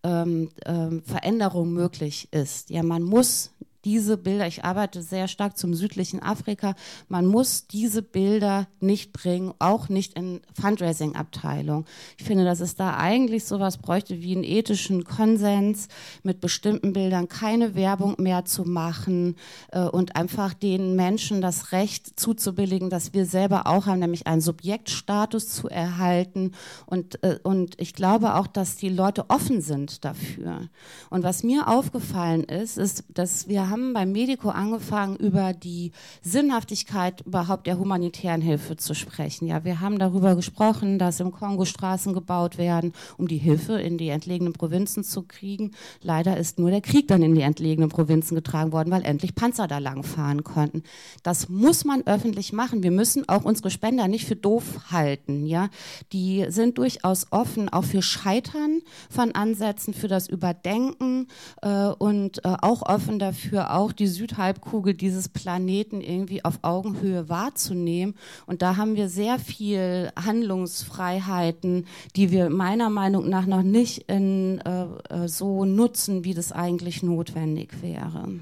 ähm, 0.03 0.49
ähm, 0.65 1.03
Veränderung 1.03 1.73
möglich 1.73 2.27
ist. 2.31 2.69
Ja, 2.69 2.83
man 2.83 3.03
muss 3.03 3.51
diese 3.85 4.17
Bilder, 4.17 4.47
ich 4.47 4.63
arbeite 4.63 5.01
sehr 5.01 5.27
stark 5.27 5.57
zum 5.57 5.73
südlichen 5.73 6.21
Afrika, 6.21 6.75
man 7.07 7.25
muss 7.25 7.67
diese 7.67 8.01
Bilder 8.01 8.67
nicht 8.79 9.11
bringen, 9.11 9.53
auch 9.59 9.89
nicht 9.89 10.13
in 10.13 10.41
Fundraising-Abteilung. 10.59 11.85
Ich 12.17 12.25
finde, 12.25 12.45
dass 12.45 12.59
es 12.59 12.75
da 12.75 12.97
eigentlich 12.97 13.45
sowas 13.45 13.79
bräuchte 13.79 14.21
wie 14.21 14.35
einen 14.35 14.43
ethischen 14.43 15.03
Konsens 15.03 15.87
mit 16.23 16.41
bestimmten 16.41 16.93
Bildern, 16.93 17.27
keine 17.27 17.73
Werbung 17.73 18.15
mehr 18.19 18.45
zu 18.45 18.63
machen 18.63 19.35
äh, 19.71 19.81
und 19.81 20.15
einfach 20.15 20.53
den 20.53 20.95
Menschen 20.95 21.41
das 21.41 21.71
Recht 21.71 22.19
zuzubilligen, 22.19 22.89
dass 22.89 23.13
wir 23.13 23.25
selber 23.25 23.65
auch 23.65 23.87
haben, 23.87 23.99
nämlich 23.99 24.27
einen 24.27 24.41
Subjektstatus 24.41 25.49
zu 25.49 25.69
erhalten. 25.69 26.51
Und, 26.85 27.23
äh, 27.23 27.39
und 27.41 27.79
ich 27.81 27.93
glaube 27.93 28.35
auch, 28.35 28.47
dass 28.47 28.75
die 28.75 28.89
Leute 28.89 29.29
offen 29.29 29.61
sind 29.61 30.05
dafür. 30.05 30.69
Und 31.09 31.23
was 31.23 31.43
mir 31.43 31.67
aufgefallen 31.67 32.43
ist, 32.43 32.77
ist, 32.77 33.05
dass 33.09 33.47
wir 33.47 33.70
haben 33.71 33.93
beim 33.93 34.11
Medico 34.11 34.49
angefangen, 34.49 35.15
über 35.15 35.53
die 35.53 35.91
Sinnhaftigkeit 36.21 37.21
überhaupt 37.21 37.65
der 37.65 37.79
humanitären 37.79 38.41
Hilfe 38.41 38.77
zu 38.77 38.93
sprechen. 38.93 39.47
Ja, 39.47 39.63
wir 39.63 39.79
haben 39.79 39.97
darüber 39.97 40.35
gesprochen, 40.35 40.99
dass 40.99 41.19
im 41.19 41.31
Kongo 41.31 41.65
Straßen 41.65 42.13
gebaut 42.13 42.57
werden, 42.57 42.93
um 43.17 43.27
die 43.27 43.37
Hilfe 43.37 43.81
in 43.81 43.97
die 43.97 44.09
entlegenen 44.09 44.53
Provinzen 44.53 45.03
zu 45.03 45.23
kriegen. 45.23 45.71
Leider 46.01 46.37
ist 46.37 46.59
nur 46.59 46.69
der 46.69 46.81
Krieg 46.81 47.07
dann 47.07 47.23
in 47.23 47.33
die 47.33 47.41
entlegenen 47.41 47.89
Provinzen 47.89 48.35
getragen 48.35 48.71
worden, 48.71 48.91
weil 48.91 49.03
endlich 49.03 49.33
Panzer 49.33 49.67
da 49.67 49.77
lang 49.77 50.03
fahren 50.03 50.43
konnten. 50.43 50.83
Das 51.23 51.49
muss 51.49 51.85
man 51.85 52.05
öffentlich 52.05 52.53
machen. 52.53 52.83
Wir 52.83 52.91
müssen 52.91 53.27
auch 53.29 53.43
unsere 53.43 53.71
Spender 53.71 54.07
nicht 54.07 54.25
für 54.25 54.35
doof 54.35 54.91
halten. 54.91 55.45
Ja, 55.45 55.69
die 56.11 56.45
sind 56.49 56.77
durchaus 56.77 57.27
offen 57.31 57.69
auch 57.69 57.85
für 57.85 58.01
Scheitern 58.01 58.81
von 59.09 59.33
Ansätzen, 59.33 59.93
für 59.93 60.07
das 60.07 60.27
Überdenken 60.27 61.27
äh, 61.61 61.87
und 61.87 62.43
äh, 62.43 62.55
auch 62.61 62.81
offen 62.81 63.19
dafür, 63.19 63.60
auch 63.69 63.91
die 63.91 64.07
Südhalbkugel 64.07 64.93
dieses 64.93 65.29
Planeten 65.29 66.01
irgendwie 66.01 66.43
auf 66.43 66.59
Augenhöhe 66.63 67.29
wahrzunehmen. 67.29 68.15
Und 68.45 68.61
da 68.61 68.77
haben 68.77 68.95
wir 68.95 69.09
sehr 69.09 69.39
viel 69.39 70.11
Handlungsfreiheiten, 70.15 71.85
die 72.15 72.31
wir 72.31 72.49
meiner 72.49 72.89
Meinung 72.89 73.29
nach 73.29 73.45
noch 73.45 73.63
nicht 73.63 74.09
in, 74.09 74.59
äh, 74.59 74.85
äh 75.09 75.27
so 75.27 75.65
nutzen, 75.65 76.23
wie 76.23 76.33
das 76.33 76.51
eigentlich 76.51 77.03
notwendig 77.03 77.81
wäre. 77.81 78.41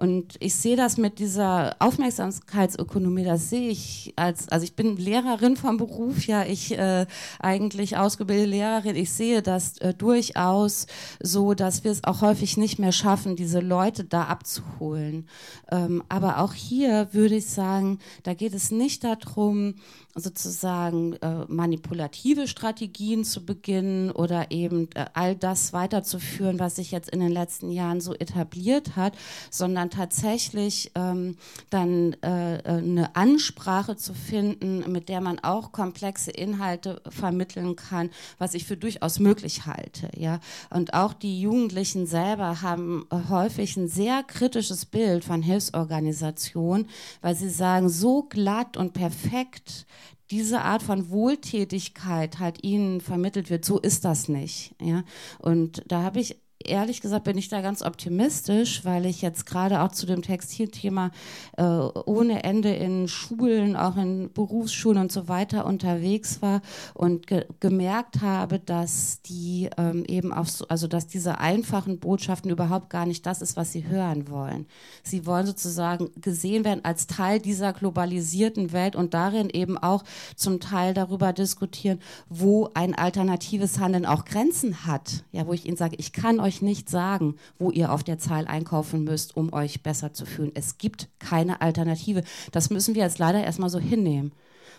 Und 0.00 0.36
ich 0.40 0.54
sehe 0.54 0.76
das 0.76 0.96
mit 0.96 1.18
dieser 1.18 1.76
Aufmerksamkeitsökonomie, 1.78 3.22
das 3.22 3.50
sehe 3.50 3.68
ich 3.68 4.14
als, 4.16 4.48
also 4.48 4.64
ich 4.64 4.74
bin 4.74 4.96
Lehrerin 4.96 5.58
vom 5.58 5.76
Beruf, 5.76 6.26
ja, 6.26 6.42
ich 6.42 6.72
äh, 6.72 7.04
eigentlich 7.38 7.98
ausgebildete 7.98 8.48
Lehrerin, 8.48 8.96
ich 8.96 9.12
sehe 9.12 9.42
das 9.42 9.76
äh, 9.76 9.92
durchaus 9.92 10.86
so, 11.22 11.52
dass 11.52 11.84
wir 11.84 11.90
es 11.90 12.02
auch 12.02 12.22
häufig 12.22 12.56
nicht 12.56 12.78
mehr 12.78 12.92
schaffen, 12.92 13.36
diese 13.36 13.60
Leute 13.60 14.04
da 14.04 14.22
abzuholen. 14.22 15.28
Ähm, 15.70 16.02
aber 16.08 16.38
auch 16.38 16.54
hier 16.54 17.08
würde 17.12 17.36
ich 17.36 17.48
sagen, 17.48 17.98
da 18.22 18.32
geht 18.32 18.54
es 18.54 18.70
nicht 18.70 19.04
darum, 19.04 19.74
sozusagen 20.14 21.14
äh, 21.14 21.44
manipulative 21.46 22.48
Strategien 22.48 23.24
zu 23.24 23.44
beginnen 23.44 24.10
oder 24.10 24.50
eben 24.50 24.88
äh, 24.94 25.06
all 25.14 25.36
das 25.36 25.72
weiterzuführen, 25.72 26.58
was 26.58 26.76
sich 26.76 26.90
jetzt 26.90 27.10
in 27.10 27.20
den 27.20 27.30
letzten 27.30 27.70
Jahren 27.70 28.00
so 28.00 28.14
etabliert 28.14 28.96
hat, 28.96 29.14
sondern 29.50 29.89
tatsächlich 29.90 30.92
ähm, 30.94 31.36
dann 31.70 32.14
äh, 32.22 32.58
äh 32.58 32.80
eine 32.80 33.14
Ansprache 33.16 33.96
zu 33.96 34.14
finden, 34.14 34.90
mit 34.90 35.08
der 35.08 35.20
man 35.20 35.38
auch 35.40 35.72
komplexe 35.72 36.30
Inhalte 36.30 37.02
vermitteln 37.08 37.76
kann, 37.76 38.10
was 38.38 38.54
ich 38.54 38.64
für 38.64 38.76
durchaus 38.76 39.18
möglich 39.18 39.66
halte. 39.66 40.10
Ja? 40.16 40.40
Und 40.70 40.94
auch 40.94 41.12
die 41.12 41.40
Jugendlichen 41.40 42.06
selber 42.06 42.62
haben 42.62 43.06
äh, 43.10 43.28
häufig 43.28 43.76
ein 43.76 43.88
sehr 43.88 44.22
kritisches 44.22 44.86
Bild 44.86 45.24
von 45.24 45.42
Hilfsorganisationen, 45.42 46.88
weil 47.20 47.34
sie 47.34 47.50
sagen, 47.50 47.88
so 47.88 48.22
glatt 48.22 48.76
und 48.76 48.92
perfekt 48.92 49.86
diese 50.30 50.62
Art 50.62 50.82
von 50.82 51.10
Wohltätigkeit 51.10 52.38
halt 52.38 52.62
ihnen 52.62 53.00
vermittelt 53.00 53.50
wird, 53.50 53.64
so 53.64 53.78
ist 53.78 54.04
das 54.04 54.28
nicht. 54.28 54.74
Ja? 54.80 55.02
Und 55.38 55.82
da 55.86 56.02
habe 56.02 56.20
ich 56.20 56.36
ehrlich 56.64 57.00
gesagt 57.00 57.24
bin 57.24 57.38
ich 57.38 57.48
da 57.48 57.60
ganz 57.60 57.82
optimistisch, 57.82 58.84
weil 58.84 59.06
ich 59.06 59.22
jetzt 59.22 59.46
gerade 59.46 59.80
auch 59.82 59.92
zu 59.92 60.06
dem 60.06 60.22
Textilthema 60.22 61.10
äh, 61.56 61.62
ohne 61.62 62.44
Ende 62.44 62.74
in 62.74 63.08
Schulen, 63.08 63.76
auch 63.76 63.96
in 63.96 64.32
Berufsschulen 64.32 64.98
und 64.98 65.12
so 65.12 65.28
weiter 65.28 65.66
unterwegs 65.66 66.42
war 66.42 66.60
und 66.94 67.26
ge 67.26 67.46
gemerkt 67.60 68.20
habe, 68.20 68.58
dass 68.58 69.22
die 69.22 69.70
ähm, 69.76 70.04
eben 70.06 70.32
auf 70.32 70.48
so, 70.48 70.66
also 70.68 70.86
dass 70.86 71.06
diese 71.06 71.38
einfachen 71.38 71.98
Botschaften 71.98 72.50
überhaupt 72.50 72.90
gar 72.90 73.06
nicht 73.06 73.26
das 73.26 73.42
ist, 73.42 73.56
was 73.56 73.72
sie 73.72 73.86
hören 73.86 74.28
wollen. 74.28 74.66
Sie 75.02 75.26
wollen 75.26 75.46
sozusagen 75.46 76.10
gesehen 76.20 76.64
werden 76.64 76.84
als 76.84 77.06
Teil 77.06 77.38
dieser 77.40 77.72
globalisierten 77.72 78.72
Welt 78.72 78.96
und 78.96 79.14
darin 79.14 79.50
eben 79.50 79.78
auch 79.78 80.04
zum 80.36 80.60
Teil 80.60 80.94
darüber 80.94 81.32
diskutieren, 81.32 82.00
wo 82.28 82.70
ein 82.74 82.94
alternatives 82.94 83.78
Handeln 83.78 84.06
auch 84.06 84.24
Grenzen 84.24 84.86
hat. 84.86 85.24
Ja, 85.32 85.46
wo 85.46 85.52
ich 85.52 85.66
ihnen 85.66 85.76
sage, 85.76 85.96
ich 85.98 86.12
kann 86.12 86.40
euch 86.40 86.49
euch 86.50 86.62
nicht 86.62 86.90
sagen, 86.90 87.36
wo 87.60 87.70
ihr 87.70 87.92
auf 87.92 88.02
der 88.02 88.18
Zahl 88.18 88.48
einkaufen 88.48 89.04
müsst, 89.04 89.36
um 89.36 89.52
euch 89.52 89.84
besser 89.84 90.12
zu 90.12 90.26
fühlen. 90.26 90.50
Es 90.54 90.78
gibt 90.78 91.08
keine 91.20 91.60
Alternative. 91.60 92.24
Das 92.50 92.70
müssen 92.70 92.96
wir 92.96 93.04
jetzt 93.04 93.20
leider 93.20 93.44
erstmal 93.44 93.70
so 93.70 93.78
hinnehmen. 93.78 94.32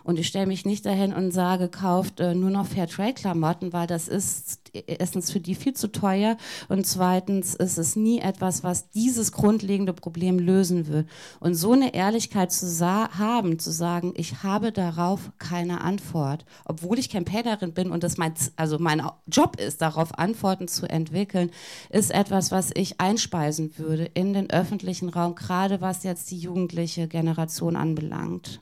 Und 0.03 0.19
ich 0.19 0.27
stelle 0.27 0.47
mich 0.47 0.65
nicht 0.65 0.85
dahin 0.85 1.13
und 1.13 1.31
sage, 1.31 1.69
kauft 1.69 2.19
äh, 2.19 2.33
nur 2.35 2.49
noch 2.49 2.67
Fairtrade-Klamotten, 2.67 3.73
weil 3.73 3.87
das 3.87 4.07
ist 4.07 4.61
erstens 4.73 5.31
für 5.31 5.39
die 5.39 5.55
viel 5.55 5.73
zu 5.73 5.91
teuer 5.91 6.37
und 6.69 6.85
zweitens 6.85 7.55
ist 7.55 7.77
es 7.77 7.95
nie 7.95 8.19
etwas, 8.19 8.63
was 8.63 8.89
dieses 8.89 9.31
grundlegende 9.31 9.93
Problem 9.93 10.39
lösen 10.39 10.87
wird. 10.87 11.07
Und 11.39 11.55
so 11.55 11.73
eine 11.73 11.93
Ehrlichkeit 11.93 12.51
zu 12.51 12.61
haben, 12.81 13.59
zu 13.59 13.71
sagen, 13.71 14.13
ich 14.15 14.43
habe 14.43 14.71
darauf 14.71 15.31
keine 15.37 15.81
Antwort, 15.81 16.45
obwohl 16.65 16.99
ich 16.99 17.09
Campaignerin 17.09 17.73
bin 17.73 17.91
und 17.91 18.03
das 18.03 18.17
mein, 18.17 18.33
also 18.55 18.77
mein 18.79 19.03
Job 19.27 19.59
ist, 19.59 19.81
darauf 19.81 20.17
Antworten 20.17 20.67
zu 20.67 20.89
entwickeln, 20.89 21.51
ist 21.89 22.11
etwas, 22.11 22.51
was 22.51 22.71
ich 22.73 22.99
einspeisen 23.01 23.77
würde 23.77 24.05
in 24.13 24.33
den 24.33 24.49
öffentlichen 24.49 25.09
Raum, 25.09 25.35
gerade 25.35 25.81
was 25.81 26.03
jetzt 26.03 26.31
die 26.31 26.39
jugendliche 26.39 27.07
Generation 27.07 27.75
anbelangt. 27.75 28.61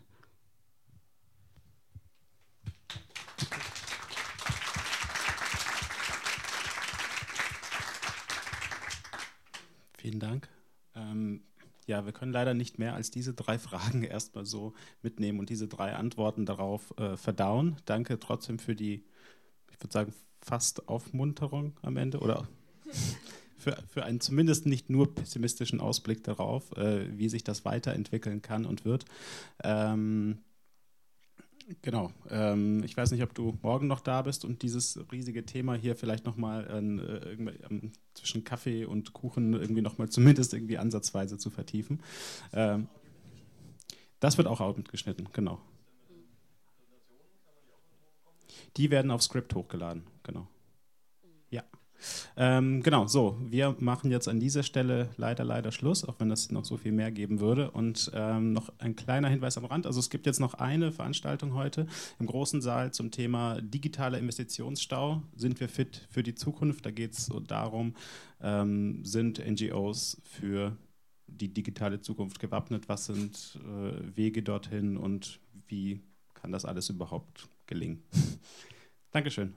Vielen 9.98 10.20
Dank. 10.20 10.48
Ähm, 10.96 11.42
ja, 11.86 12.06
wir 12.06 12.14
können 12.14 12.32
leider 12.32 12.54
nicht 12.54 12.80
mehr 12.80 12.94
als 12.94 13.12
diese 13.12 13.34
drei 13.34 13.60
Fragen 13.60 14.04
erstmal 14.06 14.46
so 14.46 14.74
mitnehmen 15.02 15.40
und 15.40 15.50
diese 15.50 15.68
drei 15.68 15.96
Antworten 15.96 16.46
darauf 16.46 16.98
äh, 16.98 17.18
verdauen. 17.18 17.76
Danke 17.86 18.20
trotzdem 18.20 18.60
für 18.60 18.76
die, 18.76 19.04
ich 19.72 19.82
würde 19.82 19.92
sagen, 19.92 20.14
fast 20.42 20.88
Aufmunterung 20.88 21.78
am 21.82 21.98
Ende 21.98 22.20
oder 22.20 22.48
für, 23.58 23.78
für 23.90 24.04
einen 24.04 24.22
zumindest 24.22 24.66
nicht 24.66 24.90
nur 24.90 25.14
pessimistischen 25.14 25.82
Ausblick 25.82 26.24
darauf, 26.24 26.72
äh, 26.78 27.18
wie 27.18 27.28
sich 27.28 27.44
das 27.44 27.66
weiterentwickeln 27.66 28.42
kann 28.42 28.66
und 28.66 28.86
wird. 28.86 29.06
Ähm, 29.64 30.40
Genau. 31.84 32.12
Ähm, 32.30 32.84
ich 32.84 32.98
weiß 32.98 33.12
nicht, 33.12 33.22
ob 33.22 33.34
du 33.34 33.58
morgen 33.62 33.88
noch 33.88 34.00
da 34.00 34.24
bist 34.24 34.44
und 34.44 34.64
dieses 34.64 35.00
riesige 35.12 35.46
Thema 35.46 35.76
hier 35.76 35.96
vielleicht 35.96 36.26
nochmal 36.26 36.66
äh, 36.68 37.34
ähm, 37.34 37.92
zwischen 38.16 38.44
Kaffee 38.44 38.86
und 38.86 39.14
Kuchen 39.14 39.54
irgendwie 39.54 39.82
nochmal 39.82 40.10
zumindest 40.10 40.54
irgendwie 40.54 40.80
ansatzweise 40.80 41.38
zu 41.38 41.52
vertiefen. 41.52 42.02
Ähm, 42.54 42.88
das 44.20 44.38
wird 44.38 44.48
auch 44.48 44.78
mitgeschnitten, 44.78 45.30
genau. 45.32 45.60
Die 48.78 48.90
werden 48.90 49.12
auf 49.12 49.22
Script 49.22 49.54
hochgeladen, 49.54 50.04
genau. 50.24 50.48
Ja. 51.50 51.64
Ähm, 52.38 52.82
genau, 52.84 53.08
so, 53.08 53.38
wir 53.42 53.76
machen 53.80 54.12
jetzt 54.12 54.28
an 54.28 54.40
dieser 54.40 54.64
Stelle 54.64 55.10
leider, 55.18 55.44
leider 55.44 55.72
Schluss, 55.72 56.04
auch 56.04 56.16
wenn 56.20 56.32
es 56.32 56.52
noch 56.52 56.66
so 56.66 56.78
viel 56.78 56.92
mehr 56.92 57.12
geben 57.12 57.40
würde. 57.40 57.72
Und 57.72 58.12
ähm, 58.14 58.54
noch 58.54 58.72
ein 58.80 58.96
kleiner 58.96 59.30
Hinweis 59.30 59.58
am 59.58 59.66
Rand. 59.66 59.86
Also 59.86 60.00
es 60.00 60.10
gibt 60.10 60.26
jetzt 60.26 60.40
noch 60.40 60.56
eine 60.56 60.92
Veranstaltung 60.92 61.54
heute 61.54 61.88
im 62.20 62.26
großen 62.26 62.62
Saal 62.62 62.92
zum 62.92 63.12
Thema 63.12 63.62
digitaler 63.62 64.18
Investitionsstau. 64.18 65.24
Sind 65.36 65.60
wir 65.60 65.70
fit 65.70 66.08
für 66.10 66.24
die 66.24 66.36
Zukunft? 66.36 66.86
Da 66.86 66.92
geht 66.92 67.14
es 67.14 67.26
so 67.26 67.40
darum, 67.40 67.96
ähm, 68.42 69.04
sind 69.04 69.40
NGOs 69.46 70.22
für 70.24 70.78
die 71.28 71.54
digitale 71.54 72.02
Zukunft 72.02 72.40
gewappnet? 72.40 72.90
Was 72.90 73.06
sind 73.06 73.60
äh, 73.64 74.16
Wege 74.16 74.44
dorthin 74.44 74.98
und 74.98 75.40
wie 75.68 76.02
kann 76.34 76.52
das 76.52 76.66
alles 76.66 76.90
überhaupt 76.90 77.50
gelingen? 77.68 78.04
Dankeschön. 79.12 79.54